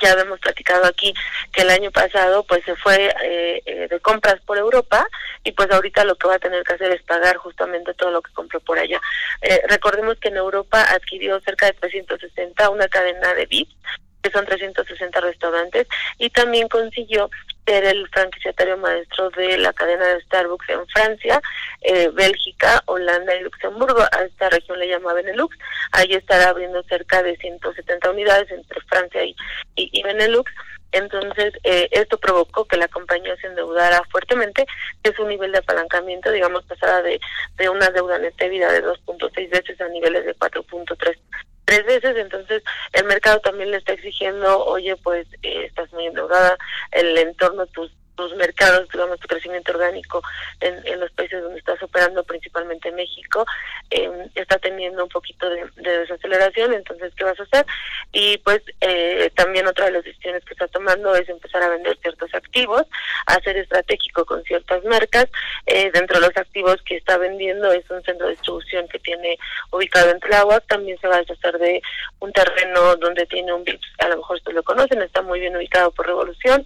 ya 0.00 0.12
habíamos 0.12 0.40
platicado 0.40 0.84
aquí 0.86 1.14
que 1.52 1.62
el 1.62 1.70
año 1.70 1.90
pasado 1.90 2.44
pues 2.44 2.64
se 2.64 2.76
fue 2.76 3.14
eh, 3.22 3.62
eh, 3.64 3.88
de 3.88 4.00
compras 4.00 4.40
por 4.46 4.58
Europa 4.58 5.06
y 5.42 5.52
pues 5.52 5.70
ahorita 5.70 6.04
lo 6.04 6.16
que 6.16 6.28
va 6.28 6.36
a 6.36 6.38
tener 6.38 6.62
que 6.64 6.74
hacer 6.74 6.92
es 6.92 7.02
pagar 7.02 7.36
justamente 7.36 7.94
todo 7.94 8.10
lo 8.10 8.22
que 8.22 8.32
compró 8.32 8.60
por 8.60 8.78
allá. 8.78 9.00
Eh, 9.42 9.62
recordemos 9.68 10.18
que 10.18 10.28
en 10.28 10.36
Europa 10.36 10.82
adquirió 10.90 11.40
cerca 11.40 11.66
de 11.66 11.72
360 11.72 12.70
una 12.70 12.88
cadena 12.88 13.34
de 13.34 13.46
VIPs 13.46 13.76
que 14.22 14.30
son 14.30 14.46
360 14.46 15.20
restaurantes 15.20 15.86
y 16.18 16.30
también 16.30 16.66
consiguió 16.68 17.30
ser 17.66 17.84
el 17.84 18.08
franquiciatario 18.08 18.76
maestro 18.78 19.30
de 19.30 19.58
la 19.58 19.72
cadena 19.72 20.06
de 20.06 20.20
Starbucks 20.22 20.68
en 20.68 20.86
Francia, 20.88 21.40
eh, 21.82 22.08
Bélgica, 22.12 22.82
Holanda 22.86 23.34
y 23.34 23.42
Luxemburgo. 23.42 24.02
A 24.02 24.22
esta 24.24 24.50
región 24.50 24.78
le 24.78 24.88
llama 24.88 25.14
Benelux. 25.14 25.56
Ahí 25.92 26.12
estará 26.12 26.50
abriendo 26.50 26.82
cerca 26.84 27.22
de 27.22 27.36
170 27.36 28.10
unidades 28.10 28.50
entre 28.50 28.80
Francia 28.82 29.24
y, 29.24 29.34
y, 29.76 30.02
Benelux. 30.02 30.50
Entonces, 30.92 31.52
eh, 31.64 31.88
esto 31.90 32.18
provocó 32.18 32.66
que 32.66 32.76
la 32.76 32.86
compañía 32.86 33.36
se 33.36 33.48
endeudara 33.48 34.00
fuertemente, 34.12 34.64
que 35.02 35.12
su 35.12 35.26
nivel 35.26 35.50
de 35.50 35.58
apalancamiento, 35.58 36.30
digamos, 36.30 36.64
pasara 36.66 37.02
de, 37.02 37.20
de 37.56 37.68
una 37.68 37.90
deuda 37.90 38.18
neta 38.18 38.46
vida 38.46 38.70
de 38.70 38.84
2.6 38.84 39.50
veces 39.50 39.80
a 39.80 39.88
niveles 39.88 40.24
de 40.24 40.36
4.3 40.36 41.16
tres 41.64 41.84
veces, 41.86 42.16
entonces 42.16 42.62
el 42.92 43.04
mercado 43.04 43.40
también 43.40 43.70
le 43.70 43.78
está 43.78 43.92
exigiendo, 43.92 44.64
oye, 44.64 44.96
pues 44.96 45.26
eh, 45.42 45.66
estás 45.66 45.92
muy 45.92 46.06
endeudada, 46.06 46.56
el 46.92 47.16
entorno, 47.18 47.66
tus 47.66 47.90
tus 48.14 48.34
mercados, 48.36 48.88
digamos, 48.90 49.18
tu 49.20 49.28
crecimiento 49.28 49.72
orgánico 49.72 50.22
en, 50.60 51.00
los 51.00 51.10
países 51.12 51.42
donde 51.42 51.58
estás 51.58 51.82
operando, 51.82 52.22
principalmente 52.24 52.88
en 52.88 52.94
México, 52.94 53.44
eh, 53.90 54.10
está 54.34 54.58
teniendo 54.58 55.02
un 55.02 55.08
poquito 55.08 55.48
de, 55.50 55.64
de, 55.76 55.98
desaceleración, 55.98 56.72
entonces, 56.72 57.12
¿qué 57.16 57.24
vas 57.24 57.38
a 57.38 57.42
hacer? 57.42 57.66
Y 58.12 58.38
pues 58.38 58.62
eh, 58.80 59.30
también 59.34 59.66
otra 59.66 59.86
de 59.86 59.92
las 59.92 60.04
decisiones 60.04 60.44
que 60.44 60.54
está 60.54 60.68
tomando 60.68 61.14
es 61.16 61.28
empezar 61.28 61.62
a 61.62 61.68
vender 61.68 61.98
ciertos 62.00 62.32
activos, 62.34 62.84
a 63.26 63.40
ser 63.40 63.56
estratégico 63.56 64.24
con 64.24 64.42
ciertas 64.44 64.84
marcas. 64.84 65.26
Eh, 65.66 65.90
dentro 65.92 66.20
de 66.20 66.28
los 66.28 66.36
activos 66.36 66.76
que 66.86 66.96
está 66.96 67.18
vendiendo 67.18 67.72
es 67.72 67.88
un 67.90 68.02
centro 68.04 68.26
de 68.26 68.34
distribución 68.34 68.86
que 68.88 69.00
tiene 69.00 69.36
ubicado 69.72 70.10
en 70.10 70.20
Tláhuac, 70.20 70.66
también 70.66 70.98
se 71.00 71.08
va 71.08 71.16
a 71.16 71.20
deshacer 71.20 71.58
de 71.58 71.82
un 72.20 72.32
terreno 72.32 72.96
donde 72.96 73.26
tiene 73.26 73.52
un 73.52 73.64
VIPS, 73.64 73.86
a 73.98 74.08
lo 74.08 74.18
mejor 74.18 74.36
ustedes 74.36 74.54
lo 74.54 74.62
conocen, 74.62 75.02
está 75.02 75.22
muy 75.22 75.40
bien 75.40 75.56
ubicado 75.56 75.90
por 75.90 76.06
Revolución, 76.06 76.64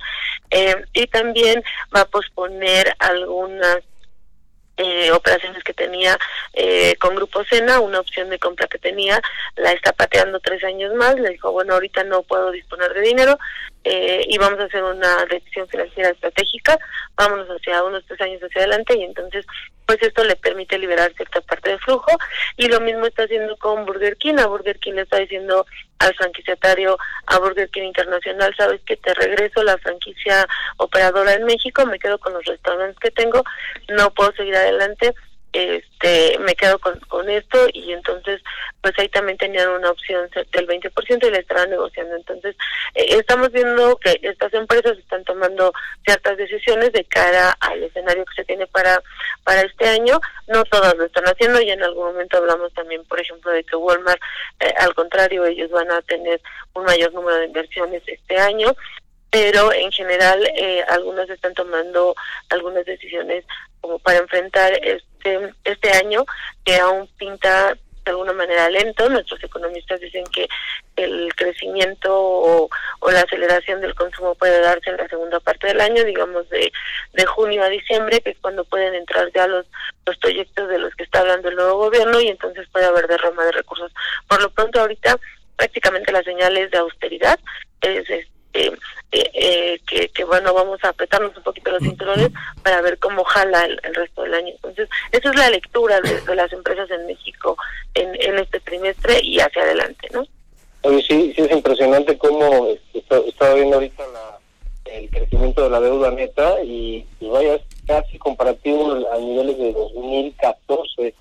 y 0.93 1.07
también 1.09 1.38
va 1.95 2.03
a 2.03 2.09
posponer 2.09 2.95
algunas 2.99 3.79
eh, 4.79 5.11
operaciones 5.11 5.65
que 5.65 5.75
tenía 5.75 6.17
eh, 6.53 6.95
con 7.01 7.17
Grupo 7.17 7.43
Sena, 7.45 7.81
una 7.81 7.99
opción 7.99 8.31
de 8.31 8.39
compra 8.39 8.69
que 8.69 8.79
tenía, 8.79 9.21
la 9.57 9.73
está 9.73 9.93
pateando 9.93 10.39
tres 10.39 10.63
años 10.63 10.95
más, 10.95 11.17
le 11.17 11.31
dijo, 11.31 11.51
bueno, 11.51 11.75
ahorita 11.75 12.05
no 12.05 12.23
puedo 12.23 12.53
disponer 12.53 12.95
de 12.95 13.01
dinero 13.01 13.39
eh, 13.85 14.23
y 14.29 14.39
vamos 14.39 14.59
a 14.61 14.65
hacer 14.65 14.83
una 14.83 15.25
decisión 15.27 15.69
financiera 15.69 16.11
estratégica, 16.11 16.79
vámonos 17.17 17.49
hacia 17.49 17.83
unos 17.83 18.05
tres 18.07 18.21
años 18.21 18.43
hacia 18.43 18.63
adelante 18.63 18.97
y 18.97 19.05
entonces 19.05 19.47
pues 19.89 20.03
esto 20.03 20.23
le 20.23 20.37
permite 20.37 20.77
liberar 20.77 21.11
cierta 21.15 21.41
parte 21.41 21.71
de 21.71 21.79
flujo. 21.79 22.11
Y 22.59 22.69
lo 22.69 22.79
mismo 22.79 23.07
está 23.07 23.23
haciendo 23.23 23.57
con 23.57 23.87
Burger 23.87 24.19
King, 24.19 24.35
a 24.39 24.47
Burger 24.47 24.79
King 24.79 24.93
le 24.93 25.03
está 25.03 25.17
diciendo 25.17 25.65
al 25.99 26.15
franquiciatario, 26.15 26.99
a 27.25 27.39
Burger 27.39 27.71
King 27.71 27.85
Internacional, 27.85 28.55
sabes 28.55 28.83
que 28.83 28.99
te 28.99 29.15
regreso 29.15 29.63
la 29.63 29.79
franquicia 29.79 30.47
operadora 30.77 31.33
en 31.33 31.45
México, 31.45 31.87
me 31.87 31.99
quedo 31.99 32.19
con 32.19 32.35
los 32.35 32.45
restaurantes 32.45 32.99
que 32.99 33.11
tengo, 33.11 33.43
no 33.89 34.11
puedo 34.11 34.31
seguir 34.33 34.57
adelante, 34.57 35.15
este 35.53 36.39
me 36.41 36.55
quedo 36.55 36.79
con, 36.79 36.99
con 37.01 37.29
esto 37.29 37.67
y 37.73 37.93
entonces 37.93 38.43
pues 38.83 38.95
ahí 38.99 39.09
también 39.09 39.39
tenían 39.39 39.69
una 39.71 39.91
opción 39.91 40.29
del 40.53 40.67
20% 40.67 41.27
y 41.27 41.31
le 41.31 41.39
estaban 41.39 41.71
negociando. 41.71 42.17
Entonces 42.17 42.57
eh, 42.95 43.07
estamos 43.11 43.51
viendo 43.53 43.97
que 43.97 44.19
estas 44.23 44.53
empresas 44.55 44.97
están 44.99 45.25
tomando 45.25 45.73
ciertas 46.05 46.37
decisiones 46.37 46.93
de 46.93 47.05
cara 47.05 47.57
al 47.61 47.83
escenario 47.83 48.25
que 48.25 48.35
se 48.35 48.45
tiene 48.45 48.67
para 48.67 49.03
para 49.45 49.63
este 49.63 49.89
año. 49.89 50.21
No 50.47 50.65
todas 50.65 50.95
lo 50.97 51.05
están 51.05 51.25
haciendo 51.25 51.61
y 51.61 51.71
en 51.71 51.83
algún 51.83 52.07
momento 52.07 52.39
hablamos 52.39 52.73
también 52.75 53.05
por 53.05 53.21
ejemplo 53.21 53.51
de 53.51 53.65
que 53.65 53.77
Walmart 53.77 54.21
eh, 54.61 54.73
al 54.79 54.95
contrario 54.95 55.45
ellos 55.45 55.71
van 55.71 55.91
a 55.91 56.03
tener 56.03 56.41
un 56.75 56.85
mayor 56.85 57.13
número 57.13 57.37
de 57.39 57.47
inversiones 57.47 58.03
este 58.07 58.37
año 58.39 58.75
pero 59.31 59.73
en 59.73 59.93
general 59.93 60.41
eh, 60.57 60.83
algunos 60.89 61.29
están 61.29 61.55
tomando 61.55 62.15
algunas 62.51 62.85
decisiones 62.85 63.45
como 63.81 63.99
para 63.99 64.19
enfrentar 64.19 64.73
este 64.83 65.53
este 65.65 65.91
año 65.93 66.25
que 66.65 66.77
aún 66.77 67.09
pinta 67.19 67.77
de 68.09 68.13
alguna 68.13 68.33
manera 68.33 68.71
lento. 68.71 69.09
Nuestros 69.09 69.43
economistas 69.45 70.01
dicen 70.01 70.25
que 70.33 70.49
el 70.97 71.33
crecimiento 71.37 72.09
o, 72.11 72.71
o, 73.01 73.11
la 73.11 73.21
aceleración 73.21 73.81
del 73.81 73.95
consumo 73.95 74.35
puede 74.35 74.61
darse 74.61 74.91
en 74.91 74.97
la 74.97 75.09
segunda 75.09 75.39
parte 75.41 75.69
del 75.69 75.81
año, 75.81 76.03
digamos 76.05 76.49
de, 76.49 76.73
de 77.13 77.27
junio 77.27 77.63
a 77.63 77.69
diciembre, 77.69 78.21
que 78.21 78.31
es 78.31 78.39
cuando 78.41 78.65
pueden 78.65 78.95
entrar 78.95 79.31
ya 79.35 79.47
los, 79.47 79.67
los 80.07 80.17
proyectos 80.17 80.69
de 80.69 80.79
los 80.79 80.95
que 80.95 81.05
está 81.05 81.21
hablando 81.21 81.49
el 81.49 81.57
nuevo 81.57 81.77
gobierno 81.77 82.21
y 82.21 82.29
entonces 82.29 82.67
puede 82.73 82.87
haber 82.87 83.07
derrama 83.07 83.45
de 83.45 83.53
recursos. 83.53 83.93
Por 84.27 84.41
lo 84.41 84.51
pronto 84.51 84.81
ahorita 84.81 85.19
prácticamente 85.57 86.13
las 86.13 86.25
señales 86.25 86.71
de 86.71 86.79
austeridad 86.79 87.39
es, 87.83 88.09
es 88.09 88.27
eh, 88.67 89.31
eh, 89.33 89.81
que, 89.87 90.09
que, 90.11 90.25
bueno, 90.25 90.53
vamos 90.53 90.79
a 90.85 90.91
apretarnos 90.91 91.35
un 91.37 91.43
poquito 91.43 91.71
los 91.71 91.83
cinturones 91.83 92.31
para 92.63 92.83
ver 92.83 92.99
cómo 92.99 93.25
jala 93.25 93.65
el, 93.65 93.81
el 93.83 93.95
resto 93.95 94.23
del 94.23 94.35
año. 94.35 94.49
Entonces, 94.49 94.89
esa 95.13 95.31
es 95.31 95.37
la 95.37 95.51
lectura 95.51 96.01
de, 96.01 96.21
de 96.21 96.37
las 96.37 96.53
empresas 96.53 96.91
en 96.91 97.07
México 97.07 97.57
en, 97.95 98.15
en, 98.21 98.39
este 98.39 98.61
trimestre 98.61 99.21
y 99.23 99.41
hacia 99.41 99.63
adelante, 99.63 100.09
¿no? 100.13 100.25
Oye, 100.83 101.03
sí, 101.09 101.33
sí 101.35 101.43
es 101.43 101.51
impresionante 101.51 102.19
cómo 102.19 102.69
este, 102.93 103.29
estaba 103.29 103.55
viendo 103.55 103.77
ahorita 103.77 104.05
la, 104.13 104.39
el 104.93 105.11
crecimiento 105.11 105.65
de 105.65 105.71
la 105.71 105.81
deuda 105.81 106.11
neta 106.11 106.63
y, 106.63 107.07
y 107.21 107.29
vaya, 107.29 107.55
es 107.55 107.63
casi 107.87 108.19
comparativo 108.19 108.93
a 109.13 109.19
niveles 109.19 109.59
de 109.59 109.73
2014. 109.73 111.15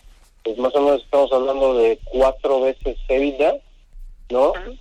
Pues 0.44 0.58
más 0.58 0.76
o 0.76 0.82
menos 0.82 1.04
estamos 1.04 1.32
hablando 1.32 1.78
de 1.78 2.00
cuatro 2.06 2.62
veces 2.62 2.98
EBITDA, 3.08 3.56
¿no? 4.30 4.50
Uh 4.50 4.54
-huh. 4.56 4.80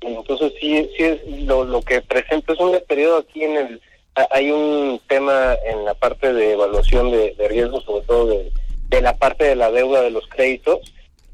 Entonces 0.00 0.52
sí, 0.60 0.88
sí 0.96 1.04
es 1.04 1.26
lo, 1.42 1.64
lo 1.64 1.82
que 1.82 2.00
presenta 2.00 2.52
es 2.52 2.60
un 2.60 2.78
periodo 2.88 3.18
aquí 3.18 3.44
en 3.44 3.56
el 3.56 3.80
hay 4.30 4.50
un 4.50 5.00
tema 5.08 5.56
en 5.64 5.84
la 5.84 5.94
parte 5.94 6.32
de 6.32 6.52
evaluación 6.52 7.10
de, 7.10 7.34
de 7.34 7.48
riesgo, 7.48 7.80
sobre 7.80 8.04
todo 8.06 8.26
de, 8.26 8.52
de, 8.88 9.00
la 9.00 9.16
parte 9.16 9.44
de 9.44 9.54
la 9.54 9.70
deuda 9.70 10.02
de 10.02 10.10
los 10.10 10.26
créditos, 10.26 10.80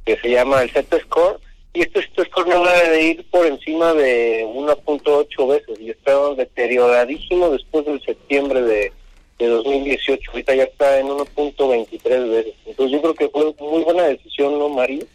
que 0.05 0.17
se 0.19 0.31
llama 0.31 0.63
el 0.63 0.71
Z 0.71 0.99
score 1.01 1.41
y 1.73 1.83
este, 1.83 2.01
este 2.01 2.25
score 2.25 2.49
no 2.49 2.65
debe 2.65 2.91
de 2.91 3.03
ir 3.03 3.31
por 3.31 3.47
encima 3.47 3.93
de 3.93 4.47
1.8 4.47 5.49
veces 5.49 5.81
y 5.81 5.91
está 5.91 6.35
deterioradísimo 6.35 7.51
después 7.51 7.85
del 7.85 8.01
septiembre 8.03 8.63
de, 8.63 8.93
de 9.39 9.47
2018, 9.47 10.31
ahorita 10.31 10.55
ya 10.55 10.65
está 10.65 10.99
en 10.99 11.09
1.23 11.09 12.31
veces. 12.31 12.55
Entonces 12.65 12.93
yo 12.93 13.03
creo 13.03 13.15
que 13.15 13.29
fue 13.29 13.55
muy 13.61 13.83
buena 13.85 14.05
decisión, 14.05 14.59
¿no, 14.59 14.69
Mari? 14.69 15.07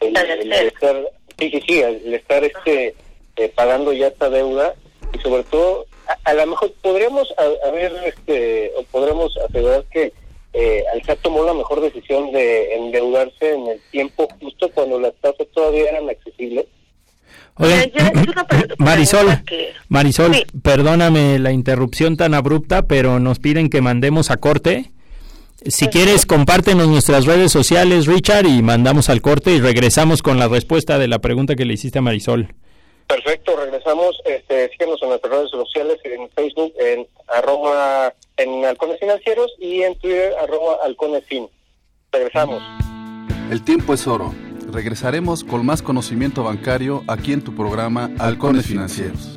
El, 0.00 0.16
el, 0.16 0.52
estar 0.52 0.96
Sí, 1.40 1.50
sí, 1.50 1.62
sí, 1.66 1.82
al 1.82 2.14
estar 2.14 2.44
este 2.44 2.94
eh, 3.36 3.52
pagando 3.54 3.92
ya 3.92 4.08
esta 4.08 4.28
deuda 4.28 4.74
y 5.12 5.18
sobre 5.18 5.42
todo, 5.44 5.86
a, 6.06 6.30
a 6.30 6.34
lo 6.34 6.46
mejor 6.46 6.72
podríamos 6.82 7.32
haber, 7.66 7.92
este, 8.04 8.72
o 8.76 8.82
podremos 8.84 9.36
asegurar 9.48 9.84
que 9.90 10.12
eh, 10.52 10.84
tomó 11.22 11.44
la 11.44 11.54
mejor 11.54 11.80
decisión 11.80 12.32
de 12.32 12.74
endeudarse 12.74 13.54
en 13.54 13.66
el 13.68 13.80
tiempo 13.90 14.28
justo 14.40 14.70
cuando 14.70 15.00
las 15.00 15.14
tasas 15.20 15.46
todavía 15.54 15.90
eran 15.90 16.08
accesibles. 16.08 16.66
Oye, 17.56 17.92
Marisol, 18.78 19.26
Marisol, 19.88 20.34
sí. 20.34 20.44
perdóname 20.62 21.38
la 21.38 21.52
interrupción 21.52 22.16
tan 22.16 22.32
abrupta, 22.34 22.82
pero 22.82 23.20
nos 23.20 23.38
piden 23.38 23.68
que 23.68 23.80
mandemos 23.80 24.30
a 24.30 24.38
corte. 24.38 24.92
Si 25.66 25.88
quieres, 25.88 26.24
compártenos 26.26 26.88
nuestras 26.88 27.26
redes 27.26 27.52
sociales, 27.52 28.06
Richard, 28.06 28.46
y 28.46 28.62
mandamos 28.62 29.10
al 29.10 29.20
corte 29.20 29.52
y 29.52 29.60
regresamos 29.60 30.22
con 30.22 30.38
la 30.38 30.48
respuesta 30.48 30.98
de 30.98 31.08
la 31.08 31.18
pregunta 31.18 31.54
que 31.54 31.64
le 31.64 31.74
hiciste 31.74 31.98
a 31.98 32.02
Marisol. 32.02 32.54
Perfecto, 33.06 33.56
regresamos. 33.56 34.16
Este, 34.24 34.70
síguenos 34.70 35.02
en 35.02 35.08
nuestras 35.08 35.32
redes 35.32 35.50
sociales, 35.50 35.98
en 36.04 36.30
Facebook, 36.30 36.72
en 36.78 37.06
arroba, 37.28 38.14
en 38.36 38.64
Halcones 38.64 39.00
Financieros 39.00 39.52
y 39.58 39.82
en 39.82 39.98
Twitter, 39.98 40.32
arroba 40.40 40.78
Halconesfin. 40.84 41.48
Regresamos. 42.12 42.62
El 43.50 43.62
tiempo 43.62 43.94
es 43.94 44.06
oro. 44.06 44.32
Regresaremos 44.72 45.42
con 45.42 45.66
más 45.66 45.82
conocimiento 45.82 46.44
bancario 46.44 47.02
aquí 47.08 47.32
en 47.32 47.42
tu 47.42 47.54
programa 47.54 48.10
Halcones 48.18 48.66
Financieros. 48.66 49.36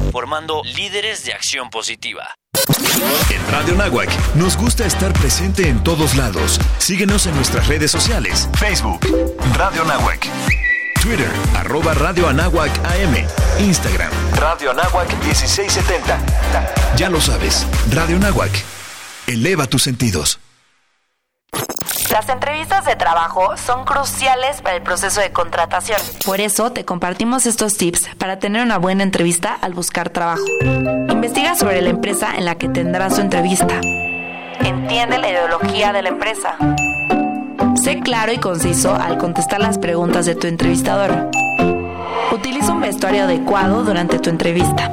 formando 0.11 0.61
líderes 0.63 1.23
de 1.25 1.33
acción 1.33 1.69
positiva. 1.69 2.35
En 3.29 3.51
Radio 3.51 3.75
Nahuac 3.75 4.09
nos 4.35 4.57
gusta 4.57 4.85
estar 4.85 5.13
presente 5.13 5.67
en 5.67 5.83
todos 5.83 6.15
lados. 6.15 6.59
Síguenos 6.77 7.25
en 7.25 7.35
nuestras 7.35 7.67
redes 7.67 7.91
sociales. 7.91 8.49
Facebook, 8.57 8.99
Radio 9.57 9.83
Nahuac. 9.85 10.27
Twitter, 11.01 11.31
arroba 11.55 11.93
Radio 11.95 12.27
Anáhuac 12.27 12.71
AM. 12.85 13.25
Instagram, 13.59 14.11
Radio 14.35 14.71
Anáhuac 14.71 15.09
1670. 15.23 16.19
Ya 16.95 17.09
lo 17.09 17.19
sabes, 17.19 17.65
Radio 17.89 18.19
Nahuac. 18.19 18.51
Eleva 19.25 19.65
tus 19.65 19.81
sentidos. 19.83 20.39
Las 22.11 22.27
entrevistas 22.27 22.85
de 22.85 22.97
trabajo 22.97 23.55
son 23.55 23.85
cruciales 23.85 24.61
para 24.61 24.75
el 24.75 24.81
proceso 24.81 25.21
de 25.21 25.31
contratación. 25.31 25.99
Por 26.25 26.41
eso 26.41 26.71
te 26.73 26.83
compartimos 26.83 27.45
estos 27.45 27.77
tips 27.77 28.09
para 28.17 28.37
tener 28.37 28.63
una 28.63 28.77
buena 28.77 29.03
entrevista 29.03 29.57
al 29.61 29.73
buscar 29.73 30.09
trabajo. 30.09 30.43
Investiga 31.09 31.55
sobre 31.55 31.81
la 31.81 31.89
empresa 31.89 32.35
en 32.35 32.43
la 32.43 32.55
que 32.55 32.67
tendrás 32.67 33.15
tu 33.15 33.21
entrevista. 33.21 33.79
Entiende 34.59 35.19
la 35.19 35.29
ideología 35.29 35.93
de 35.93 36.01
la 36.01 36.09
empresa. 36.09 36.57
Sé 37.81 38.01
claro 38.01 38.33
y 38.33 38.39
conciso 38.39 38.93
al 38.93 39.17
contestar 39.17 39.61
las 39.61 39.77
preguntas 39.77 40.25
de 40.25 40.35
tu 40.35 40.47
entrevistador. 40.47 41.31
Utiliza 42.33 42.73
un 42.73 42.81
vestuario 42.81 43.23
adecuado 43.23 43.83
durante 43.83 44.19
tu 44.19 44.29
entrevista. 44.29 44.91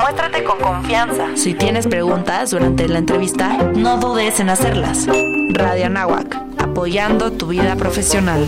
Muéstrate 0.00 0.42
con 0.44 0.58
confianza. 0.58 1.36
Si 1.36 1.52
tienes 1.52 1.86
preguntas 1.86 2.50
durante 2.50 2.88
la 2.88 2.98
entrevista, 2.98 3.56
no 3.74 3.98
dudes 3.98 4.40
en 4.40 4.48
hacerlas. 4.48 5.06
Radio 5.52 5.86
Anáhuac, 5.86 6.36
apoyando 6.58 7.30
tu 7.32 7.48
vida 7.48 7.76
profesional. 7.76 8.46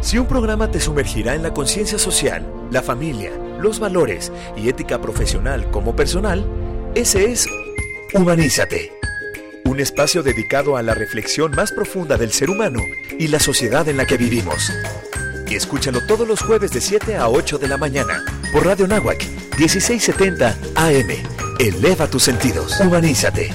Si 0.00 0.18
un 0.18 0.26
programa 0.26 0.70
te 0.70 0.78
sumergirá 0.78 1.34
en 1.34 1.42
la 1.42 1.54
conciencia 1.54 1.98
social, 1.98 2.46
la 2.70 2.82
familia, 2.82 3.30
los 3.58 3.80
valores 3.80 4.30
y 4.56 4.68
ética 4.68 5.00
profesional 5.00 5.70
como 5.70 5.96
personal, 5.96 6.44
ese 6.94 7.32
es 7.32 7.48
Humanízate. 8.12 8.92
Un 9.64 9.80
espacio 9.80 10.22
dedicado 10.22 10.76
a 10.76 10.82
la 10.82 10.92
reflexión 10.92 11.52
más 11.52 11.72
profunda 11.72 12.18
del 12.18 12.30
ser 12.30 12.50
humano 12.50 12.80
y 13.18 13.28
la 13.28 13.40
sociedad 13.40 13.88
en 13.88 13.96
la 13.96 14.04
que 14.04 14.18
vivimos. 14.18 14.70
Y 15.48 15.54
escúchalo 15.54 16.00
todos 16.06 16.26
los 16.26 16.40
jueves 16.40 16.70
de 16.72 16.80
7 16.80 17.16
a 17.16 17.28
8 17.28 17.58
de 17.58 17.68
la 17.68 17.76
mañana 17.76 18.24
por 18.52 18.64
Radio 18.64 18.86
Náhuac 18.86 19.24
1670 19.58 20.56
AM. 20.74 21.08
Eleva 21.58 22.06
tus 22.08 22.22
sentidos. 22.22 22.80
Humanízate. 22.80 23.52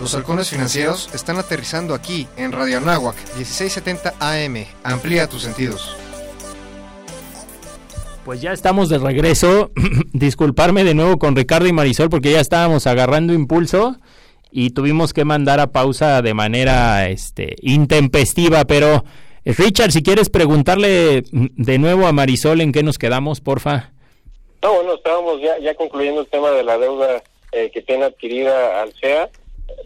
Los 0.00 0.14
halcones 0.14 0.50
financieros 0.50 1.10
están 1.14 1.38
aterrizando 1.38 1.94
aquí 1.94 2.28
en 2.36 2.52
Radio 2.52 2.78
Anáhuac 2.78 3.16
1670 3.36 4.14
AM. 4.20 4.64
Amplía 4.84 5.28
tus 5.28 5.42
sentidos. 5.42 5.96
Pues 8.24 8.40
ya 8.40 8.52
estamos 8.52 8.88
de 8.88 8.98
regreso. 8.98 9.70
Disculparme 10.12 10.84
de 10.84 10.94
nuevo 10.94 11.18
con 11.18 11.34
Ricardo 11.34 11.66
y 11.66 11.72
Marisol 11.72 12.10
porque 12.10 12.32
ya 12.32 12.40
estábamos 12.40 12.86
agarrando 12.86 13.32
impulso 13.32 13.96
y 14.50 14.70
tuvimos 14.70 15.12
que 15.12 15.24
mandar 15.24 15.60
a 15.60 15.72
pausa 15.72 16.22
de 16.22 16.34
manera 16.34 17.08
este 17.08 17.56
intempestiva, 17.62 18.64
pero 18.64 19.04
Richard, 19.46 19.92
si 19.92 20.02
quieres 20.02 20.28
preguntarle 20.28 21.22
de 21.30 21.78
nuevo 21.78 22.08
a 22.08 22.12
Marisol 22.12 22.60
en 22.60 22.72
qué 22.72 22.82
nos 22.82 22.98
quedamos, 22.98 23.40
porfa. 23.40 23.92
No, 24.60 24.74
bueno, 24.74 24.94
estábamos 24.94 25.40
ya, 25.40 25.56
ya 25.58 25.76
concluyendo 25.76 26.22
el 26.22 26.26
tema 26.26 26.50
de 26.50 26.64
la 26.64 26.76
deuda 26.78 27.22
eh, 27.52 27.70
que 27.72 27.80
tiene 27.80 28.06
adquirida 28.06 28.82
Alsea. 28.82 29.30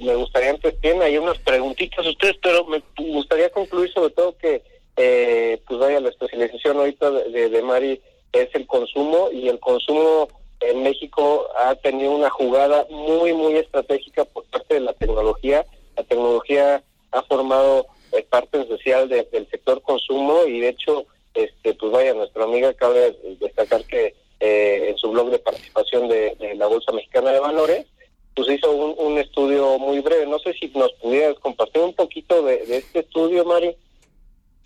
Me 0.00 0.14
gustaría 0.14 0.50
antes, 0.50 0.80
tienen 0.80 1.02
ahí 1.02 1.18
unas 1.18 1.38
preguntitas 1.40 2.06
ustedes, 2.06 2.36
pero 2.42 2.64
me 2.64 2.82
gustaría 2.96 3.50
concluir 3.50 3.92
sobre 3.92 4.14
todo 4.14 4.34
que, 4.38 4.62
eh, 4.96 5.61
pues 5.68 5.78
vaya, 5.78 6.00
la 6.00 6.08
especialización 6.08 6.78
ahorita 6.78 7.11
de, 7.11 7.30
de, 7.30 7.48
de 7.50 7.62
Mari 7.62 8.00
es 8.32 8.48
el 8.54 8.66
consumo 8.66 9.28
y 9.30 9.48
el 9.48 9.61
consumo 9.61 10.28
en 10.61 10.82
México 10.82 11.46
ha 11.58 11.74
tenido 11.74 12.12
una 12.12 12.30
jugada 12.30 12.86
muy, 12.88 13.34
muy 13.34 13.56
estratégica 13.56 14.24
por 14.24 14.44
parte 14.44 14.74
de 14.74 14.80
la 14.80 14.94
tecnología. 14.94 15.66
La 15.96 16.04
tecnología 16.04 16.82
ha 17.12 17.22
formado 17.24 17.86
eh, 18.12 18.26
parte 18.28 18.61
esencial 18.61 19.08
de, 19.08 19.24
del 19.32 19.48
sector 19.50 19.82
consumo 19.82 20.44
y 20.46 20.61
de 20.61 20.68
hecho, 20.68 21.06
este, 21.34 21.74
pues 21.74 21.92
vaya, 21.92 22.14
nuestra 22.14 22.44
amiga 22.44 22.72
cabe 22.74 23.16
destacar 23.40 23.84
que 23.84 24.14
eh, 24.40 24.86
en 24.90 24.96
su 24.98 25.11
blog 25.11 25.30
de 25.30 25.38
participación 25.38 26.08
de, 26.08 26.36
la 26.56 26.66
Bolsa 26.66 26.92
Mexicana 26.92 27.32
de 27.32 27.40
Valores, 27.40 27.86
pues 28.34 28.48
hizo 28.48 28.70
un, 28.70 28.94
un, 28.98 29.18
estudio 29.18 29.78
muy 29.78 30.00
breve. 30.00 30.26
No 30.26 30.38
sé 30.38 30.54
si 30.54 30.68
nos 30.68 30.92
pudieras 30.94 31.38
compartir 31.40 31.82
un 31.82 31.94
poquito 31.94 32.42
de 32.42 32.64
este 32.68 33.00
estudio, 33.00 33.44
Mari. 33.44 33.76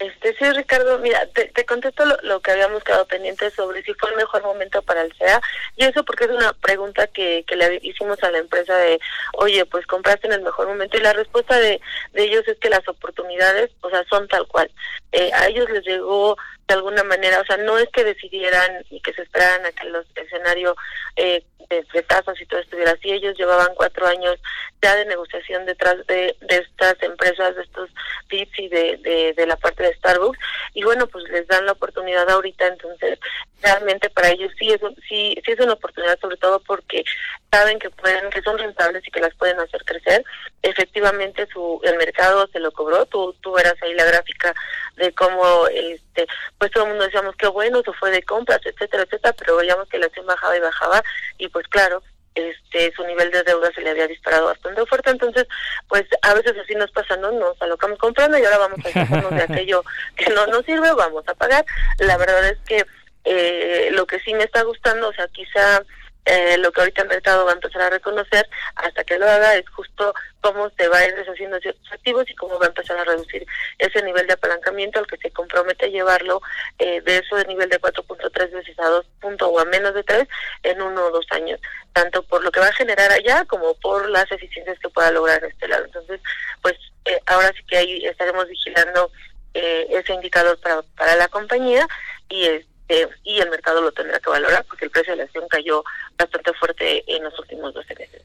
Este, 0.00 0.34
sí, 0.36 0.50
Ricardo, 0.50 0.98
mira, 0.98 1.24
te, 1.28 1.46
te 1.46 1.64
contesto 1.64 2.04
lo, 2.22 2.40
que 2.40 2.50
habíamos 2.50 2.82
quedado 2.82 3.06
pendiente 3.06 3.48
sobre 3.50 3.82
si 3.84 3.94
fue 3.94 4.10
el 4.10 4.16
mejor 4.16 4.42
momento 4.42 4.82
para 4.82 5.02
el 5.02 5.12
SEA, 5.16 5.40
y 5.76 5.84
eso 5.84 6.04
porque 6.04 6.24
es 6.24 6.30
una 6.30 6.52
pregunta 6.52 7.06
que, 7.06 7.44
que 7.46 7.54
le 7.54 7.78
hicimos 7.80 8.20
a 8.24 8.30
la 8.32 8.38
empresa 8.38 8.76
de, 8.76 8.98
oye, 9.34 9.64
pues 9.66 9.86
compraste 9.86 10.26
en 10.26 10.32
el 10.32 10.42
mejor 10.42 10.66
momento, 10.66 10.96
y 10.96 11.00
la 11.00 11.12
respuesta 11.12 11.58
de, 11.58 11.80
de 12.12 12.24
ellos 12.24 12.42
es 12.48 12.58
que 12.58 12.70
las 12.70 12.86
oportunidades, 12.88 13.70
o 13.82 13.90
sea, 13.90 14.04
son 14.10 14.26
tal 14.26 14.46
cual. 14.48 14.68
Eh, 15.12 15.30
a 15.32 15.46
ellos 15.46 15.70
les 15.70 15.86
llegó 15.86 16.36
de 16.66 16.74
alguna 16.74 17.04
manera, 17.04 17.40
o 17.40 17.44
sea, 17.44 17.56
no 17.58 17.78
es 17.78 17.88
que 17.90 18.04
decidieran 18.04 18.84
y 18.90 19.00
que 19.00 19.12
se 19.12 19.22
esperaran 19.22 19.66
a 19.66 19.72
que 19.72 19.86
el 19.86 19.96
escenario 20.14 20.74
eh, 21.16 21.44
de, 21.68 21.76
de, 21.92 22.04
y 22.40 22.46
todo 22.46 22.60
estuviera 22.60 22.92
así. 22.92 23.10
Ellos 23.10 23.36
llevaban 23.36 23.74
cuatro 23.74 24.06
años 24.06 24.36
ya 24.82 24.94
de 24.96 25.06
negociación 25.06 25.66
detrás 25.66 26.06
de, 26.06 26.36
de 26.40 26.56
estas 26.56 27.02
empresas, 27.02 27.56
de 27.56 27.62
estos 27.62 27.90
tips 28.28 28.58
y 28.58 28.68
de, 28.68 29.34
de, 29.36 29.46
la 29.46 29.56
parte 29.56 29.82
de 29.82 29.94
Starbucks. 29.94 30.38
Y 30.74 30.82
bueno, 30.84 31.06
pues 31.06 31.24
les 31.30 31.46
dan 31.46 31.64
la 31.66 31.72
oportunidad 31.72 32.28
ahorita, 32.28 32.66
entonces 32.66 33.18
realmente 33.62 34.10
para 34.10 34.30
ellos 34.30 34.52
sí 34.58 34.70
es, 34.70 34.80
sí, 35.08 35.36
sí 35.44 35.52
es 35.52 35.60
una 35.60 35.74
oportunidad, 35.74 36.18
sobre 36.20 36.36
todo 36.36 36.60
porque 36.60 37.04
saben 37.50 37.78
que 37.78 37.90
pueden, 37.90 38.28
que 38.30 38.42
son 38.42 38.58
rentables 38.58 39.06
y 39.06 39.10
que 39.10 39.20
las 39.20 39.34
pueden 39.36 39.58
hacer 39.60 39.84
crecer. 39.84 40.24
Efectivamente, 40.62 41.46
su 41.52 41.80
el 41.84 41.96
mercado 41.96 42.48
se 42.52 42.58
lo 42.58 42.72
cobró. 42.72 43.06
Tú, 43.06 43.34
tú 43.40 43.52
verás 43.52 43.74
ahí 43.82 43.94
la 43.94 44.04
gráfica 44.04 44.54
de 44.96 45.12
cómo 45.14 45.66
este 45.68 46.26
pues 46.58 46.70
todo 46.70 46.84
el 46.84 46.90
mundo 46.90 47.04
decíamos 47.04 47.36
que 47.36 47.46
bueno, 47.46 47.80
eso 47.80 47.92
fue 47.94 48.10
de 48.10 48.22
compras, 48.22 48.60
etcétera, 48.64 49.04
etcétera, 49.04 49.34
pero 49.38 49.56
veíamos 49.56 49.88
que 49.88 49.98
la 49.98 50.06
acción 50.06 50.26
bajaba 50.26 50.56
y 50.56 50.60
bajaba 50.60 51.02
y 51.38 51.48
pues 51.48 51.66
claro, 51.68 52.02
este 52.34 52.92
su 52.94 53.04
nivel 53.06 53.30
de 53.30 53.42
deuda 53.42 53.70
se 53.72 53.80
le 53.80 53.90
había 53.90 54.06
disparado 54.06 54.46
bastante 54.46 54.84
fuerte, 54.86 55.10
entonces 55.10 55.46
pues 55.88 56.04
a 56.22 56.34
veces 56.34 56.54
así 56.62 56.74
nos 56.74 56.90
pasa, 56.90 57.16
no 57.16 57.32
nos 57.32 57.60
alocamos 57.62 57.98
comprando 57.98 58.38
y 58.38 58.44
ahora 58.44 58.58
vamos 58.58 58.84
a 58.84 58.88
hacernos 58.88 59.30
de 59.30 59.42
aquello 59.42 59.84
que 60.16 60.30
no 60.30 60.46
nos 60.46 60.64
sirve, 60.64 60.92
vamos 60.92 61.24
a 61.28 61.34
pagar. 61.34 61.64
La 61.98 62.16
verdad 62.16 62.48
es 62.48 62.58
que 62.66 62.84
eh, 63.24 63.88
lo 63.92 64.06
que 64.06 64.20
sí 64.20 64.34
me 64.34 64.44
está 64.44 64.62
gustando, 64.62 65.08
o 65.08 65.12
sea, 65.12 65.28
quizá 65.28 65.82
eh, 66.24 66.56
lo 66.58 66.72
que 66.72 66.80
ahorita 66.80 67.02
el 67.02 67.08
mercado 67.08 67.44
va 67.44 67.52
a 67.52 67.54
empezar 67.54 67.82
a 67.82 67.90
reconocer 67.90 68.48
hasta 68.76 69.04
que 69.04 69.18
lo 69.18 69.28
haga 69.28 69.56
es 69.56 69.68
justo 69.68 70.14
cómo 70.40 70.70
se 70.70 70.88
va 70.88 70.98
a 70.98 71.06
ir 71.06 71.14
deshaciendo 71.14 71.58
ciertos 71.60 71.92
activos 71.92 72.24
y 72.28 72.34
cómo 72.34 72.58
va 72.58 72.66
a 72.66 72.68
empezar 72.68 72.96
a 72.98 73.04
reducir 73.04 73.46
ese 73.78 74.02
nivel 74.02 74.26
de 74.26 74.32
apalancamiento 74.32 74.98
al 74.98 75.06
que 75.06 75.18
se 75.18 75.30
compromete 75.30 75.86
a 75.86 75.88
llevarlo 75.88 76.40
eh, 76.78 77.00
de 77.02 77.18
eso 77.18 77.36
de 77.36 77.44
nivel 77.44 77.68
de 77.68 77.80
4.3 77.80 78.52
veces 78.52 78.78
a 78.78 78.88
2 78.88 79.06
puntos 79.20 79.48
o 79.52 79.58
a 79.58 79.64
menos 79.66 79.94
de 79.94 80.02
3 80.02 80.26
en 80.62 80.82
uno 80.82 81.06
o 81.06 81.10
dos 81.10 81.26
años, 81.30 81.60
tanto 81.92 82.22
por 82.22 82.42
lo 82.42 82.50
que 82.50 82.60
va 82.60 82.68
a 82.68 82.72
generar 82.72 83.12
allá 83.12 83.44
como 83.44 83.74
por 83.74 84.08
las 84.08 84.30
eficiencias 84.32 84.78
que 84.78 84.88
pueda 84.88 85.10
lograr 85.10 85.42
en 85.44 85.50
este 85.50 85.68
lado. 85.68 85.84
Entonces, 85.84 86.20
pues 86.62 86.74
eh, 87.04 87.20
ahora 87.26 87.52
sí 87.54 87.62
que 87.68 87.76
ahí 87.76 88.04
estaremos 88.06 88.48
vigilando 88.48 89.10
eh, 89.52 89.86
ese 89.90 90.14
indicador 90.14 90.58
para, 90.60 90.82
para 90.96 91.16
la 91.16 91.28
compañía 91.28 91.86
y 92.28 92.46
este 92.46 92.73
eh, 92.88 93.08
y 93.22 93.40
el 93.40 93.50
mercado 93.50 93.80
lo 93.80 93.92
tendrá 93.92 94.18
que 94.20 94.30
valorar 94.30 94.64
porque 94.66 94.84
el 94.84 94.90
precio 94.90 95.12
de 95.12 95.18
la 95.18 95.24
acción 95.24 95.46
cayó 95.48 95.84
bastante 96.18 96.52
fuerte 96.54 97.04
en 97.06 97.24
los 97.24 97.38
últimos 97.38 97.72
12 97.74 97.94
meses. 97.94 98.22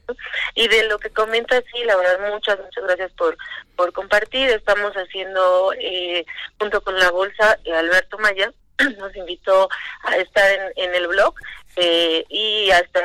Y 0.54 0.68
de 0.68 0.84
lo 0.84 0.98
que 0.98 1.10
comenta, 1.10 1.60
sí, 1.72 1.84
la 1.84 1.96
verdad, 1.96 2.30
muchas, 2.32 2.58
muchas 2.58 2.84
gracias 2.84 3.12
por, 3.12 3.36
por 3.76 3.92
compartir. 3.92 4.50
Estamos 4.50 4.92
haciendo, 4.94 5.72
eh, 5.78 6.24
junto 6.58 6.80
con 6.82 6.98
la 6.98 7.10
bolsa, 7.10 7.58
eh, 7.64 7.72
Alberto 7.72 8.18
Maya 8.18 8.52
nos 8.98 9.14
invitó 9.16 9.68
a 10.04 10.16
estar 10.16 10.50
en, 10.50 10.72
en 10.76 10.94
el 10.94 11.08
blog 11.08 11.34
eh, 11.76 12.24
y 12.28 12.70
a 12.70 12.80
estar, 12.80 13.02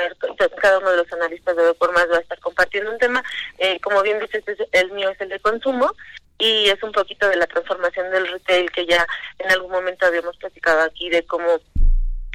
cada 0.61 0.79
uno 0.79 0.91
de 0.91 0.97
los 0.97 1.13
analistas 1.13 1.55
de 1.55 1.73
por 1.75 1.93
más 1.93 2.09
va 2.11 2.17
a 2.17 2.21
estar 2.21 2.39
compartiendo 2.39 2.91
un 2.91 2.97
tema. 2.97 3.23
Eh, 3.57 3.79
como 3.79 4.01
bien 4.01 4.19
dices, 4.19 4.43
el 4.71 4.91
mío 4.91 5.09
es 5.11 5.21
el 5.21 5.29
de 5.29 5.39
consumo 5.39 5.93
y 6.37 6.69
es 6.69 6.81
un 6.83 6.91
poquito 6.91 7.29
de 7.29 7.37
la 7.37 7.47
transformación 7.47 8.11
del 8.11 8.27
retail 8.27 8.71
que 8.71 8.85
ya 8.85 9.05
en 9.39 9.51
algún 9.51 9.71
momento 9.71 10.05
habíamos 10.05 10.35
platicado 10.37 10.81
aquí 10.81 11.09
de 11.09 11.25
cómo 11.25 11.59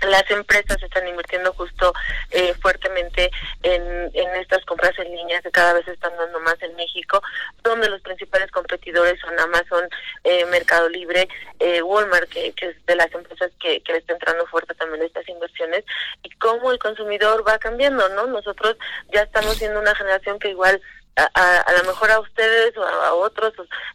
las 0.09 0.31
empresas 0.31 0.83
están 0.83 1.07
invirtiendo 1.07 1.53
justo 1.53 1.93
eh, 2.31 2.55
fuertemente 2.61 3.31
en, 3.63 4.11
en 4.15 4.35
estas 4.37 4.65
compras 4.65 4.99
en 4.99 5.15
línea 5.15 5.43
que 5.43 5.51
cada 5.51 5.75
vez 5.75 5.87
están 5.89 6.17
dando 6.17 6.41
más 6.41 6.57
en 6.63 6.75
México, 6.77 7.23
donde 7.63 7.89
los 7.89 8.01
principales 8.01 8.51
competidores 8.51 9.21
son 9.21 9.39
Amazon, 9.39 9.89
eh, 10.25 10.45
Mercado 10.47 10.89
Libre, 10.89 11.29
eh, 11.59 11.83
Walmart, 11.83 12.29
que, 12.31 12.55
es 12.57 12.87
de 12.87 12.95
las 12.97 13.13
empresas 13.13 13.51
que, 13.61 13.83
que 13.83 13.93
le 13.93 13.99
está 13.99 14.15
entrando 14.15 14.47
fuerte 14.47 14.75
también 14.75 15.03
estas 15.03 15.29
inversiones, 15.29 15.85
y 16.23 16.31
cómo 16.37 16.73
el 16.73 16.79
consumidor 16.79 17.47
va 17.47 17.59
cambiando, 17.59 18.09
¿no? 18.11 18.27
Nosotros 18.27 18.77
ya 19.13 19.23
estamos 19.23 19.57
siendo 19.57 19.81
una 19.81 19.95
generación 19.95 20.39
que 20.39 20.51
igual 20.51 20.81
a, 21.35 21.61
a, 21.61 21.73
lo 21.73 21.85
mejor 21.85 22.11
a 22.11 22.21
ustedes 22.21 22.77
o 22.77 22.83
a, 22.83 23.09
a 23.09 23.15
otros 23.15 23.53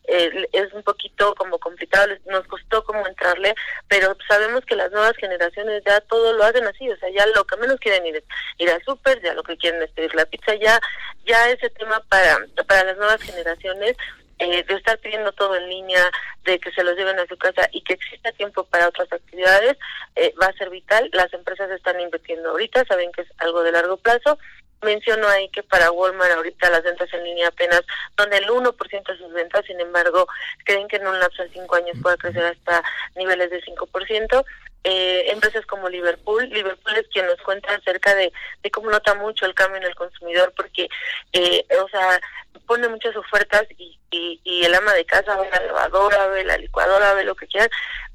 eh, 0.07 0.47
es 0.53 0.73
un 0.73 0.84
poquito 0.84 1.34
como 1.36 1.59
complicado, 1.59 2.13
nos 2.26 2.45
costó 2.47 2.84
como 2.84 3.05
entrarle, 3.07 3.55
pero 3.88 4.15
sabemos 4.28 4.65
que 4.65 4.76
las 4.76 4.91
nuevas 4.91 5.15
generaciones 5.17 5.84
ya 5.86 6.01
todo 6.01 6.34
lo 6.34 6.43
hacen 6.43 6.65
así, 6.65 6.89
o 6.89 6.97
sea, 6.97 7.09
ya 7.09 7.26
lo 7.28 7.45
que 7.45 7.57
menos 7.57 7.80
quieren 7.80 8.05
ir 8.05 8.17
es 8.17 8.23
ir 8.57 8.69
al 8.69 8.84
súper, 8.84 9.21
ya 9.21 9.34
lo 9.34 9.43
que 9.43 9.57
quieren 9.57 9.82
es 9.82 9.91
pedir 9.91 10.13
la 10.15 10.26
pizza, 10.26 10.55
ya 10.55 10.80
ya 11.26 11.49
ese 11.49 11.69
tema 11.71 12.01
para, 12.09 12.38
para 12.67 12.84
las 12.84 12.97
nuevas 12.97 13.21
generaciones 13.21 13.95
eh, 14.38 14.63
de 14.63 14.73
estar 14.76 14.97
pidiendo 14.99 15.32
todo 15.32 15.55
en 15.55 15.69
línea, 15.69 16.11
de 16.43 16.59
que 16.59 16.71
se 16.71 16.84
los 16.84 16.95
lleven 16.95 17.17
a 17.19 17.26
su 17.26 17.38
casa 17.38 17.67
y 17.71 17.82
que 17.82 17.93
exista 17.93 18.32
tiempo 18.34 18.65
para 18.65 18.89
otras 18.89 19.11
actividades, 19.11 19.78
eh, 20.15 20.34
va 20.41 20.47
a 20.47 20.53
ser 20.53 20.69
vital. 20.69 21.09
Las 21.13 21.34
empresas 21.34 21.71
están 21.71 21.99
invirtiendo 22.01 22.49
ahorita, 22.49 22.84
saben 22.86 23.11
que 23.13 23.21
es 23.21 23.28
algo 23.38 23.63
de 23.63 23.71
largo 23.71 23.97
plazo 23.97 24.38
Menciono 24.82 25.28
ahí 25.28 25.49
que 25.49 25.63
para 25.63 25.91
Walmart 25.91 26.34
ahorita 26.34 26.69
las 26.69 26.84
ventas 26.84 27.11
en 27.13 27.23
línea 27.23 27.47
apenas 27.47 27.82
son 28.17 28.32
el 28.34 28.47
1% 28.47 29.07
de 29.07 29.17
sus 29.17 29.34
ventas, 29.34 29.65
sin 29.65 29.80
embargo, 29.80 30.28
creen 30.63 30.88
que 30.88 30.97
en 30.97 31.07
un 31.07 31.19
lapso 31.19 31.43
de 31.43 31.49
5 31.49 31.76
años 31.76 31.97
puede 32.01 32.17
crecer 32.17 32.45
hasta 32.45 32.84
niveles 33.15 33.49
de 33.49 33.61
5%. 33.63 34.45
Eh, 34.88 35.32
empresas 35.32 35.65
como 35.65 35.89
Liverpool, 35.89 36.47
Liverpool 36.47 36.95
es 36.95 37.07
quien 37.07 37.26
nos 37.26 37.41
cuenta 37.41 37.73
acerca 37.73 38.13
de, 38.13 38.32
de 38.61 38.69
cómo 38.69 38.91
nota 38.91 39.15
mucho 39.15 39.47
el 39.47 39.55
cambio 39.55 39.78
en 39.78 39.88
el 39.88 39.95
consumidor, 39.95 40.53
porque, 40.55 40.88
eh, 41.34 41.65
o 41.84 41.89
sea, 41.89 42.21
pone 42.67 42.88
muchas 42.88 43.15
ofertas 43.15 43.63
y, 43.80 43.97
y, 44.11 44.39
y 44.43 44.63
el 44.63 44.76
ama 44.76 44.93
de 44.93 45.05
casa 45.05 45.39
ve 45.39 45.49
la 45.51 45.65
lavadora, 45.65 46.28
ve 46.28 46.43
la 46.43 46.57
licuadora, 46.57 47.15
ve 47.15 47.23
lo 47.23 47.34
que 47.34 47.47
quiera, 47.47 47.67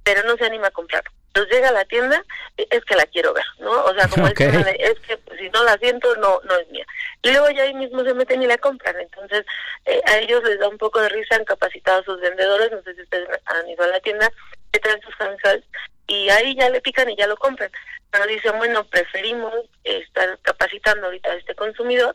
pero 0.04 0.22
no 0.22 0.36
se 0.36 0.44
anima 0.44 0.68
a 0.68 0.70
comprar. 0.70 1.02
Entonces 1.32 1.54
llega 1.54 1.68
a 1.68 1.72
la 1.72 1.84
tienda, 1.84 2.24
eh, 2.56 2.66
es 2.70 2.84
que 2.84 2.96
la 2.96 3.06
quiero 3.06 3.32
ver, 3.32 3.44
¿no? 3.60 3.70
O 3.84 3.94
sea, 3.94 4.08
como 4.08 4.26
el 4.26 4.32
Ok. 4.34 4.38
tema 4.38 4.64
de, 4.64 4.76
es 4.80 4.98
que 5.00 5.16
pues, 5.18 5.38
si 5.38 5.48
no 5.50 5.62
la 5.62 5.78
siento, 5.78 6.14
no 6.16 6.40
no 6.44 6.56
es 6.56 6.68
mía. 6.70 6.84
Y 7.22 7.30
luego 7.30 7.50
ya 7.50 7.62
ahí 7.62 7.74
mismo 7.74 8.02
se 8.02 8.14
meten 8.14 8.42
y 8.42 8.46
la 8.48 8.58
compran. 8.58 8.98
Entonces, 9.00 9.44
eh, 9.86 10.00
a 10.06 10.18
ellos 10.18 10.42
les 10.42 10.58
da 10.58 10.68
un 10.68 10.78
poco 10.78 11.00
de 11.00 11.08
risa, 11.08 11.36
han 11.36 11.44
capacitado 11.44 12.00
a 12.00 12.04
sus 12.04 12.20
vendedores, 12.20 12.72
no 12.72 12.82
sé 12.82 12.94
si 12.94 13.02
ustedes 13.02 13.28
han 13.44 13.68
ido 13.68 13.84
a 13.84 13.88
la 13.88 14.00
tienda, 14.00 14.28
que 14.72 14.80
traen 14.80 15.00
sus 15.02 15.14
handhelds 15.20 15.66
y 16.08 16.28
ahí 16.30 16.56
ya 16.56 16.68
le 16.68 16.80
pican 16.80 17.08
y 17.08 17.16
ya 17.16 17.28
lo 17.28 17.36
compran. 17.36 17.70
Pero 18.10 18.26
dicen, 18.26 18.58
bueno, 18.58 18.82
preferimos 18.84 19.54
estar 19.84 20.36
capacitando 20.42 21.06
ahorita 21.06 21.30
a 21.30 21.36
este 21.36 21.54
consumidor 21.54 22.12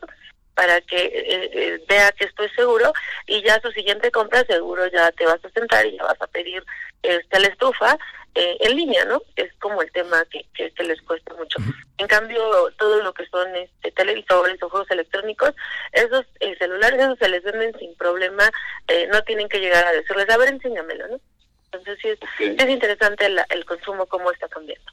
para 0.54 0.80
que 0.82 0.96
eh, 0.96 1.50
eh, 1.52 1.84
vea 1.88 2.12
que 2.12 2.24
esto 2.24 2.42
es 2.42 2.52
seguro 2.52 2.92
y 3.26 3.42
ya 3.42 3.60
su 3.60 3.70
siguiente 3.72 4.10
compra 4.10 4.42
seguro 4.44 4.86
ya 4.86 5.12
te 5.12 5.26
vas 5.26 5.42
a 5.44 5.50
sentar 5.50 5.84
y 5.86 5.96
ya 5.96 6.04
vas 6.04 6.20
a 6.20 6.26
pedir 6.26 6.64
este 7.02 7.40
la 7.40 7.48
estufa 7.48 7.98
eh, 8.34 8.56
en 8.60 8.76
línea, 8.76 9.04
¿no? 9.06 9.22
Es 9.36 9.52
como 9.54 9.80
el 9.80 9.90
tema 9.92 10.22
que, 10.30 10.44
que, 10.54 10.70
que 10.72 10.82
les 10.84 11.00
cuesta 11.02 11.32
mucho. 11.34 11.58
En 11.98 12.06
cambio, 12.06 12.38
todo 12.78 13.02
lo 13.02 13.14
que 13.14 13.26
son 13.28 13.54
este, 13.56 13.90
televisores 13.92 14.62
o 14.62 14.68
juegos 14.68 14.90
electrónicos, 14.90 15.52
esos 15.92 16.26
eh, 16.40 16.54
celulares, 16.58 17.00
esos 17.00 17.18
se 17.18 17.28
les 17.30 17.42
venden 17.42 17.74
sin 17.78 17.94
problema, 17.96 18.44
eh, 18.88 19.08
no 19.10 19.22
tienen 19.22 19.48
que 19.48 19.58
llegar 19.60 19.86
a 19.86 19.92
decirles, 19.92 20.28
a 20.28 20.36
ver, 20.36 20.50
enséñamelo, 20.50 21.08
¿no? 21.08 21.20
Entonces 21.72 21.98
sí 22.02 22.08
es, 22.08 22.18
es 22.40 22.68
interesante 22.68 23.28
la- 23.30 23.46
el 23.50 23.64
consumo, 23.64 24.04
cómo 24.06 24.30
está 24.30 24.48
cambiando. 24.48 24.92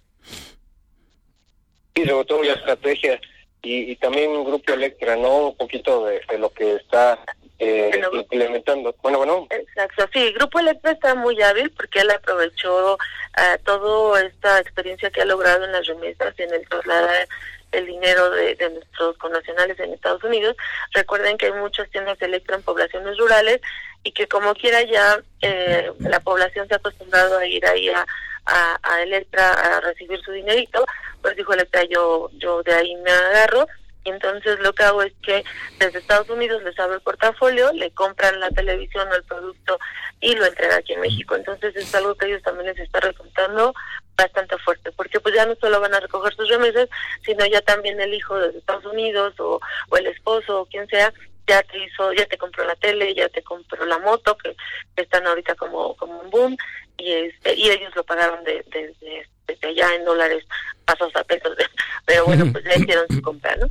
Sí, 1.96 2.06
sobre 2.06 2.26
todo 2.26 2.44
la 2.44 2.54
estrategia 2.54 3.20
y, 3.64 3.92
y 3.92 3.96
también 3.96 4.44
Grupo 4.44 4.74
Electra, 4.74 5.16
¿no? 5.16 5.48
Un 5.48 5.58
poquito 5.58 6.06
de, 6.06 6.22
de 6.30 6.38
lo 6.38 6.52
que 6.52 6.76
está 6.76 7.18
eh, 7.60 8.02
implementando. 8.12 8.94
Bueno, 9.02 9.20
bueno, 9.20 9.48
Exacto, 9.50 10.06
sí, 10.14 10.32
Grupo 10.34 10.60
Electra 10.60 10.92
está 10.92 11.16
muy 11.16 11.42
hábil 11.42 11.72
porque 11.72 12.02
él 12.02 12.12
aprovechó 12.12 12.98
ah, 13.38 13.58
toda 13.64 14.22
esta 14.22 14.60
experiencia 14.60 15.10
que 15.10 15.22
ha 15.22 15.26
logrado 15.26 15.64
en 15.64 15.72
las 15.72 15.88
remesas, 15.88 16.38
en 16.38 16.54
el 16.54 16.68
trasladar 16.68 17.28
el 17.72 17.88
dinero 17.88 18.30
de, 18.32 18.56
de 18.56 18.70
nuestros 18.70 19.18
connacionales 19.18 19.80
en 19.80 19.94
Estados 19.94 20.24
Unidos. 20.24 20.56
Recuerden 20.94 21.38
que 21.38 21.48
hay 21.48 21.54
muchas 21.54 21.90
tiendas 21.90 22.22
Electra 22.22 22.58
en 22.58 22.64
poblaciones 22.64 23.18
rurales 23.18 23.62
y 24.04 24.12
que 24.12 24.28
como 24.28 24.54
quiera 24.54 24.84
ya 24.84 25.22
eh, 25.42 25.92
la 26.00 26.20
población 26.20 26.68
se 26.68 26.74
ha 26.74 26.78
acostumbrado 26.78 27.38
a 27.38 27.46
ir 27.46 27.66
ahí 27.66 27.90
a, 27.90 28.06
a, 28.46 28.80
a 28.82 29.02
Electra 29.02 29.52
a 29.52 29.82
recibir 29.82 30.22
su 30.22 30.32
dinerito, 30.32 30.86
pues 31.22 31.36
dijo 31.36 31.54
Electra, 31.54 31.84
yo, 31.86 32.30
yo 32.34 32.64
de 32.64 32.74
ahí 32.74 32.96
me 32.98 33.12
agarro 33.12 33.68
y 34.06 34.10
entonces 34.10 34.60
lo 34.60 34.74
que 34.74 34.84
hago 34.84 35.02
es 35.02 35.14
que 35.22 35.44
desde 35.80 36.00
Estados 36.00 36.30
Unidos 36.30 36.62
les 36.64 36.78
abro 36.78 36.96
el 36.96 37.02
portafolio, 37.02 37.72
le 37.72 37.92
compran 37.92 38.40
la 38.40 38.50
televisión 38.50 39.08
o 39.10 39.16
el 39.16 39.24
producto 39.24 39.80
y 40.20 40.36
lo 40.36 40.46
entrega 40.46 40.78
aquí 40.78 40.94
en 40.94 41.02
México. 41.02 41.36
Entonces 41.36 41.76
es 41.76 41.94
algo 41.96 42.16
que 42.16 42.26
a 42.26 42.28
ellos 42.30 42.44
también 42.44 42.68
les 42.68 42.80
está 42.80 43.00
resultando 43.00 43.74
bastante 44.18 44.58
fuerte, 44.60 44.92
porque 44.92 45.20
pues 45.20 45.34
ya 45.34 45.46
no 45.46 45.56
solo 45.56 45.80
van 45.80 45.94
a 45.94 46.00
recoger 46.00 46.36
sus 46.36 46.50
remesas, 46.50 46.90
sino 47.26 47.46
ya 47.46 47.62
también 47.62 48.00
el 48.00 48.14
hijo 48.14 48.38
de 48.38 48.58
Estados 48.58 48.86
Unidos 48.86 49.40
o, 49.40 49.60
o 49.90 49.98
el 49.98 50.08
esposo 50.08 50.62
o 50.62 50.66
quien 50.66 50.88
sea 50.88 51.14
ya 51.48 51.62
te 51.64 51.78
hizo, 51.84 52.14
ya 52.14 52.26
te 52.26 52.38
compró 52.38 52.66
la 52.66 52.76
tele, 52.76 53.14
ya 53.14 53.28
te 53.30 53.42
compró 53.44 53.86
la 53.86 53.98
moto, 54.00 54.38
que, 54.38 54.56
están 54.96 55.26
ahorita 55.28 55.56
como, 55.56 55.96
como 55.96 56.20
un 56.20 56.30
boom, 56.30 56.58
y 56.98 57.12
este, 57.12 57.56
y 57.56 57.70
ellos 57.70 57.96
lo 57.96 58.04
pagaron 58.04 58.44
de, 58.44 58.64
de- 58.72 58.94
de- 59.02 59.28
desde 59.48 59.68
allá 59.68 59.94
en 59.96 60.06
dólares 60.06 60.46
pasados 60.86 61.16
a 61.16 61.24
pesos, 61.24 61.56
pero 62.06 62.26
bueno, 62.26 62.46
pues 62.52 62.64
ya 62.64 62.76
hicieron 62.76 63.06
su 63.10 63.22
compra, 63.22 63.56
¿no? 63.58 63.68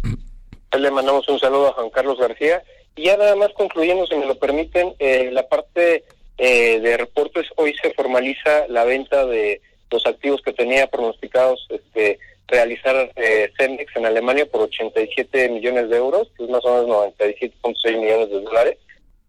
le 0.79 0.91
mandamos 0.91 1.29
un 1.29 1.39
saludo 1.39 1.69
a 1.69 1.73
Juan 1.75 1.91
Carlos 1.91 2.19
García. 2.19 2.63
Y 2.97 3.05
ya 3.05 3.17
nada 3.17 3.37
más 3.37 3.53
concluyendo, 3.55 4.07
si 4.07 4.15
me 4.17 4.27
lo 4.27 4.39
permiten, 4.39 4.95
eh, 4.99 5.31
la 5.33 5.47
parte 5.49 6.05
eh, 6.39 6.81
de 6.81 6.97
reportes, 6.97 7.47
hoy 7.57 7.75
se 7.83 7.93
formaliza 7.95 8.67
la 8.69 8.85
venta 8.85 9.27
de 9.27 9.61
los 9.91 10.05
activos 10.07 10.41
que 10.43 10.53
tenía 10.53 10.87
pronosticados 10.87 11.67
este, 11.69 12.19
realizar 12.53 13.11
eh, 13.17 13.51
Cemex 13.59 13.97
en 13.97 14.07
Alemania 14.07 14.47
por 14.47 14.61
87 14.63 15.49
millones 15.49 15.89
de 15.91 15.97
euros, 15.97 16.31
que 16.37 16.45
es 16.45 16.51
más 16.51 16.65
o 16.65 16.75
menos 16.85 17.15
97.6 17.19 17.99
millones 17.99 18.31
de 18.31 18.41
dólares. 18.43 18.79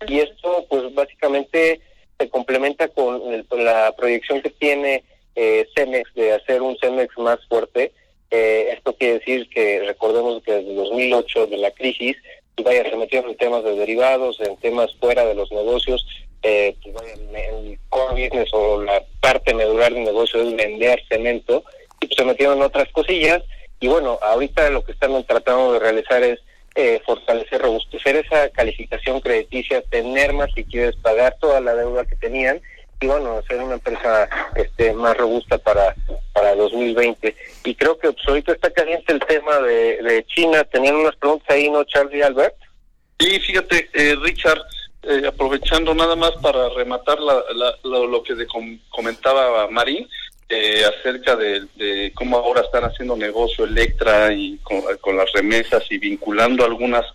Y 0.07 0.19
esto, 0.19 0.65
pues 0.69 0.93
básicamente 0.93 1.79
se 2.19 2.29
complementa 2.29 2.87
con, 2.89 3.33
el- 3.33 3.45
la 3.63 3.93
proyección 3.97 4.41
que 4.41 4.49
tiene 4.51 5.03
eh, 5.35 5.65
Cemex 5.75 6.13
de 6.13 6.33
hacer 6.33 6.61
un 6.61 6.77
Cemex 6.77 7.17
más 7.17 7.39
fuerte. 7.47 7.91
Eh, 8.29 8.69
esto 8.75 8.93
quiere 8.95 9.19
decir 9.19 9.49
que 9.49 9.79
recordemos 9.85 10.43
que 10.43 10.51
desde 10.53 10.75
2008 10.75 11.47
de 11.47 11.57
la 11.57 11.71
crisis, 11.71 12.17
pues 12.55 12.65
vaya, 12.65 12.89
se 12.89 12.95
metieron 12.97 13.31
en 13.31 13.37
temas 13.37 13.63
de 13.63 13.75
derivados, 13.75 14.39
en 14.41 14.57
temas 14.57 14.93
fuera 14.99 15.25
de 15.25 15.33
los 15.35 15.51
negocios, 15.51 16.05
eh, 16.43 16.75
pues 16.83 16.95
el 17.33 17.79
core 17.89 18.23
business 18.25 18.49
o 18.53 18.81
la 18.83 19.01
parte 19.21 19.53
medular 19.53 19.93
del 19.93 20.03
negocio 20.03 20.41
es 20.41 20.53
vender 20.55 21.01
cemento, 21.09 21.63
y 22.09 22.15
se 22.15 22.25
metieron 22.25 22.61
otras 22.61 22.87
cosillas, 22.91 23.41
y 23.79 23.87
bueno, 23.87 24.19
ahorita 24.21 24.69
lo 24.69 24.83
que 24.83 24.93
están 24.93 25.23
tratando 25.25 25.73
de 25.73 25.79
realizar 25.79 26.23
es 26.23 26.39
eh, 26.75 27.01
fortalecer, 27.05 27.61
robustecer 27.61 28.15
esa 28.15 28.49
calificación 28.49 29.19
crediticia, 29.21 29.81
tener 29.83 30.33
más 30.33 30.49
liquidez, 30.55 30.95
pagar 30.97 31.35
toda 31.39 31.59
la 31.61 31.75
deuda 31.75 32.05
que 32.05 32.15
tenían, 32.15 32.61
y 33.01 33.07
bueno, 33.07 33.41
ser 33.47 33.59
una 33.61 33.73
empresa 33.75 34.29
este 34.55 34.93
más 34.93 35.17
robusta 35.17 35.57
para 35.57 35.93
para 36.31 36.55
2020. 36.55 37.35
Y 37.65 37.75
creo 37.75 37.97
que 37.99 38.11
pues, 38.11 38.25
ahorita 38.27 38.53
está 38.53 38.71
caliente 38.71 39.11
el 39.13 39.19
tema 39.19 39.59
de, 39.59 40.25
China. 40.33 40.63
Tenían 40.63 40.95
unas 40.95 41.15
preguntas 41.17 41.47
ahí, 41.49 41.69
¿no, 41.69 41.83
Charlie 41.83 42.19
y 42.19 42.21
Albert? 42.21 42.55
Sí, 43.19 43.39
fíjate, 43.39 43.89
eh, 43.93 44.15
Richard, 44.21 44.61
eh, 45.03 45.23
aprovechando 45.27 45.93
nada 45.93 46.15
más 46.15 46.31
para 46.41 46.69
rematar 46.69 47.19
la, 47.19 47.35
la- 47.53 47.75
lo, 47.83 48.07
lo 48.07 48.23
que 48.23 48.33
comentaba 48.89 49.67
Marín 49.67 50.07
eh, 50.49 50.83
acerca 50.85 51.35
de, 51.35 51.65
de 51.75 52.11
cómo 52.13 52.37
ahora 52.37 52.61
están 52.61 52.83
haciendo 52.83 53.15
negocio 53.15 53.65
Electra 53.65 54.31
y 54.33 54.59
con, 54.59 55.17
las 55.17 55.31
remesas 55.33 55.83
y 55.89 55.97
vinculando 55.97 56.65
algunas 56.65 57.05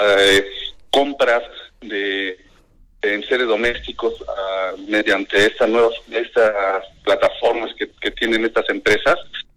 eh, 0.00 0.46
compras 0.90 1.42
de 1.80 2.38
en 3.02 3.22
seres 3.24 3.46
domésticos 3.46 4.14
ah, 4.26 4.72
mediante 4.88 5.46
estas 5.46 5.68
nuevas 5.68 5.94
estas 6.10 6.84
plataformas 7.02 7.74
que, 7.74 7.90
que 8.00 8.10
tienen 8.12 8.44
estas 8.44 8.68
empresas. 8.70 9.16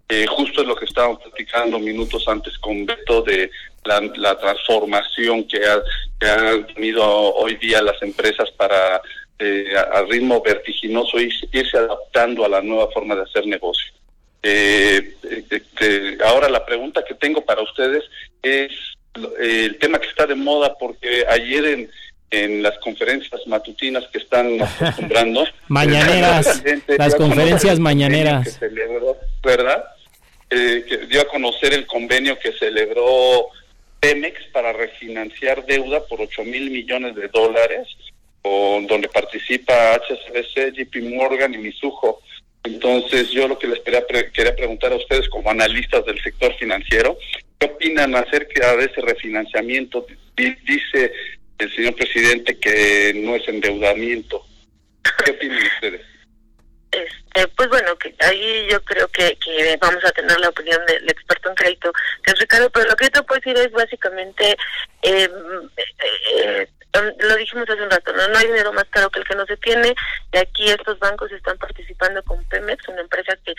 Eh, 0.10 0.26
justo 0.26 0.62
es 0.62 0.68
lo 0.68 0.76
que 0.76 0.86
estábamos 0.86 1.22
platicando 1.22 1.80
minutos 1.80 2.26
antes 2.28 2.58
con 2.60 2.86
Beto 2.86 3.22
de 3.24 3.52
la, 3.84 4.02
la 4.16 4.38
transformación 4.38 5.46
que, 5.48 5.66
ha, 5.66 5.82
que 6.20 6.28
han 6.28 6.68
tenido 6.68 7.04
hoy 7.36 7.56
día 7.56 7.82
las 7.82 8.02
empresas 8.02 8.50
para 8.52 9.02
eh, 9.40 9.66
a- 9.78 9.98
al 10.00 10.10
ritmo 10.10 10.42
vertiginoso 10.42 11.18
ir- 11.20 11.48
irse 11.52 11.78
adaptando 11.78 12.44
a 12.46 12.50
la 12.50 12.62
nueva 12.62 12.90
forma 12.92 13.16
de 13.16 13.24
hacer 13.24 13.46
negocio. 13.48 13.92
Eh, 14.44 15.16
eh, 15.30 15.62
eh, 15.82 16.18
ahora 16.24 16.48
la 16.50 16.66
pregunta 16.66 17.04
que 17.08 17.16
tengo 17.16 17.44
para 17.44 17.62
ustedes 17.62 18.04
es 18.42 18.72
eh, 19.42 19.66
el 19.66 19.78
tema 19.80 20.00
que 20.00 20.08
está 20.08 20.26
de 20.28 20.36
moda 20.36 20.76
porque 20.80 21.26
ayer 21.28 21.66
en, 21.66 21.90
en 22.30 22.62
las 22.64 22.78
conferencias 22.80 23.42
matutinas 23.48 24.06
que 24.12 24.20
están 24.20 24.62
acostumbrando 24.80 25.46
Mañaneras, 25.68 26.64
las 26.98 27.16
conferencias 27.16 27.80
mañaneras. 27.80 28.46
que 28.60 28.68
celebró, 28.70 29.18
¿verdad? 29.44 29.84
Eh, 30.50 30.86
que 30.88 30.98
dio 31.08 31.22
a 31.22 31.28
conocer 31.28 31.74
el 31.74 31.86
convenio 31.88 32.38
que 32.40 32.54
celebró 32.54 33.48
Pemex 34.00 34.40
para 34.54 34.72
refinanciar 34.72 35.66
deuda 35.66 36.06
por 36.06 36.22
8 36.22 36.44
mil 36.44 36.70
millones 36.70 37.16
de 37.16 37.28
dólares, 37.28 37.88
donde 38.88 39.08
participa 39.10 39.96
HSBC, 39.96 40.74
JP 40.74 40.96
Morgan 41.16 41.54
y 41.54 41.58
Mizuho. 41.58 42.22
Entonces, 42.64 43.30
yo 43.32 43.48
lo 43.48 43.58
que 43.58 43.68
les 43.68 43.80
quería, 43.80 44.06
pre- 44.06 44.32
quería 44.32 44.56
preguntar 44.56 44.92
a 44.92 44.96
ustedes 44.98 45.30
como 45.30 45.50
analistas 45.50 46.06
del 46.06 46.22
sector 46.22 46.54
financiero, 46.56 47.18
¿qué 47.60 47.68
opinan 47.68 48.16
acerca 48.16 48.76
de 48.76 48.86
ese 48.86 49.02
refinanciamiento? 49.02 50.06
Di- 50.36 50.56
Dice 50.66 51.14
el 51.60 51.76
señor 51.76 51.96
presidente 51.96 52.60
que 52.60 53.14
no 53.16 53.36
es 53.36 53.48
endeudamiento. 53.48 54.46
¿Qué 55.26 55.32
opinan 55.32 55.64
ustedes? 55.64 56.02
Este, 56.92 57.48
pues 57.56 57.70
bueno, 57.70 57.96
que 57.98 58.14
ahí 58.20 58.68
yo 58.72 58.82
creo 58.84 59.08
que, 59.10 59.38
que 59.44 59.78
vamos 59.80 60.04
a 60.06 60.12
tener 60.12 60.40
la 60.40 60.50
opinión 60.50 60.80
del 60.88 61.08
experto 61.10 61.50
en 61.50 61.56
crédito, 61.56 61.92
que 62.24 62.32
es 62.32 62.40
Ricardo, 62.40 62.70
pero 62.72 62.90
lo 62.90 62.96
que 62.96 63.06
yo 63.06 63.12
te 63.12 63.24
puedo 63.24 63.40
decir 63.40 63.58
es 63.58 63.72
básicamente, 63.72 64.52
eh, 65.04 65.30
eh, 65.78 65.84
eh, 66.38 66.68
lo 67.02 67.36
dijimos 67.36 67.70
hace 67.70 67.82
un 67.82 67.90
rato, 67.90 68.14
¿no? 68.14 68.28
no 68.28 68.38
hay 68.38 68.48
dinero 68.48 68.74
más 68.74 68.86
caro 68.86 69.10
que 69.10 69.20
el 69.20 69.26
que 69.26 69.36
no 69.36 69.46
se 69.46 69.58
tiene, 69.58 69.96
de 70.32 70.40
aquí 70.40 70.70
estos 70.70 71.00
bancos 71.00 71.32
están 71.32 71.58
participando 71.58 72.24
con 72.24 72.44
Pemex, 72.46 72.88
una 72.88 73.02
empresa 73.02 73.38
que 73.46 73.54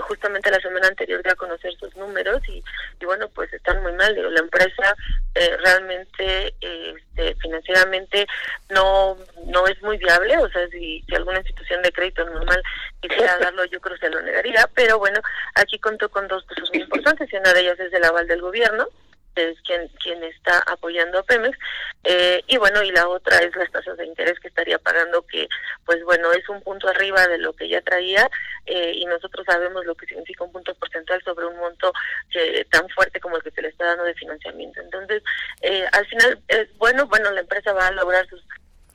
justamente 0.00 0.50
la 0.50 0.60
semana 0.60 0.88
anterior 0.88 1.22
dio 1.22 1.32
a 1.32 1.36
conocer 1.36 1.72
sus 1.74 1.94
números 1.96 2.40
y, 2.48 2.62
y 3.00 3.04
bueno, 3.04 3.28
pues 3.28 3.52
están 3.52 3.82
muy 3.82 3.92
mal. 3.92 4.14
Digo, 4.14 4.30
la 4.30 4.40
empresa 4.40 4.94
eh, 5.34 5.56
realmente 5.62 6.54
este, 6.60 7.34
financieramente 7.36 8.26
no 8.68 9.16
no 9.46 9.66
es 9.66 9.80
muy 9.82 9.96
viable, 9.98 10.36
o 10.38 10.48
sea, 10.50 10.66
si, 10.68 11.02
si 11.06 11.14
alguna 11.14 11.38
institución 11.38 11.82
de 11.82 11.92
crédito 11.92 12.24
normal 12.24 12.62
quisiera 13.00 13.38
darlo, 13.38 13.64
yo 13.66 13.80
creo 13.80 13.96
que 13.96 14.06
se 14.06 14.12
lo 14.12 14.20
negaría, 14.22 14.68
pero 14.74 14.98
bueno, 14.98 15.20
aquí 15.54 15.78
contó 15.78 16.08
con 16.08 16.28
dos 16.28 16.44
cosas 16.44 16.68
muy 16.72 16.82
importantes 16.82 17.32
y 17.32 17.36
una 17.36 17.52
de 17.52 17.60
ellas 17.60 17.80
es 17.80 17.92
el 17.92 18.04
aval 18.04 18.26
del 18.26 18.40
gobierno, 18.40 18.88
es 19.36 19.60
quien 19.62 19.88
quien 20.02 20.22
está 20.24 20.58
apoyando 20.66 21.18
a 21.18 21.22
Pemex 21.22 21.56
eh, 22.04 22.42
y 22.46 22.56
bueno 22.56 22.82
y 22.82 22.90
la 22.90 23.08
otra 23.08 23.38
es 23.38 23.54
las 23.56 23.70
tasas 23.70 23.96
de 23.96 24.06
interés 24.06 24.38
que 24.40 24.48
estaría 24.48 24.78
pagando 24.78 25.22
que 25.22 25.48
pues 25.84 26.02
bueno 26.04 26.32
es 26.32 26.48
un 26.48 26.60
punto 26.62 26.88
arriba 26.88 27.26
de 27.26 27.38
lo 27.38 27.52
que 27.52 27.68
ya 27.68 27.80
traía 27.82 28.28
eh, 28.66 28.92
y 28.94 29.06
nosotros 29.06 29.46
sabemos 29.46 29.84
lo 29.84 29.94
que 29.94 30.06
significa 30.06 30.44
un 30.44 30.52
punto 30.52 30.74
porcentual 30.74 31.22
sobre 31.22 31.46
un 31.46 31.56
monto 31.58 31.92
que 32.30 32.66
tan 32.70 32.88
fuerte 32.90 33.20
como 33.20 33.36
el 33.36 33.42
que 33.42 33.50
se 33.50 33.62
le 33.62 33.68
está 33.68 33.84
dando 33.86 34.04
de 34.04 34.14
financiamiento. 34.14 34.80
Entonces 34.80 35.22
eh, 35.62 35.84
al 35.92 36.06
final 36.06 36.38
es 36.48 36.76
bueno 36.78 37.06
bueno 37.06 37.30
la 37.30 37.40
empresa 37.40 37.72
va 37.72 37.88
a 37.88 37.92
lograr 37.92 38.26
sus 38.28 38.42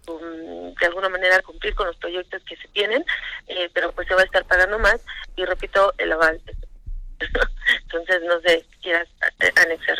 de 0.05 0.86
alguna 0.86 1.09
manera 1.09 1.41
cumplir 1.41 1.73
con 1.73 1.88
los 1.88 1.97
proyectos 1.97 2.39
que 2.43 2.55
se 2.57 2.67
tienen, 2.67 3.03
pero 3.73 3.91
pues 3.91 4.07
se 4.07 4.13
va 4.13 4.21
a 4.21 4.25
estar 4.25 4.45
pagando 4.45 4.77
más 4.77 5.01
y 5.36 5.45
repito, 5.45 5.93
el 5.97 6.11
aval 6.11 6.41
entonces, 7.84 8.22
no 8.24 8.39
sé, 8.41 8.66
quieras 8.82 9.07
anexar. 9.63 9.97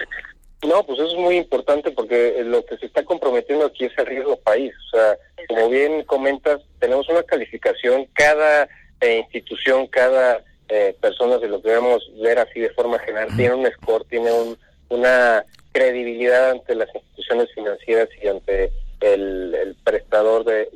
No, 0.68 0.84
pues 0.86 1.00
eso 1.00 1.10
es 1.10 1.18
muy 1.18 1.38
importante 1.38 1.92
porque 1.92 2.42
lo 2.44 2.66
que 2.66 2.78
se 2.78 2.88
está 2.88 3.04
comprometiendo 3.04 3.66
aquí 3.66 3.86
es 3.86 3.98
el 3.98 4.06
riesgo 4.06 4.38
país. 4.38 4.74
O 4.88 4.98
sea, 4.98 5.18
como 5.48 5.70
bien 5.70 6.04
comentas, 6.04 6.62
tenemos 6.80 7.08
una 7.10 7.24
calificación, 7.24 8.08
cada 8.14 8.68
eh, 9.02 9.18
institución, 9.18 9.88
cada 9.88 10.44
eh, 10.70 10.96
persona, 11.00 11.40
si 11.40 11.48
lo 11.48 11.62
queremos 11.62 12.04
ver 12.22 12.40
así 12.40 12.60
de 12.60 12.72
forma 12.72 12.98
general, 13.00 13.30
tiene 13.36 13.54
un 13.54 13.72
score, 13.74 14.06
tiene 14.06 14.32
un, 14.32 14.58
una 14.90 15.46
credibilidad 15.72 16.52
ante 16.52 16.74
las 16.74 16.94
instituciones 16.96 17.54
financieras 17.54 18.10
y 18.22 18.28
ante 18.28 18.72
el, 19.02 19.76
prestador 19.84 20.46
de, 20.46 20.70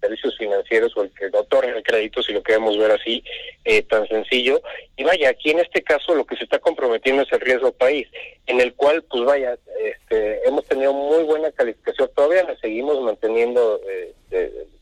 servicios 0.00 0.36
financieros 0.38 0.96
o 0.96 1.02
el 1.02 1.10
que 1.10 1.26
otorga 1.26 1.76
el 1.76 1.82
crédito, 1.82 2.22
si 2.22 2.32
lo 2.32 2.42
queremos 2.42 2.78
ver 2.78 2.92
así, 2.92 3.22
eh, 3.64 3.82
tan 3.82 4.06
sencillo. 4.08 4.60
Y 4.96 5.04
vaya, 5.04 5.30
aquí 5.30 5.50
en 5.50 5.60
este 5.60 5.82
caso 5.82 6.14
lo 6.14 6.24
que 6.24 6.36
se 6.36 6.44
está 6.44 6.58
comprometiendo 6.58 7.22
es 7.22 7.32
el 7.32 7.40
riesgo 7.40 7.72
país, 7.72 8.08
en 8.46 8.60
el 8.60 8.74
cual, 8.74 9.02
pues 9.02 9.24
vaya, 9.24 9.58
este, 9.80 10.46
hemos 10.46 10.64
tenido 10.66 10.92
muy 10.92 11.24
buena 11.24 11.50
calificación, 11.52 12.10
todavía 12.14 12.44
la 12.44 12.56
seguimos 12.58 13.00
manteniendo 13.02 13.80
eh, 13.88 14.14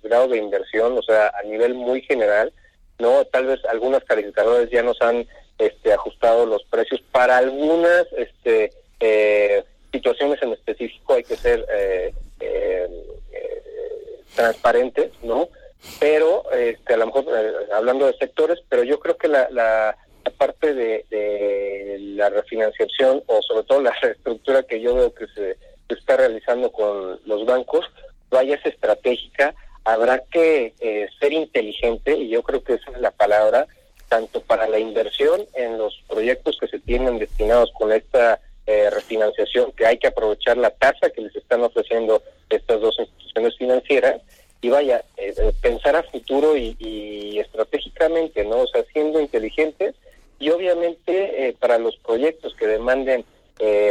grado 0.03 0.29
de 0.29 0.39
inversión, 0.39 0.97
o 0.97 1.03
sea, 1.03 1.33
a 1.39 1.43
nivel 1.43 1.75
muy 1.75 2.03
general, 2.03 2.53
¿no? 2.99 3.25
Tal 3.27 3.47
vez 3.47 3.65
algunas 3.67 4.05
calificadoras 4.05 4.71
ya 4.71 4.83
nos 4.83 5.01
han 5.03 5.27
este, 5.59 5.93
ajustado 5.93 6.47
los 6.47 6.65
precios 6.65 7.03
para 7.13 7.39
algunas 7.39 8.07
este, 8.17 8.73
eh, 9.01 9.65
situaciones 9.93 10.43
en 10.43 10.53
específico, 10.53 11.15
hay 11.15 11.25
que 11.25 11.37
ser... 11.37 11.65
Eh, 11.71 12.13
eh, 12.41 12.89
transparentes, 14.37 15.11
¿no? 15.23 15.49
Pero, 15.99 16.51
este, 16.53 16.95
a 16.95 16.97
lo 16.99 17.07
mejor 17.07 17.25
eh, 17.29 17.53
hablando 17.75 18.07
de 18.07 18.17
sectores, 18.17 18.61
pero 18.69 18.85
yo 18.85 19.01
creo 19.01 19.17
que 19.17 19.29
la, 19.29 19.49
la, 19.51 19.97
parte 20.39 20.75
de, 20.75 21.97
la 22.17 22.29
refinanciación 22.29 23.23
o 23.27 23.41
sobre 23.43 23.65
todo 23.65 23.81
la 23.81 23.95
reestructura 24.03 24.65
que 24.65 24.81
yo 24.81 24.95
veo 24.95 25.15
que 25.15 25.27
se, 25.29 25.57
está 25.89 26.17
realizando 26.17 26.71
con 26.73 27.21
los 27.25 27.47
bancos, 27.47 27.87
vaya 28.29 28.57
es 28.57 28.67
estratégica, 28.67 29.55
habrá 29.85 30.25
que 30.31 30.75
eh, 30.81 31.09
ser 31.21 31.33
inteligente 31.33 32.17
y 32.17 32.29
yo 32.29 32.43
creo 32.43 32.63
que 32.63 32.75
esa 32.75 32.91
es 32.91 33.01
la 33.01 33.13
palabra, 33.13 33.67
tanto 34.09 34.41
para 34.41 34.69
la 34.69 34.79
inversión 34.79 35.47
en 35.55 35.79
los 35.79 36.03
proyectos 36.09 36.59
que 36.61 36.69
se 36.69 36.81
tienen 36.81 37.19
destinados 37.19 37.71
con 37.73 37.93
esta 37.93 38.41
eh, 38.67 38.91
refinanciación, 38.91 39.73
que 39.73 39.87
hay 39.87 39.99
que 39.99 40.09
aprovechar 40.09 40.57
la 40.57 40.71
tasa 40.71 41.11
que 41.11 41.23
les 41.23 41.35
están 41.37 41.63
ofreciendo 41.63 42.23
estas 42.49 42.81
dos 42.81 42.99
instituciones 42.99 43.57
financieras 43.57 44.21
y 44.61 44.69
vaya, 44.69 45.05
eh, 45.17 45.35
eh, 45.37 45.53
pensar 45.61 45.97
a 45.97 46.03
futuro 46.03 46.57
y, 46.57 47.39
estratégicamente, 47.39 48.45
¿no? 48.45 48.63
O 48.63 48.67
sea, 48.67 48.83
siendo 48.93 49.21
inteligentes 49.21 49.95
y 50.39 50.51
obviamente 50.51 51.49
eh, 51.49 51.57
para 51.59 51.79
los 51.79 51.97
proyectos 51.99 52.55
que 52.57 52.67
demanden, 52.67 53.25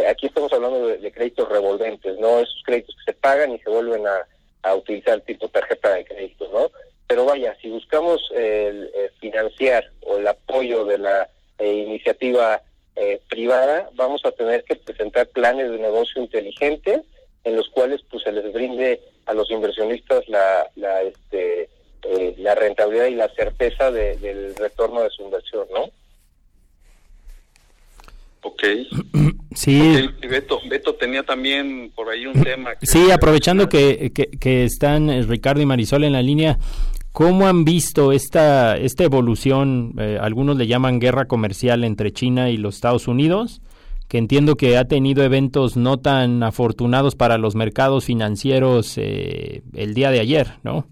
aquí 0.09 0.27
estamos 0.27 0.53
hablando 0.53 0.87
de, 0.87 1.11
créditos 1.11 1.49
revolventes, 1.49 2.19
¿no? 2.19 2.39
Esos 2.39 2.61
créditos 2.65 2.95
que 2.97 3.13
se 3.13 3.17
pagan 3.17 3.53
y 3.53 3.59
se 3.59 3.69
vuelven 3.69 4.05
a, 4.05 4.27
a 4.63 4.75
utilizar 4.75 5.21
tipo 5.21 5.47
tarjeta 5.47 5.93
de 5.93 6.05
crédito, 6.05 6.49
¿no? 6.51 6.69
Pero 7.07 7.25
vaya, 7.25 7.55
si 7.61 7.69
buscamos 7.69 8.21
financiar 9.19 9.89
o 10.01 10.17
el 10.17 10.27
apoyo 10.27 10.85
de 10.85 10.97
la 10.97 11.29
iniciativa 11.59 12.61
privada, 13.29 13.89
vamos 13.95 14.21
a 14.25 14.31
tener 14.31 14.63
que 14.63 14.75
presentar 14.75 15.27
planes 15.27 15.69
de 15.69 15.77
negocio 15.77 16.21
inteligentes 16.21 17.01
en 17.43 17.55
los 17.55 17.69
cuales 17.69 18.01
pues 18.09 18.23
se 18.23 18.31
les 18.31 18.51
brinde 18.51 18.99
a 19.25 19.33
los 19.33 19.49
inversionistas 19.51 20.27
la, 20.27 20.67
la, 20.75 21.01
este, 21.03 21.69
eh, 22.03 22.35
la 22.37 22.55
rentabilidad 22.55 23.05
y 23.05 23.15
la 23.15 23.29
certeza 23.29 23.91
del 23.91 24.55
retorno 24.55 25.01
de 25.01 25.09
su 25.09 25.23
inversión, 25.23 25.67
¿no? 25.73 25.89
Ok. 28.41 28.63
Sí. 29.55 30.09
Beto, 30.19 30.59
Beto 30.67 30.95
tenía 30.95 31.23
también 31.23 31.89
por 31.95 32.09
ahí 32.09 32.25
un 32.25 32.33
tema. 32.43 32.73
sí, 32.81 33.09
aprovechando 33.09 33.69
que, 33.69 34.11
que, 34.11 34.65
están 34.65 35.09
eh, 35.09 35.21
Ricardo 35.21 35.61
y 35.61 35.65
Marisol 35.65 36.03
en 36.03 36.11
la 36.11 36.21
línea, 36.21 36.57
¿cómo 37.15 37.47
han 37.47 37.63
visto 37.63 38.11
esta, 38.11 38.75
esta 38.75 39.05
evolución? 39.05 39.93
Eh, 39.97 40.19
algunos 40.21 40.57
le 40.57 40.67
llaman 40.67 40.99
guerra 40.99 41.25
comercial 41.25 41.85
entre 41.85 42.11
China 42.11 42.49
y 42.49 42.57
los 42.57 42.75
Estados 42.75 43.07
Unidos 43.07 43.61
que 44.09 44.17
entiendo 44.19 44.55
que 44.55 44.77
ha 44.77 44.85
tenido 44.85 45.23
eventos 45.23 45.77
no 45.77 45.97
tan 45.97 46.43
afortunados 46.43 47.15
para 47.15 47.37
los 47.39 47.55
mercados 47.55 48.05
financieros 48.05 48.97
eh, 48.97 49.63
el 49.73 49.93
día 49.95 50.11
de 50.11 50.19
ayer, 50.19 50.47
¿no? 50.61 50.87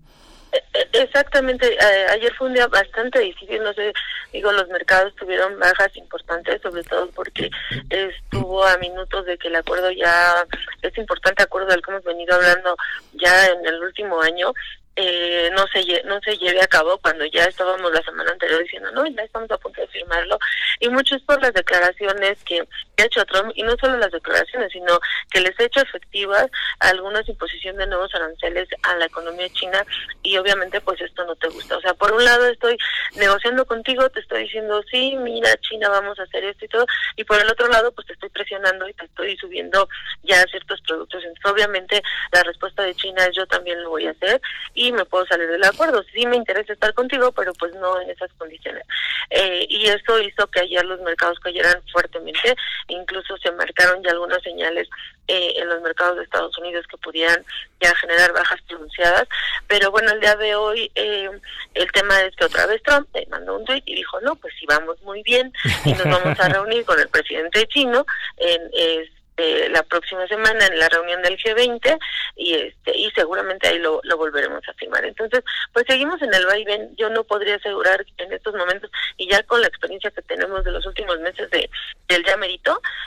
Exactamente, 0.93 1.78
ayer 2.09 2.34
fue 2.36 2.47
un 2.47 2.53
día 2.53 2.67
bastante 2.67 3.19
difícil, 3.19 3.61
no 3.63 3.74
sé, 3.74 3.91
digo, 4.32 4.51
los 4.51 4.67
mercados 4.69 5.13
tuvieron 5.15 5.59
bajas 5.59 5.95
importantes, 5.97 6.61
sobre 6.61 6.84
todo 6.84 7.09
porque 7.11 7.49
estuvo 7.89 8.63
a 8.63 8.78
minutos 8.78 9.26
de 9.26 9.38
que 9.38 9.47
el 9.47 9.55
acuerdo 9.55 9.91
ya, 9.91 10.45
es 10.82 10.97
importante 10.97 11.43
acuerdo 11.43 11.69
del 11.69 11.82
que 11.82 11.91
hemos 11.91 12.03
venido 12.03 12.36
hablando 12.36 12.76
ya 13.13 13.47
en 13.47 13.65
el 13.65 13.82
último 13.82 14.21
año, 14.21 14.53
eh, 14.96 15.50
no 15.56 15.66
se 15.68 16.04
no 16.04 16.20
se 16.22 16.38
lleve 16.38 16.62
a 16.62 16.68
cabo 16.68 17.00
cuando 17.00 17.26
ya 17.26 17.46
estábamos 17.46 17.91
la 17.91 18.02
semana 18.04 18.32
anterior 18.32 18.62
diciendo 18.62 18.91
no 18.91 19.06
ya 19.08 19.24
estamos 19.24 19.50
a 19.50 19.58
punto 19.58 19.82
de 19.82 19.88
firmarlo 19.88 20.38
y 20.80 20.89
mucho 20.89 21.16
es 21.16 21.24
por 21.24 21.41
las 21.41 21.54
declaraciones 21.54 22.38
que, 22.44 22.62
ha 22.62 23.06
hecho 23.06 23.26
Trump 23.26 23.52
y 23.56 23.64
no 23.64 23.76
solo 23.82 23.98
las 23.98 24.12
declaraciones 24.12 24.72
sino 24.72 25.00
que 25.32 25.41
les 25.41 25.60
ha 25.60 25.64
hecho 25.64 25.82
efectivas 25.82 26.48
algunas 26.80 27.28
imposición 27.28 27.76
de 27.78 27.88
nuevos 27.88 28.14
aranceles 28.14 28.68
a 28.84 28.96
la 28.96 29.06
economía 29.06 29.50
china 29.50 29.84
y 30.22 30.38
obviamente 30.38 30.80
pues 30.82 31.02
esto 31.02 31.26
no 31.26 31.36
te 31.36 31.48
gusta. 31.48 31.78
O 31.78 31.82
sea 31.82 31.94
por 31.96 32.12
un 32.14 32.24
lado 32.24 32.46
estoy 32.48 32.78
negociando 33.16 33.66
contigo 33.66 34.09
te 34.09 34.20
estoy 34.20 34.43
diciendo 34.43 34.82
sí 34.89 35.16
mira 35.18 35.49
China 35.61 35.89
vamos 35.89 36.20
a 36.20 36.24
hacer 36.24 36.43
esto 36.45 36.66
y 36.66 36.68
todo 36.68 36.86
y 37.16 37.24
por 37.24 37.39
el 37.39 37.49
otro 37.49 37.68
lado 37.68 37.91
pues 37.91 38.07
te 38.07 38.14
estoy 38.14 38.30
presionando 38.30 38.88
y 38.88 38.93
te 38.93 39.05
estoy 39.05 39.38
subiendo 39.38 39.88
ya 40.24 40.43
ciertos 40.45 40.82
productos 40.82 41.24
entonces 41.24 41.51
obviamente 41.51 42.01
la 42.32 42.43
respuesta 42.43 42.84
de 42.84 42.95
China 42.95 43.26
es 43.26 43.36
yo 43.36 43.45
también 43.47 43.82
lo 43.84 43.89
voy 43.89 44.07
a 44.07 44.11
hacer 44.11 44.41
y 44.74 44.91
me 44.91 45.05
puedo 45.05 45.26
salir 45.26 45.47
del 45.47 45.64
acuerdo. 45.64 46.03
Sí 46.14 46.26
me 46.26 46.36
interesa 46.36 46.74
estar 46.74 46.93
contigo, 46.93 47.32
pero 47.32 47.53
pues 47.53 47.74
no 47.76 47.99
en 48.01 48.09
esas 48.09 48.32
condiciones. 48.38 48.84
Eh, 49.30 49.66
y 49.70 49.86
eso 49.88 50.20
hizo 50.20 50.47
que 50.47 50.61
ayer 50.61 50.84
los 50.86 50.99
mercados 51.01 51.39
cayeran 51.39 51.82
fuertemente, 51.91 52.55
incluso 52.88 53.38
se 53.38 53.51
marcaron 53.51 54.03
ya 54.03 54.11
algunas 54.11 54.41
señales 54.43 54.88
eh, 55.28 55.53
en 55.57 55.69
los 55.69 55.82
mercados 55.82 56.17
de 56.17 56.24
Estados 56.24 56.57
Unidos 56.57 56.86
que 56.89 56.97
pudieran 56.97 57.43
ya 57.82 57.93
generar 57.95 58.34
bajas 58.34 58.61
pronunciadas. 58.67 59.28
Pero 59.67 59.91
bueno, 59.91 60.11
el 60.11 60.19
día 60.19 60.36
de 60.36 60.55
hoy 60.55 60.91
eh, 60.95 61.30
el 61.74 61.91
tema 61.91 62.21
es 62.21 62.36
que 62.36 62.45
otra 62.45 62.65
vez 62.65 62.82
Trump 62.84 63.07
mandó 63.30 63.57
un 63.57 63.65
tweet 63.65 63.84
y 63.86 63.95
dijo, 63.95 64.19
no, 64.21 64.36
pues 64.36 64.53
si 64.59 64.65
vamos 64.65 65.01
muy 65.03 65.24
bien 65.24 65.53
y 65.86 65.93
nos 65.93 66.05
vamos 66.05 66.39
a 66.39 66.49
reunir 66.49 66.86
con 66.86 66.99
el 66.99 67.07
presidente 67.09 67.67
chino 67.67 68.05
en... 68.38 68.61
este 68.74 69.22
eh, 69.38 69.68
la 69.72 69.84
próxima 69.84 70.28
semana 70.28 70.68
en 70.68 70.78
la 70.78 70.90
reunión 70.90 71.22
del 71.22 71.38
G20 71.38 71.98
y 72.36 72.54
este 72.54 72.98
y 72.98 73.10
seguramente 73.12 73.68
ahí 73.68 73.80
lo, 73.80 74.00
lo 74.04 74.18
volveremos 74.18 74.62
a 74.68 74.74
firmar. 74.74 75.04
Entonces, 75.06 75.44
pues 75.72 75.86
seguimos 75.88 76.22
en 76.22 76.34
el 76.34 76.46
vaivén. 76.46 76.96
Yo 76.96 77.10
no 77.10 77.24
podría 77.24 77.56
asegurar 77.56 78.06
en 78.18 78.32
estos 78.32 78.54
momentos 78.54 78.92
y 79.18 79.30
ya 79.30 79.42
con 79.44 79.62
la 79.62 79.68
experiencia 79.68 80.12
que 80.12 80.22
tenemos 80.22 80.64
de 80.64 80.72
los 80.72 80.86
últimos 80.86 81.20
meses 81.20 81.50
de 81.50 81.70
del 82.08 82.24
ya 82.26 82.38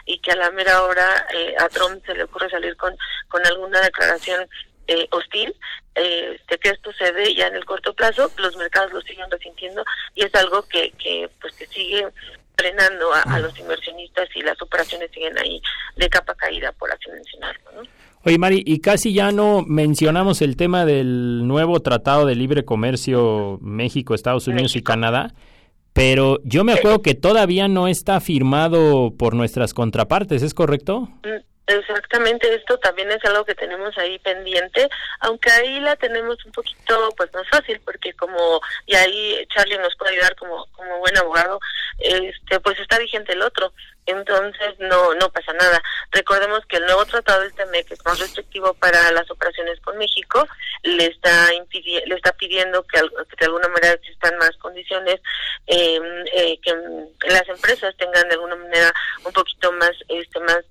y 0.04 0.18
que 0.18 0.32
a 0.32 0.36
la 0.36 0.50
mera 0.50 0.82
hora 0.82 1.26
eh, 1.34 1.54
a 1.58 1.68
Trump 1.68 2.04
se 2.04 2.14
le 2.14 2.24
ocurre 2.24 2.50
salir 2.50 2.76
con 2.76 2.96
con 3.28 3.44
alguna 3.46 3.80
declaración 3.80 4.48
eh, 4.88 5.08
hostil, 5.10 5.54
eh, 5.96 6.40
de 6.48 6.58
que 6.58 6.68
esto 6.68 6.92
se 6.92 7.10
ve 7.10 7.34
ya 7.34 7.48
en 7.48 7.56
el 7.56 7.64
corto 7.64 7.92
plazo, 7.94 8.30
los 8.38 8.56
mercados 8.56 8.92
lo 8.92 9.00
siguen 9.00 9.28
resintiendo 9.30 9.84
y 10.14 10.24
es 10.24 10.34
algo 10.34 10.62
que, 10.68 10.92
que 10.92 11.28
pues 11.40 11.54
que 11.54 11.66
sigue 11.66 12.06
frenando 12.56 13.06
a, 13.12 13.38
los 13.38 13.58
inversionistas 13.58 14.28
y 14.34 14.40
las 14.40 14.60
operaciones 14.62 15.10
siguen 15.12 15.36
ahí 15.38 15.60
de 15.96 16.08
capa 16.08 16.34
caída, 16.34 16.72
por 16.72 16.90
así 16.90 17.10
mencionarlo. 17.10 17.82
Oye, 18.24 18.38
Mari, 18.38 18.62
y 18.66 18.80
casi 18.80 19.12
ya 19.12 19.30
no 19.30 19.62
mencionamos 19.62 20.42
el 20.42 20.56
tema 20.56 20.84
del 20.84 21.46
nuevo 21.46 21.80
Tratado 21.80 22.26
de 22.26 22.34
Libre 22.34 22.64
Comercio 22.64 23.58
México, 23.60 24.14
Estados 24.14 24.48
Unidos 24.48 24.74
y 24.74 24.82
Canadá, 24.82 25.34
pero 25.92 26.40
yo 26.42 26.64
me 26.64 26.72
acuerdo 26.72 27.02
que 27.02 27.14
todavía 27.14 27.68
no 27.68 27.88
está 27.88 28.20
firmado 28.20 29.14
por 29.16 29.34
nuestras 29.34 29.74
contrapartes, 29.74 30.42
¿es 30.42 30.54
correcto? 30.54 31.08
Exactamente, 31.68 32.54
esto 32.54 32.78
también 32.78 33.10
es 33.10 33.24
algo 33.24 33.44
que 33.44 33.56
tenemos 33.56 33.98
ahí 33.98 34.20
pendiente, 34.20 34.88
aunque 35.18 35.50
ahí 35.50 35.80
la 35.80 35.96
tenemos 35.96 36.44
un 36.44 36.52
poquito, 36.52 37.12
pues 37.16 37.32
más 37.34 37.48
fácil, 37.48 37.80
porque 37.84 38.12
como, 38.12 38.60
y 38.86 38.94
ahí 38.94 39.44
Charlie 39.52 39.76
nos 39.78 39.96
puede 39.96 40.12
ayudar 40.12 40.36
como, 40.36 40.64
como 40.66 40.98
buen 41.00 41.18
abogado, 41.18 41.58
este, 41.98 42.60
pues 42.60 42.78
está 42.78 42.98
vigente 42.98 43.32
el 43.32 43.42
otro, 43.42 43.72
entonces 44.06 44.78
no, 44.78 45.12
no 45.14 45.28
pasa 45.32 45.52
nada. 45.54 45.82
Recordemos 46.12 46.64
que 46.66 46.76
el 46.76 46.86
nuevo 46.86 47.04
tratado 47.04 47.40
del 47.40 47.54
TEMEC 47.54 47.90
es 47.90 48.04
más 48.04 48.20
restrictivo 48.20 48.72
para 48.74 49.10
las 49.10 49.28
operaciones 49.28 49.80
con 49.80 49.98
México, 49.98 50.46
le 50.84 51.06
está 51.06 51.50
le 51.50 52.14
está 52.14 52.32
pidiendo 52.34 52.84
que, 52.84 53.00
de 53.00 53.44
alguna 53.44 53.66
manera 53.68 53.94
existan 53.94 54.38
más 54.38 54.56
condiciones, 54.58 55.20
eh, 55.66 56.00
eh, 56.32 56.60
que 56.62 56.72
las 57.28 57.48
empresas 57.48 57.96
tengan 57.96 58.28
de 58.28 58.34
alguna 58.34 58.54
manera 58.54 58.92
un 59.24 59.32
poquito 59.32 59.72
más, 59.72 59.92
este, 60.08 60.38
más 60.38 60.64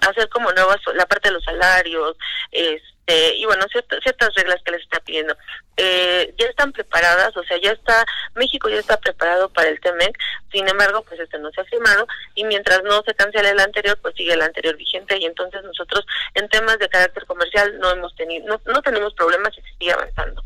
hacer 0.00 0.28
como 0.28 0.52
nuevas 0.52 0.78
la 0.94 1.06
parte 1.06 1.28
de 1.28 1.34
los 1.34 1.44
salarios 1.44 2.16
este 2.50 3.36
y 3.36 3.44
bueno 3.46 3.64
ciertas, 3.70 4.00
ciertas 4.02 4.34
reglas 4.34 4.60
que 4.64 4.72
les 4.72 4.82
está 4.82 5.00
pidiendo. 5.00 5.36
Eh, 5.76 6.34
ya 6.38 6.46
están 6.46 6.72
preparadas 6.72 7.36
o 7.36 7.42
sea 7.44 7.58
ya 7.60 7.72
está 7.72 8.04
México 8.34 8.68
ya 8.68 8.78
está 8.78 8.98
preparado 8.98 9.48
para 9.52 9.68
el 9.68 9.80
TEMEC 9.80 10.16
sin 10.52 10.68
embargo 10.68 11.02
pues 11.02 11.18
este 11.20 11.38
no 11.38 11.50
se 11.50 11.60
ha 11.60 11.64
firmado 11.64 12.06
y 12.34 12.44
mientras 12.44 12.82
no 12.84 13.02
se 13.02 13.14
cancele 13.14 13.50
el 13.50 13.60
anterior 13.60 13.98
pues 14.00 14.14
sigue 14.14 14.34
el 14.34 14.42
anterior 14.42 14.76
vigente 14.76 15.16
y 15.18 15.24
entonces 15.24 15.62
nosotros 15.64 16.04
en 16.34 16.48
temas 16.48 16.78
de 16.78 16.88
carácter 16.88 17.26
comercial 17.26 17.78
no 17.78 17.90
hemos 17.90 18.14
tenido 18.14 18.46
no, 18.46 18.60
no 18.72 18.82
tenemos 18.82 19.14
problemas 19.14 19.52
y 19.56 19.62
se 19.62 19.78
sigue 19.78 19.92
avanzando 19.92 20.42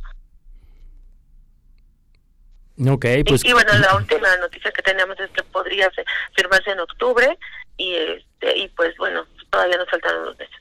Okay, 2.78 3.24
pues... 3.24 3.42
y, 3.42 3.48
y, 3.48 3.52
bueno, 3.54 3.72
la 3.78 3.96
última 3.96 4.36
noticia 4.36 4.70
que 4.70 4.82
tenemos 4.82 5.18
es 5.18 5.30
que 5.30 5.42
podría 5.44 5.90
firmarse 6.34 6.70
en 6.70 6.80
octubre 6.80 7.38
y 7.78 7.94
este 7.94 8.58
y 8.58 8.68
pues 8.68 8.94
bueno, 8.98 9.26
todavía 9.50 9.76
nos 9.76 9.90
faltan 9.90 10.16
unos 10.18 10.38
meses. 10.38 10.56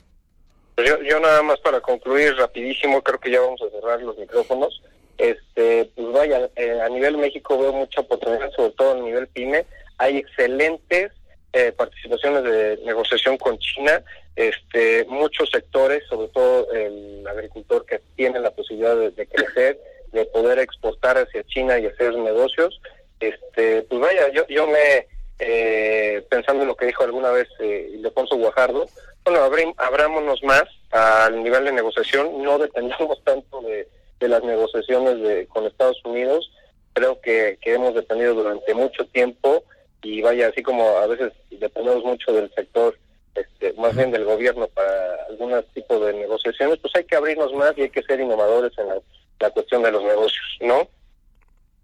Pues 0.76 0.90
yo, 0.90 1.02
yo 1.04 1.20
nada 1.20 1.42
más 1.42 1.60
para 1.60 1.80
concluir 1.80 2.36
rapidísimo, 2.36 3.02
creo 3.02 3.20
que 3.20 3.32
ya 3.32 3.40
vamos 3.40 3.62
a 3.62 3.70
cerrar 3.70 4.02
los 4.02 4.18
micrófonos. 4.18 4.82
Este, 5.18 5.90
pues 5.96 6.12
vaya, 6.12 6.50
eh, 6.58 6.82
a 6.82 6.90
nivel 6.90 7.18
México 7.18 7.58
veo 7.58 7.72
mucha 7.72 8.02
oportunidad, 8.02 8.52
sobre 8.52 8.72
todo 8.72 8.92
a 8.92 9.02
nivel 9.02 9.28
PYME. 9.28 9.66
Hay 9.98 10.18
excelentes 10.18 11.14
eh, 11.54 11.72
participaciones 11.72 12.44
de 12.44 12.80
negociación 12.84 13.38
con 13.38 13.58
China, 13.60 14.04
este, 14.36 15.06
muchos 15.06 15.50
sectores, 15.50 16.04
sobre 16.10 16.28
todo 16.28 16.70
el 16.74 17.26
agricultor 17.26 17.86
que 17.86 18.02
tiene 18.18 18.42
la 18.42 18.52
posibilidad 18.52 18.98
de, 18.98 19.12
de 19.12 19.26
crecer, 19.28 19.80
de 20.12 20.26
poder 20.26 20.60
exportar 20.60 21.18
hacia 21.18 21.46
China 21.46 21.80
y 21.80 21.86
hacer 21.86 22.14
negocios. 22.18 22.82
Este, 23.22 23.84
pues 23.84 24.02
vaya, 24.02 24.30
yo, 24.34 24.46
yo 24.48 24.68
me 24.68 25.08
eh, 25.40 26.26
pensando 26.30 26.64
en 26.64 26.70
lo 26.70 26.76
que 26.76 26.86
dijo 26.88 27.04
alguna 27.04 27.32
vez 27.32 27.48
eh, 27.60 27.90
Ildefonso 27.94 28.38
Guajardo, 28.38 28.88
bueno, 29.24 29.44
abrim, 29.44 29.74
abrámonos 29.78 30.42
más 30.44 30.64
al 30.92 31.44
nivel 31.44 31.66
de 31.66 31.72
negociación, 31.72 32.42
no 32.44 32.58
dependamos 32.58 33.24
tanto 33.24 33.62
de, 33.62 33.88
de 34.20 34.28
las 34.28 34.44
negociaciones 34.44 35.20
de, 35.22 35.48
con 35.48 35.66
Estados 35.66 36.00
Unidos, 36.06 36.52
creo 36.94 37.20
que, 37.22 37.58
que 37.62 37.74
hemos 37.74 37.94
dependido 37.94 38.34
durante 38.34 38.74
mucho 38.74 39.06
tiempo 39.08 39.64
y 40.02 40.22
vaya, 40.22 40.48
así 40.48 40.62
como 40.62 40.88
a 40.98 41.08
veces 41.08 41.34
dependemos 41.50 42.04
mucho 42.04 42.32
del 42.32 42.54
sector, 42.54 42.98
este, 43.34 43.74
más 43.74 43.96
bien 43.96 44.12
del 44.12 44.24
gobierno 44.24 44.68
para 44.68 45.16
algunos 45.28 45.66
tipos 45.74 46.06
de 46.06 46.14
negociaciones, 46.14 46.78
pues 46.80 46.96
hay 46.96 47.04
que 47.04 47.16
abrirnos 47.16 47.52
más 47.54 47.74
y 47.78 47.82
hay 47.82 47.90
que 47.90 48.04
ser 48.04 48.20
innovadores 48.20 48.72
en 48.78 48.88
la, 48.88 49.02
la 49.40 49.50
cuestión 49.50 49.84
de 49.84 49.92
los 49.92 50.04
negocios, 50.04 50.46
¿no? 50.62 50.88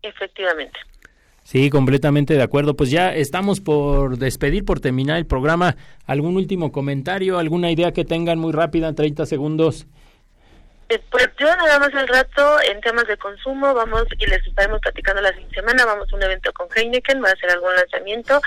Efectivamente. 0.01 0.79
Sí, 1.43 1.69
completamente 1.69 2.35
de 2.35 2.43
acuerdo. 2.43 2.75
Pues 2.75 2.91
ya 2.91 3.13
estamos 3.13 3.59
por 3.59 4.17
despedir, 4.17 4.63
por 4.63 4.79
terminar 4.79 5.17
el 5.17 5.25
programa. 5.25 5.75
¿Algún 6.05 6.35
último 6.35 6.71
comentario, 6.71 7.39
alguna 7.39 7.71
idea 7.71 7.91
que 7.91 8.05
tengan 8.05 8.39
muy 8.39 8.53
rápida, 8.53 8.87
en 8.87 8.95
30 8.95 9.25
segundos? 9.25 9.87
Pues 11.09 11.29
yo 11.39 11.47
nada 11.55 11.79
más 11.79 11.93
al 11.93 12.07
rato 12.07 12.59
en 12.69 12.81
temas 12.81 13.07
de 13.07 13.15
consumo 13.15 13.73
vamos 13.73 14.03
y 14.19 14.25
les 14.25 14.45
estaremos 14.45 14.81
platicando 14.81 15.21
la 15.21 15.29
siguiente 15.29 15.55
semana, 15.55 15.85
vamos 15.85 16.11
a 16.11 16.15
un 16.17 16.23
evento 16.23 16.51
con 16.51 16.67
Heineken, 16.75 17.23
va 17.23 17.29
a 17.29 17.31
hacer 17.31 17.49
algún 17.49 17.73
lanzamiento 17.73 18.41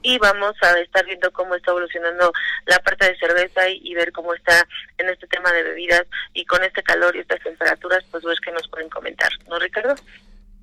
y 0.00 0.18
vamos 0.18 0.54
a 0.62 0.78
estar 0.80 1.04
viendo 1.04 1.30
cómo 1.30 1.54
está 1.54 1.72
evolucionando 1.72 2.32
la 2.64 2.78
parte 2.78 3.06
de 3.06 3.18
cerveza 3.18 3.68
y, 3.68 3.92
ver 3.94 4.12
cómo 4.12 4.32
está 4.32 4.66
en 4.96 5.10
este 5.10 5.26
tema 5.26 5.52
de 5.52 5.62
bebidas 5.62 6.04
y 6.32 6.46
con 6.46 6.64
este 6.64 6.82
calor 6.82 7.14
y 7.16 7.18
estas 7.18 7.42
temperaturas, 7.42 8.02
pues 8.10 8.24
ver 8.24 8.38
que 8.38 8.52
nos 8.52 8.66
pueden 8.68 8.88
comentar, 8.88 9.30
¿no 9.46 9.58
Ricardo? 9.58 9.94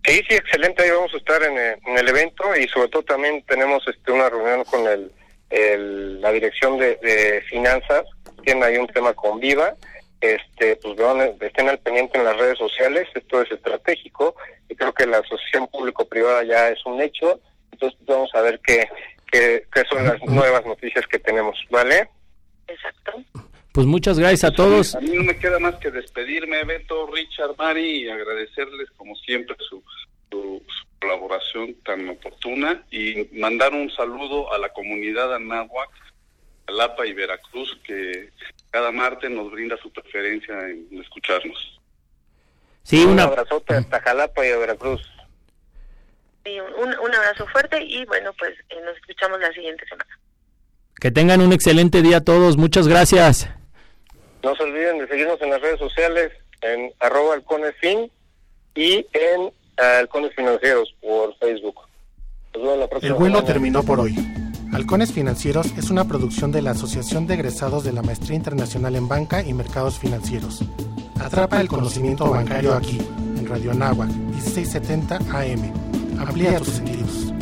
Sí, 0.07 0.23
sí, 0.29 0.35
excelente. 0.35 0.83
Ahí 0.83 0.89
vamos 0.89 1.13
a 1.13 1.17
estar 1.17 1.43
en 1.43 1.57
el, 1.57 1.77
en 1.85 1.97
el 1.97 2.07
evento 2.07 2.55
y 2.55 2.65
sobre 2.69 2.87
todo 2.87 3.03
también 3.03 3.43
tenemos 3.43 3.85
este, 3.89 4.13
una 4.13 4.29
reunión 4.29 4.63
con 4.63 4.87
el, 4.87 5.11
el 5.49 6.21
la 6.21 6.31
dirección 6.31 6.77
de, 6.77 6.95
de, 6.95 7.41
finanzas. 7.41 8.05
Tienen 8.45 8.63
ahí 8.63 8.77
un 8.77 8.87
tema 8.87 9.13
con 9.13 9.41
Viva. 9.41 9.75
Este, 10.21 10.77
pues 10.77 10.95
vean, 10.95 11.35
estén 11.41 11.67
al 11.67 11.79
pendiente 11.79 12.17
en 12.17 12.23
las 12.23 12.37
redes 12.37 12.57
sociales. 12.57 13.09
Esto 13.13 13.41
es 13.41 13.51
estratégico 13.51 14.33
y 14.69 14.75
creo 14.75 14.93
que 14.93 15.05
la 15.05 15.17
asociación 15.17 15.67
público-privada 15.67 16.45
ya 16.45 16.69
es 16.69 16.85
un 16.85 17.01
hecho. 17.01 17.41
Entonces 17.73 17.99
vamos 18.05 18.33
a 18.33 18.41
ver 18.41 18.61
qué, 18.65 18.87
qué, 19.29 19.65
qué 19.73 19.83
son 19.91 20.05
las 20.07 20.23
nuevas 20.23 20.65
noticias 20.65 21.05
que 21.07 21.19
tenemos, 21.19 21.59
¿vale? 21.69 22.09
Exacto. 22.65 23.23
Pues 23.77 23.85
muchas 23.85 24.17
gracias 24.17 24.43
a 24.43 24.55
todos. 24.55 24.95
A 24.95 25.01
mí 25.01 25.11
no 25.13 25.23
me 25.23 25.37
queda 25.37 25.59
más 25.59 25.75
que 25.75 25.91
despedirme, 25.91 26.63
Beto, 26.63 27.05
Richard, 27.13 27.55
Mari, 27.59 28.05
y 28.05 28.09
agradecerles 28.09 28.89
como 28.97 29.15
siempre 29.17 29.55
su, 29.69 29.83
su, 30.31 30.63
su, 30.65 30.85
colaboración 30.99 31.75
tan 31.85 32.09
oportuna 32.09 32.83
y 32.89 33.29
mandar 33.33 33.73
un 33.73 33.91
saludo 33.91 34.51
a 34.51 34.57
la 34.57 34.69
comunidad 34.69 35.35
anáhuac, 35.35 35.91
Jalapa 36.65 37.05
y 37.05 37.13
Veracruz, 37.13 37.77
que 37.83 38.31
cada 38.71 38.91
martes 38.91 39.29
nos 39.29 39.51
brinda 39.51 39.77
su 39.77 39.93
preferencia 39.93 40.55
en 40.69 40.99
escucharnos. 40.99 41.79
Sí, 42.81 43.03
un 43.05 43.11
una... 43.11 43.25
abrazote 43.25 43.75
hasta 43.75 44.01
Jalapa 44.01 44.43
y 44.43 44.49
a 44.53 44.57
Veracruz. 44.57 45.07
Sí, 46.43 46.59
un, 46.59 46.97
un 46.97 47.13
abrazo 47.13 47.45
fuerte 47.45 47.79
y 47.83 48.03
bueno, 48.05 48.31
pues 48.39 48.55
eh, 48.69 48.81
nos 48.83 48.97
escuchamos 48.97 49.39
la 49.39 49.53
siguiente 49.53 49.85
semana. 49.87 50.17
Que 50.99 51.11
tengan 51.11 51.41
un 51.41 51.53
excelente 51.53 52.01
día 52.01 52.21
todos. 52.21 52.57
Muchas 52.57 52.87
gracias. 52.87 53.47
No 54.43 54.55
se 54.55 54.63
olviden 54.63 54.99
de 54.99 55.07
seguirnos 55.07 55.41
en 55.41 55.49
las 55.49 55.61
redes 55.61 55.79
sociales, 55.79 56.31
en 56.61 56.91
arroba 56.99 57.33
halconesfin 57.33 58.11
y 58.75 59.05
en 59.13 59.41
uh, 59.41 59.51
halcones 59.99 60.33
financieros 60.35 60.93
por 61.01 61.35
Facebook. 61.37 61.87
El 63.01 63.13
vuelo 63.13 63.43
terminó 63.43 63.83
por 63.83 63.99
hoy. 63.99 64.15
Halcones 64.73 65.13
Financieros 65.13 65.67
es 65.77 65.89
una 65.89 66.05
producción 66.05 66.51
de 66.51 66.61
la 66.61 66.71
Asociación 66.71 67.27
de 67.27 67.35
Egresados 67.35 67.83
de 67.83 67.93
la 67.93 68.01
Maestría 68.01 68.35
Internacional 68.35 68.95
en 68.95 69.07
Banca 69.07 69.41
y 69.43 69.53
Mercados 69.53 69.97
Financieros. 69.99 70.63
Atrapa 71.19 71.61
el 71.61 71.67
conocimiento 71.67 72.29
bancario 72.29 72.73
aquí, 72.73 72.99
en 73.37 73.47
Radio 73.47 73.71
Anáhuac, 73.71 74.09
1670 74.09 75.17
AM. 75.17 76.19
Amplía 76.19 76.57
tus 76.57 76.69
sentidos. 76.69 77.33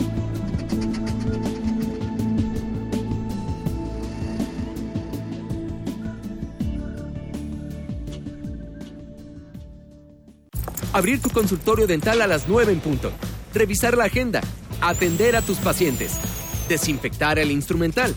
Abrir 10.96 11.22
tu 11.22 11.30
consultorio 11.30 11.88
dental 11.88 12.22
a 12.22 12.28
las 12.28 12.48
9 12.48 12.72
en 12.72 12.80
punto. 12.80 13.12
Revisar 13.54 13.98
la 13.98 14.06
agenda. 14.06 14.40
Atender 14.80 15.36
a 15.36 15.42
tus 15.42 15.58
pacientes. 15.58 16.14
Desinfectar 16.70 17.38
el 17.38 17.52
instrumental. 17.52 18.16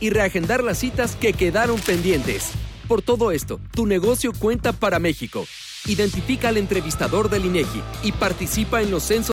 Y 0.00 0.08
reagendar 0.08 0.64
las 0.64 0.78
citas 0.78 1.14
que 1.14 1.34
quedaron 1.34 1.78
pendientes. 1.78 2.52
Por 2.88 3.02
todo 3.02 3.32
esto, 3.32 3.60
tu 3.70 3.84
negocio 3.84 4.32
cuenta 4.32 4.72
para 4.72 4.98
México. 4.98 5.44
Identifica 5.84 6.48
al 6.48 6.56
entrevistador 6.56 7.28
del 7.28 7.44
INEGI 7.44 7.82
y 8.02 8.12
participa 8.12 8.80
en 8.80 8.90
los 8.90 9.02
censos 9.02 9.24